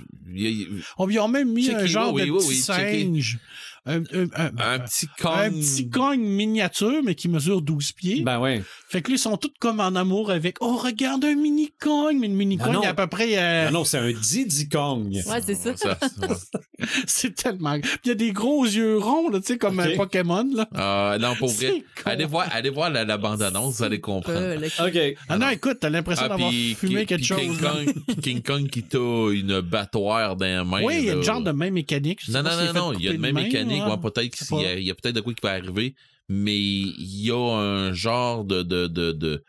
[0.99, 3.39] On lui a même mis un genre de petit singe.
[3.85, 5.33] Un, petit cogne.
[5.35, 8.23] Un petit cogne miniature, mais qui mesure 12 pieds.
[8.23, 8.63] Ben ouais.
[8.89, 12.19] Fait que là, ils sont tous comme en amour avec Oh, regarde un mini cogne,
[12.21, 13.39] mais le mini cogne à peu près.
[13.39, 13.67] Euh...
[13.67, 15.13] Non, non, c'est un Didi Kong.
[15.13, 15.75] Ouais, c'est ça.
[17.07, 17.81] c'est tellement.
[17.81, 20.49] Puis il y a des gros yeux ronds, là, tu sais, comme un Pokémon.
[20.55, 20.69] Là.
[20.77, 21.83] Ah, non, pour vrai.
[22.05, 24.65] Allez voir, allez voir la, la bande-annonce, vous allez comprendre.
[24.65, 25.17] OK.
[25.29, 27.41] Ah non, écoute, t'as l'impression ah, d'avoir fumé quelque chose.
[27.41, 30.83] King Kong, King Kong qui t'a une battoire dans la main.
[30.85, 32.21] Oui, il y a un genre de même mécanique.
[32.29, 33.72] Non, non, non, non, il y a une même mécanique.
[33.81, 35.95] Peut-être qu'il y a, peut-être de quoi qui va arriver,
[36.29, 39.45] mais il y a un genre de, de, de, de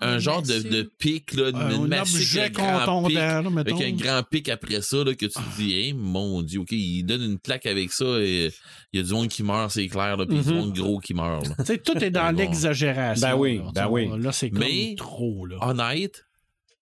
[0.00, 4.22] un, genre de, de, pic, là, une massue avec, un grand pic, avec un grand
[4.22, 7.38] pic après ça, là, que tu te dis, hey, mon Dieu, OK, il donne une
[7.38, 8.50] claque avec ça et
[8.92, 10.50] il y a du monde qui meurt, c'est clair, là, puis il y a du
[10.50, 10.60] mm-hmm.
[10.60, 11.46] monde gros qui meurt.
[11.58, 13.28] Tu sais, tout est dans l'exagération.
[13.28, 14.10] Ben oui, ben oui.
[14.18, 15.56] Là, c'est comme Mais, trop, là.
[15.60, 16.24] honnête,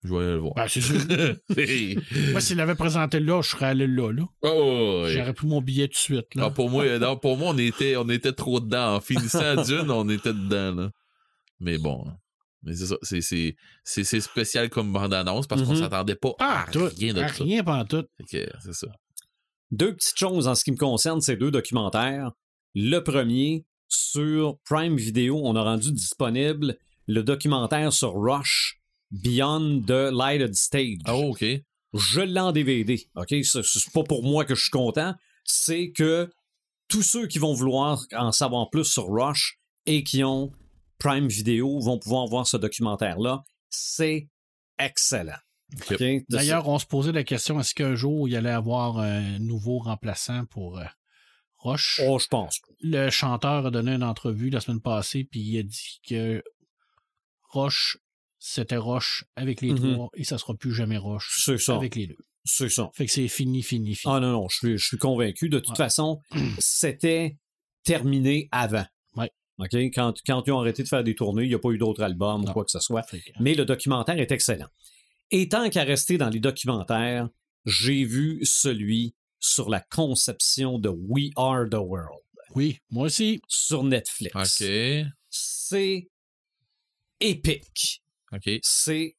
[0.07, 0.55] je vais aller le voir.
[0.55, 0.97] Ben, c'est sûr.
[2.33, 4.23] moi, s'il avait présenté là, je serais allé là, là.
[4.43, 6.45] Oh, J'aurais pris mon billet tout de suite, là.
[6.47, 8.97] Ah, pour moi, non, pour moi, on était, on était trop dedans.
[8.97, 10.91] En finissant Dune, on était dedans, là.
[11.61, 12.05] Mais bon.
[12.63, 13.55] Mais c'est ça,
[13.85, 15.81] c'est spécial comme bande-annonce parce qu'on mm-hmm.
[15.81, 17.45] s'attendait pas à rien de ça.
[17.45, 18.05] Rien pas tout.
[18.29, 18.89] c'est ça.
[19.71, 22.33] Deux petites choses en ce qui me concerne ces deux documentaires.
[22.75, 26.77] Le premier, sur Prime Video, on a rendu disponible
[27.07, 28.76] le documentaire sur Rush,
[29.11, 30.99] Beyond the Lighted Stage.
[31.09, 31.45] Oh, OK.
[31.95, 33.09] Je l'ai en DVD.
[33.15, 33.35] OK?
[33.43, 35.15] C'est pas pour moi que je suis content.
[35.45, 36.31] C'est que
[36.89, 40.53] tous ceux qui vont vouloir en savoir plus sur Rush et qui ont
[40.99, 43.45] Prime Video vont pouvoir voir ce documentaire-là.
[43.71, 44.29] C'est
[44.79, 45.39] excellent.
[46.29, 49.79] D'ailleurs, on se posait la question est-ce qu'un jour il y allait avoir un nouveau
[49.79, 50.85] remplaçant pour euh,
[51.57, 52.61] Roche Oh, je pense.
[52.81, 56.43] Le chanteur a donné une entrevue la semaine passée, puis il a dit que
[57.51, 57.99] Roche,
[58.49, 59.95] c'était Roche avec les mm-hmm.
[59.95, 62.19] trois et ça sera plus jamais Roche avec les deux.
[62.45, 62.91] C'est ça.
[62.95, 64.15] Fait que c'est fini, fini, fini.
[64.15, 65.49] Ah non, non, je suis, je suis convaincu.
[65.49, 66.21] De toute façon,
[66.59, 67.37] c'était
[67.83, 68.87] terminé avant.
[69.95, 72.03] Quand, quand ils ont arrêté de faire des tournées, il n'y a pas eu d'autres
[72.03, 73.03] albums ou quoi que ce soit.
[73.41, 74.69] Mais le documentaire est excellent.
[75.31, 77.29] Et tant qu'à rester dans les documentaires,
[77.65, 82.21] j'ai vu celui sur la conception de We Are the World.
[82.55, 83.41] Oui, moi aussi.
[83.49, 84.61] Sur Netflix.
[84.61, 84.69] OK.
[85.31, 86.09] C'est
[87.19, 88.03] épique.
[88.63, 89.17] C'est.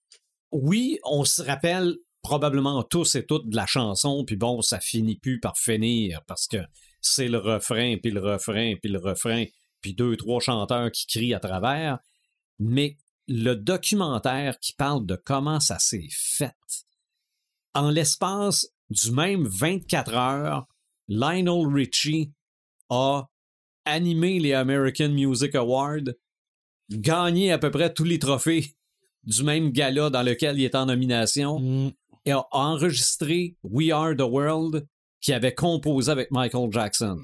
[0.52, 5.18] Oui, on se rappelle probablement tous et toutes de la chanson, puis bon, ça finit
[5.18, 6.58] plus par finir parce que
[7.02, 9.46] c'est le refrain, puis le refrain, puis le refrain
[9.82, 12.00] puis deux, trois chanteurs qui crient à travers,
[12.60, 12.98] mais
[13.28, 16.56] le documentaire qui parle de comment ça s'est fait,
[17.74, 20.68] en l'espace du même 24 heures,
[21.08, 22.32] Lionel Richie
[22.90, 23.28] a
[23.86, 26.14] animé les American Music Awards,
[26.90, 28.77] gagné à peu près tous les trophées
[29.28, 31.92] du même gala dans lequel il est en nomination, mm.
[32.26, 34.88] et a enregistré We Are the World
[35.22, 37.20] qui avait composé avec Michael Jackson.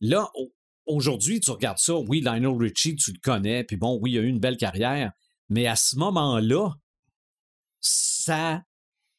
[0.00, 0.30] Là,
[0.86, 4.22] aujourd'hui, tu regardes ça, oui, Lionel Richie, tu le connais, puis bon, oui, il a
[4.22, 5.12] eu une belle carrière,
[5.48, 6.70] mais à ce moment-là,
[7.80, 8.62] ça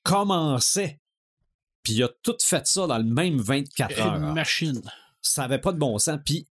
[0.03, 0.99] commençait.
[1.83, 4.15] Puis il a tout fait ça dans le même 24 heures.
[4.15, 4.81] Une machine.
[5.21, 6.19] Ça n'avait pas de bon sens.
[6.25, 6.47] Puis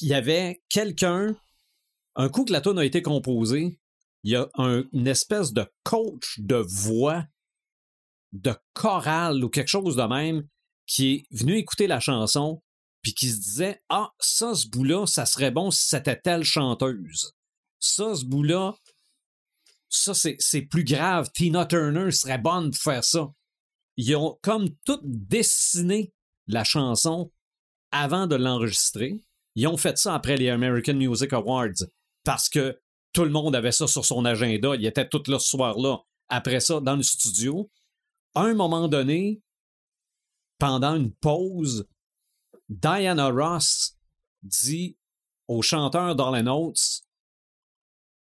[0.00, 1.36] il y avait quelqu'un,
[2.16, 3.78] un coup que la tune a été composée,
[4.24, 4.48] il y a
[4.92, 7.24] une espèce de coach de voix,
[8.32, 10.46] de chorale ou quelque chose de même,
[10.86, 12.62] qui est venu écouter la chanson,
[13.02, 17.32] puis qui se disait Ah, ça, ce bout-là, ça serait bon si c'était telle chanteuse.
[17.80, 18.74] Ça, ce bout-là,
[19.88, 21.30] ça, c'est plus grave.
[21.34, 23.28] Tina Turner serait bonne pour faire ça.
[23.96, 26.12] Ils ont comme tout dessiné
[26.46, 27.30] la chanson
[27.90, 29.20] avant de l'enregistrer.
[29.54, 31.84] Ils ont fait ça après les American Music Awards
[32.24, 32.80] parce que
[33.12, 34.74] tout le monde avait ça sur son agenda.
[34.74, 35.98] Il était tout là ce soir-là.
[36.28, 37.70] Après ça, dans le studio.
[38.34, 39.42] À un moment donné,
[40.58, 41.86] pendant une pause,
[42.68, 43.98] Diana Ross
[44.42, 44.96] dit
[45.48, 47.02] au chanteur Darlene Oates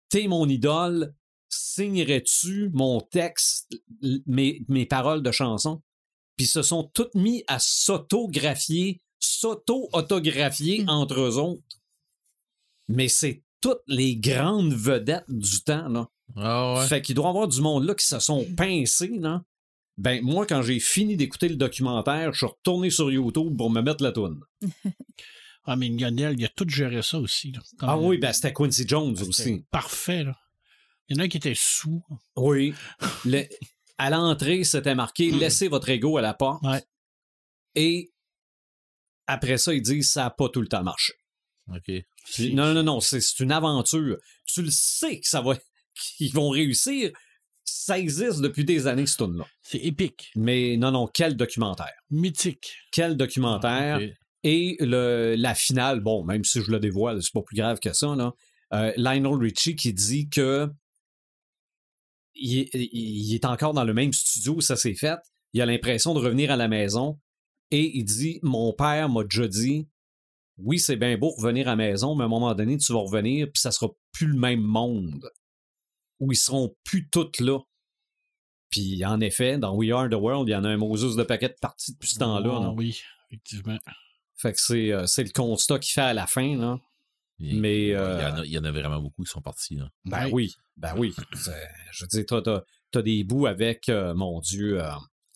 [0.09, 1.13] T'es mon idole,
[1.49, 3.71] signerais-tu mon texte,
[4.25, 5.83] mes, mes paroles de chanson?
[6.35, 10.89] Puis se sont toutes mis à s'autographier, s'auto-autographier hmm.
[10.89, 11.61] entre eux autres.
[12.87, 16.07] Mais c'est toutes les grandes vedettes du temps, là.
[16.35, 19.43] Ah fait qu'il doit y avoir du monde là qui se sont pincés, là.
[19.97, 23.81] Ben, moi, quand j'ai fini d'écouter le documentaire, je suis retourné sur YouTube pour me
[23.81, 24.39] mettre la toune.
[25.65, 27.51] ah, mais Lionel, il a tout géré ça aussi.
[27.81, 29.65] ah oui, ben c'était Quincy Jones ah, aussi.
[29.69, 30.37] Parfait, là.
[31.09, 32.01] Il y en a qui étaient sous.
[32.37, 32.73] Oui.
[33.97, 36.63] à l'entrée, c'était marqué Laissez votre ego à la porte.
[37.75, 38.13] Et
[39.27, 41.13] après ça, ils disent Ça n'a pas tout le temps marché.
[41.67, 41.91] OK.
[42.53, 44.17] Non, non, non, c'est une aventure.
[44.45, 45.57] Tu le sais que ça va
[46.17, 47.11] qu'ils vont réussir.
[47.63, 50.31] Ça existe depuis des années, ce tune là C'est épique.
[50.35, 51.93] Mais non, non, quel documentaire.
[52.09, 52.73] Mythique.
[52.91, 53.99] Quel documentaire.
[54.01, 57.79] Ah, Et le, la finale, bon, même si je le dévoile, c'est pas plus grave
[57.79, 58.33] que ça, là.
[58.73, 60.69] Euh, Lionel Richie qui dit que
[62.35, 65.17] il, est encore dans le même studio où ça s'est fait.
[65.53, 67.19] Il a l'impression de revenir à la maison
[67.71, 69.87] et il dit Mon père m'a déjà dit
[70.63, 72.99] Oui, c'est bien beau revenir à la maison, mais à un moment donné, tu vas
[72.99, 75.29] revenir, puis ça sera plus le même monde.
[76.19, 77.59] Où ils seront plus tous là.
[78.69, 81.23] Puis en effet, dans We Are the World, il y en a un Moses de
[81.23, 82.69] paquet de parties depuis ce temps-là.
[82.69, 83.77] Oh, oui, effectivement.
[84.35, 86.55] Fait que c'est, euh, c'est le constat qu'il fait à la fin.
[86.55, 86.79] Là.
[87.39, 87.87] mais.
[87.87, 89.75] il, y en a, il, y en a, vraiment beaucoup qui sont partis.
[89.75, 89.89] Là.
[90.05, 91.13] Ben oui, ben oui.
[91.91, 92.63] je veux dire, t'as,
[92.95, 94.81] as, des bouts avec, euh, mon Dieu.
[94.81, 94.91] Euh,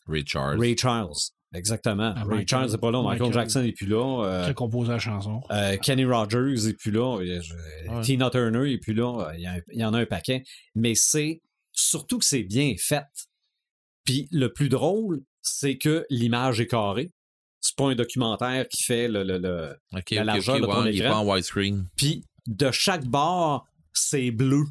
[0.08, 0.60] Ray Charles.
[0.60, 1.32] Ray Charles.
[1.54, 2.14] Exactement.
[2.16, 3.02] Ah, Ray Charles n'est pas là.
[3.02, 4.24] Michael, Jackson n'est plus là.
[4.26, 5.42] Euh, qui a composé la chanson.
[5.82, 7.20] Kenny Rogers n'est plus là.
[8.02, 9.32] Tina Turner n'est plus là.
[9.36, 10.44] Il y, il y, en a un paquet.
[10.76, 13.06] Mais c'est surtout que c'est bien fait.
[14.06, 17.12] Puis le plus drôle, c'est que l'image est carrée.
[17.62, 19.76] C'est pas un documentaire qui fait le, le, le
[20.12, 20.86] la largeur de ton écran.
[20.86, 21.88] Il est pas en widescreen.
[21.96, 24.66] Puis de chaque bord, c'est bleu.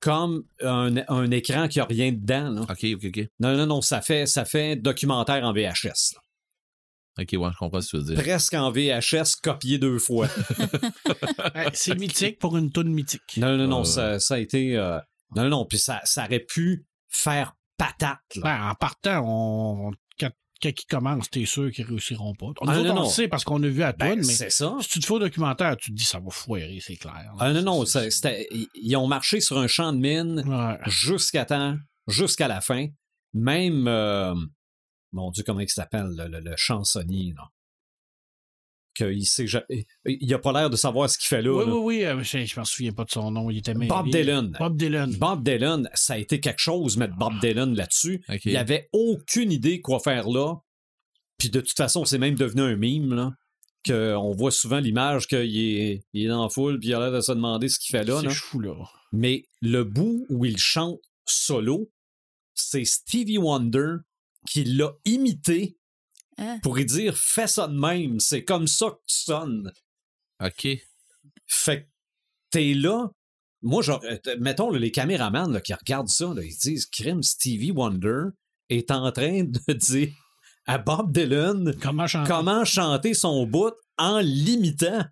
[0.00, 2.50] Comme un, un, écran qui a rien dedans.
[2.50, 2.60] Là.
[2.62, 3.28] OK, OK, OK.
[3.40, 6.14] Non, non, non, ça fait, ça fait documentaire en VHS.
[6.14, 6.20] Là.
[7.18, 8.22] Ok, ouais, je comprends ce que tu veux dire.
[8.22, 10.28] Presque en VHS, copié deux fois.
[11.72, 13.38] c'est mythique pour une toune mythique.
[13.38, 14.76] Non, non, non, ça, ça, a été.
[14.76, 14.98] Euh...
[15.34, 18.18] Non, non, puis ça, ça aurait pu faire patate.
[18.36, 19.92] Ben, en partant, on,
[20.62, 22.46] quand, ils commencent, t'es sûr qu'ils réussiront pas.
[22.60, 24.76] On, ah, non, on sait parce qu'on a vu à ben, mais c'est ça.
[24.80, 27.32] si tu te fais au documentaire, tu te dis ça va foirer, c'est clair.
[27.38, 30.44] ah non, non, ils ont marché sur un champ de mine
[30.86, 31.76] jusqu'à temps,
[32.06, 32.86] jusqu'à la fin.
[33.34, 34.34] Même, euh,
[35.12, 37.50] mon Dieu, comment il s'appelle, le, le, chansonnier, là?
[38.96, 39.46] Qu'il sait
[40.06, 41.52] il a pas l'air de savoir ce qu'il fait là.
[41.52, 43.50] Oui, oui, oui, euh, je, je m'en souviens pas de son nom.
[43.50, 44.56] Il était Bob Dylan.
[44.58, 45.14] Bob Dylan.
[45.16, 48.24] Bob Dylan, ça a été quelque chose mettre Bob Dylan là-dessus.
[48.44, 50.56] Il avait aucune idée quoi faire là.
[51.38, 54.16] Puis de toute façon, c'est même devenu un mime, là.
[54.16, 57.12] on voit souvent l'image qu'il est, il est dans la foule, puis il a l'air
[57.12, 58.20] de se demander ce qu'il fait là.
[58.22, 58.74] C'est fou, là.
[59.12, 61.90] Mais le bout où il chante solo,
[62.54, 63.96] c'est Stevie Wonder
[64.46, 65.76] qui l'a imité
[66.38, 66.58] Hein?
[66.62, 69.72] pour y dire fais ça de même, c'est comme ça que tu sonnes.
[70.44, 70.68] OK.
[71.46, 71.86] Fait que
[72.50, 73.08] t'es là.
[73.62, 78.24] Moi, genre, euh, mettons les caméramans qui regardent ça, ils disent Crime Stevie Wonder
[78.68, 80.12] est en train de dire
[80.66, 85.06] à Bob Dylan comment chanter, comment chanter son bout en l'imitant.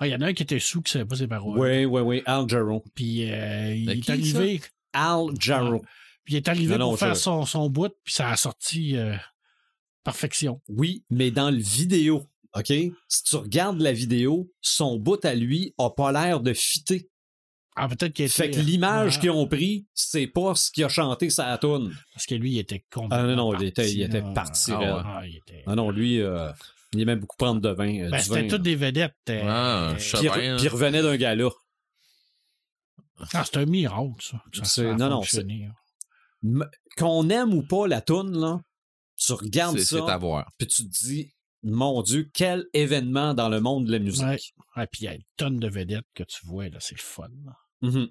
[0.00, 1.58] Ah, il y en a un qui était sous qui savait pas ses paroles.
[1.58, 2.84] Oui, oui, oui, Al Jarreau.
[2.94, 4.60] Puis euh, il est arrivé.
[4.92, 5.82] Al Jarreau.
[6.28, 9.16] Puis il est arrivé pour faire son, son bout, puis ça a sorti euh,
[10.04, 10.60] perfection.
[10.68, 12.66] Oui, mais dans le vidéo, OK?
[12.66, 17.08] Si tu regardes la vidéo, son bout à lui a pas l'air de fitter.
[17.76, 21.30] Ah, peut-être qu'il Fait que l'image qu'ils ont pris, c'est pas ce qu'il a chanté
[21.30, 21.96] sa tune.
[22.12, 23.24] Parce que lui, il était complètement.
[23.24, 24.70] Ah non, non, il était, il était parti.
[24.70, 25.64] Ah, ah, il était...
[25.66, 26.50] Ah non, lui, euh,
[26.92, 28.00] il aimait beaucoup prendre de vin.
[28.00, 29.14] Euh, ben, c'était toutes des vedettes.
[29.30, 30.28] Euh, ah, puis,
[30.62, 31.48] il revenait d'un gala.
[33.32, 34.42] Ah, c'est un miracle, ça.
[34.62, 35.46] ça non, non, c'est
[36.96, 38.60] qu'on aime ou pas la toune, là,
[39.16, 39.96] tu regardes ça.
[40.06, 40.50] C'est à voir.
[40.58, 41.32] Puis tu te dis,
[41.62, 44.54] mon Dieu, quel événement dans le monde de la musique.
[44.76, 44.86] Ouais.
[44.86, 47.28] puis il y a une tonne de vedettes que tu vois, là, c'est fun.
[47.82, 48.10] Il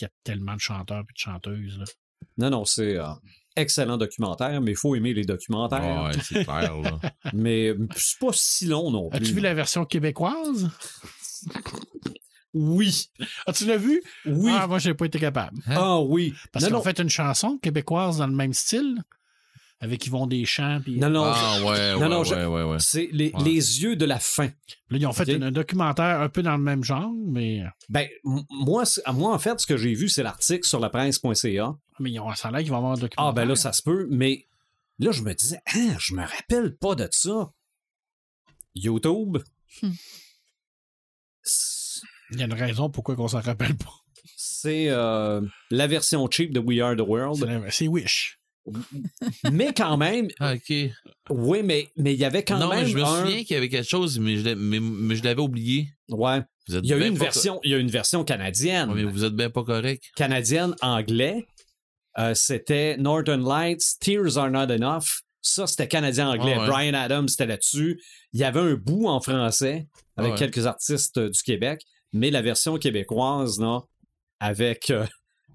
[0.00, 1.78] y a tellement de chanteurs et de chanteuses.
[1.78, 1.84] Là.
[2.38, 6.04] Non, non, c'est un euh, excellent documentaire, mais il faut aimer les documentaires.
[6.04, 6.76] Ouais, c'est clair.
[6.78, 7.00] Là.
[7.34, 9.18] mais c'est pas si long non plus.
[9.18, 10.70] As-tu vu la version québécoise?
[12.54, 13.10] Oui.
[13.46, 14.02] Ah, tu l'as vu?
[14.26, 14.52] Oui.
[14.54, 15.58] Ah, moi, j'ai pas été capable.
[15.66, 15.74] Hein?
[15.76, 16.34] Ah oui.
[16.52, 19.02] Parce qu'ils ont fait une chanson québécoise dans le même style,
[19.80, 20.80] avec Yvon Deschamps.
[20.82, 20.98] Puis...
[20.98, 21.24] Non, non.
[21.24, 24.46] Ah, ouais, non, non, ouais, ouais, ouais, C'est les, les, yeux de la fin.
[24.90, 27.62] Là, ils ont fait un, documentaire un peu dans le même genre, mais.
[27.88, 31.74] Ben, moi, moi, en fait, ce que j'ai vu, c'est l'article sur la presse.ca.
[31.98, 33.24] Mais ils ont, ça a l'air qu'ils vont avoir un documentaire.
[33.24, 34.46] Ah, ben là, ça se peut, mais
[34.98, 37.52] là, je me disais, ah, je me rappelle pas de ça.
[38.74, 39.38] YouTube.
[39.82, 39.90] Hmm.
[42.32, 43.92] Il y a une raison pourquoi on s'en rappelle pas.
[44.36, 45.40] C'est euh,
[45.70, 47.44] la version cheap de We Are the World.
[47.70, 48.38] C'est Wish.
[49.52, 50.28] mais quand même.
[50.40, 50.72] OK.
[51.30, 52.82] Oui, mais mais il y avait quand même.
[52.82, 55.88] Non, je me souviens qu'il y avait quelque chose, mais je l'avais oublié.
[56.08, 56.42] Ouais.
[56.68, 58.92] il y a eu une version, il y a une version canadienne.
[58.94, 60.04] mais vous êtes bien pas correct.
[60.16, 61.46] Canadienne, anglais.
[62.18, 65.22] Euh, c'était Northern Lights, Tears Are Not Enough.
[65.40, 66.56] Ça, c'était canadien-anglais.
[66.58, 68.00] Ah Brian Adams, c'était là-dessus.
[68.32, 71.82] Il y avait un bout en français avec ah quelques artistes euh, du Québec
[72.12, 73.86] mais la version québécoise, non,
[74.40, 75.06] avec euh,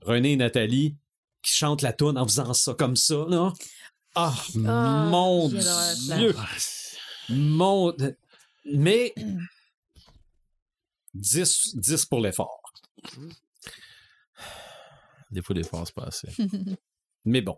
[0.01, 0.95] René et Nathalie
[1.43, 3.53] qui chantent la tune en faisant ça comme ça, non?
[4.15, 6.35] Ah, oh, mon Dieu!
[7.29, 7.95] Mon...
[8.73, 9.13] Mais
[11.13, 12.61] 10, 10 pour l'effort.
[15.31, 16.29] Des fois, les phases passées.
[17.25, 17.57] Mais bon.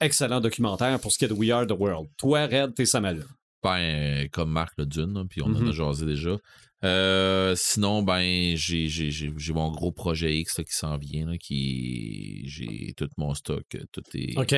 [0.00, 2.08] Excellent documentaire pour ce qui est de We Are the World.
[2.16, 3.24] Toi, Red, t'es Samuel.
[3.62, 5.72] Ben, comme Marc le Dune, puis on en a Mhm.
[5.72, 6.36] jasé déjà.
[6.84, 11.26] Euh, sinon, ben, j'ai, j'ai, j'ai, j'ai mon gros projet X là, qui s'en vient,
[11.26, 14.36] là, qui j'ai tout mon stock, euh, tout est.
[14.38, 14.54] OK.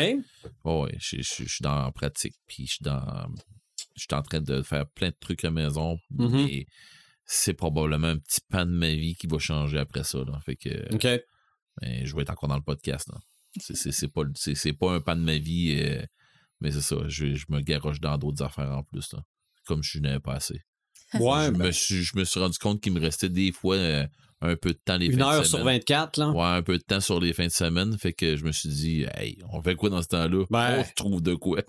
[0.65, 3.29] Oh, ouais, je suis dans pratique, puis je suis dans.
[3.95, 6.31] Je suis en train de faire plein de trucs à la maison, Mhm.
[6.47, 6.67] mais
[7.25, 10.19] c'est probablement un petit pan de ma vie qui va changer après ça.
[10.19, 10.39] Là.
[10.45, 11.03] Fait que OK.
[11.81, 13.09] ben, je vais être encore dans le podcast.
[13.09, 13.19] Là.
[13.59, 16.05] C'est, c'est, c'est pas, c'est, c'est pas un pan de ma vie, euh,
[16.61, 16.97] mais c'est ça.
[17.09, 19.13] Je, je me garoche dans d'autres affaires en plus.
[19.13, 19.21] Là,
[19.65, 20.61] comme je n'avais pas assez.
[21.21, 23.77] Ouais, je, ben, me suis, je me suis rendu compte qu'il me restait des fois
[23.77, 24.07] euh,
[24.41, 25.79] un peu de temps les une fins de heure sur semaine.
[25.79, 26.31] 24, là.
[26.31, 27.97] Ouais, un peu de temps sur les fins de semaine.
[27.99, 30.45] Fait que je me suis dit, hey, on fait quoi dans ce temps-là?
[30.51, 30.81] Ben.
[30.81, 31.63] On se trouve de quoi?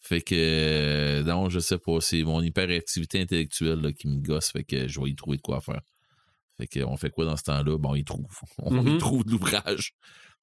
[0.00, 2.00] Fait que, euh, non, je sais pas.
[2.00, 4.50] C'est mon hyperactivité intellectuelle là, qui me gosse.
[4.50, 5.80] Fait que je vais y trouver de quoi faire.
[6.56, 7.78] Fait que, on fait quoi dans ce temps-là?
[7.78, 8.26] Bon, on y trouve.
[8.58, 9.92] On y trouve de l'ouvrage.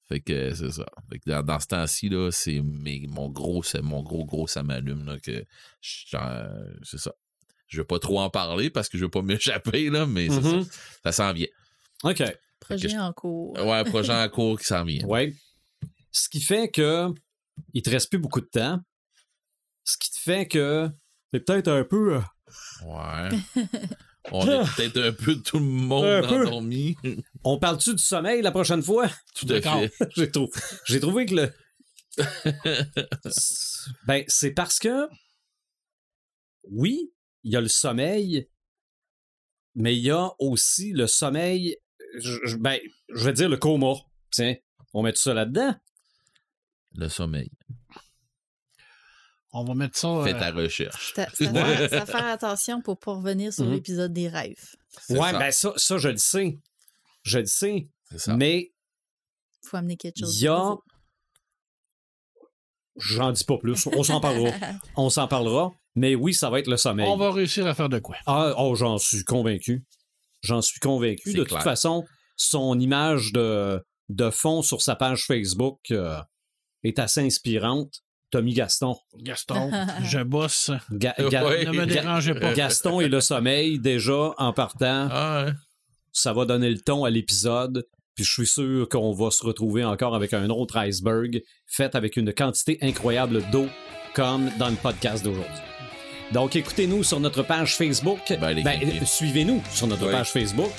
[0.08, 0.86] Fait que c'est ça.
[1.10, 4.62] Fait que dans, dans ce temps-ci, là, c'est mon gros, c'est mon gros, gros, ça
[4.62, 5.44] m'allume, là, que
[5.82, 7.12] c'est ça.
[7.68, 10.64] Je vais pas trop en parler parce que je veux pas m'échapper, là, mais Mhm.
[10.64, 10.70] ça.
[11.06, 11.48] Ça s'en vient.
[12.04, 12.24] OK.
[12.60, 13.54] Projet je- en cours.
[13.60, 15.06] Ouais, projet en cours qui s'en vient.
[15.06, 15.34] Ouais.
[16.12, 17.10] Ce qui fait que
[17.74, 18.80] il te reste plus beaucoup de temps.
[19.84, 20.90] Ce qui te fait que
[21.32, 22.16] t'es peut-être un peu.
[22.16, 22.22] euh,
[22.86, 23.30] Ouais.
[24.32, 26.48] On est peut-être un peu tout le monde Un peu.
[26.48, 26.96] endormi.
[27.44, 29.08] On parle-tu du sommeil la prochaine fois?
[29.36, 29.82] Tout à D'accord.
[29.82, 29.92] fait.
[30.16, 30.52] J'ai trouvé,
[30.88, 31.54] j'ai trouvé que le.
[34.08, 35.08] ben, c'est parce que.
[36.72, 37.12] Oui,
[37.46, 38.50] il y a le sommeil,
[39.76, 41.78] mais il y a aussi le sommeil.
[42.18, 42.80] je- ben,
[43.14, 43.94] je vais dire le coma.
[44.32, 44.56] Tiens,
[44.94, 45.74] on met tout ça là-dedans.
[46.96, 47.50] Le sommeil.
[49.52, 50.22] On va mettre ça.
[50.24, 51.14] Fais euh, ta recherche.
[51.14, 53.72] Ça, ça fait, ça faire attention pour pas revenir sur Mhm.
[53.74, 54.76] l'épisode des rêves.
[55.10, 55.40] Ouais, ça.
[55.40, 56.58] ben ça, ça, je le sais.
[57.24, 57.88] Je le sais.
[58.12, 58.36] C'est ça.
[58.36, 58.74] Mais
[59.64, 60.40] Il faut amener quelque chose.
[60.42, 60.76] il y a.
[62.98, 63.88] J'en dis pas plus.
[63.96, 64.52] On s'en parlera.
[64.96, 65.72] On s'en parlera.
[65.96, 67.08] Mais oui, ça va être le sommeil.
[67.08, 68.16] on va réussir à faire de quoi?
[68.26, 69.86] Ah, oh, j'en suis convaincu.
[70.42, 71.30] J'en suis convaincu.
[71.34, 71.60] De clair.
[71.60, 72.04] toute façon,
[72.36, 76.20] son image de, de fond sur sa page Facebook euh,
[76.84, 78.02] est assez inspirante.
[78.32, 78.98] Tommy Gaston.
[79.20, 79.72] Gaston,
[80.04, 80.72] je bosse.
[80.92, 81.64] Ga- Ga- Ouais.
[81.66, 82.54] Ne me dérangez pas.
[82.54, 85.54] Gaston et le sommeil, déjà, en partant, Ah, ouais.
[86.12, 87.86] ça va donner le ton à l'épisode.
[88.16, 92.16] Puis je suis sûr qu'on va se retrouver encore avec un autre iceberg fait avec
[92.18, 93.68] une quantité incroyable d'eau,
[94.14, 95.52] comme dans le podcast d'aujourd'hui.
[96.32, 98.20] Donc écoutez-nous sur notre page Facebook.
[98.30, 100.12] Ben, Ben, euh, Suivez-nous sur notre Oui.
[100.12, 100.72] page Facebook.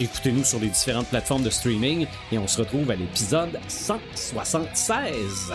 [0.00, 5.52] Écoutez-nous sur les différentes plateformes de streaming et on se retrouve à l'épisode 176.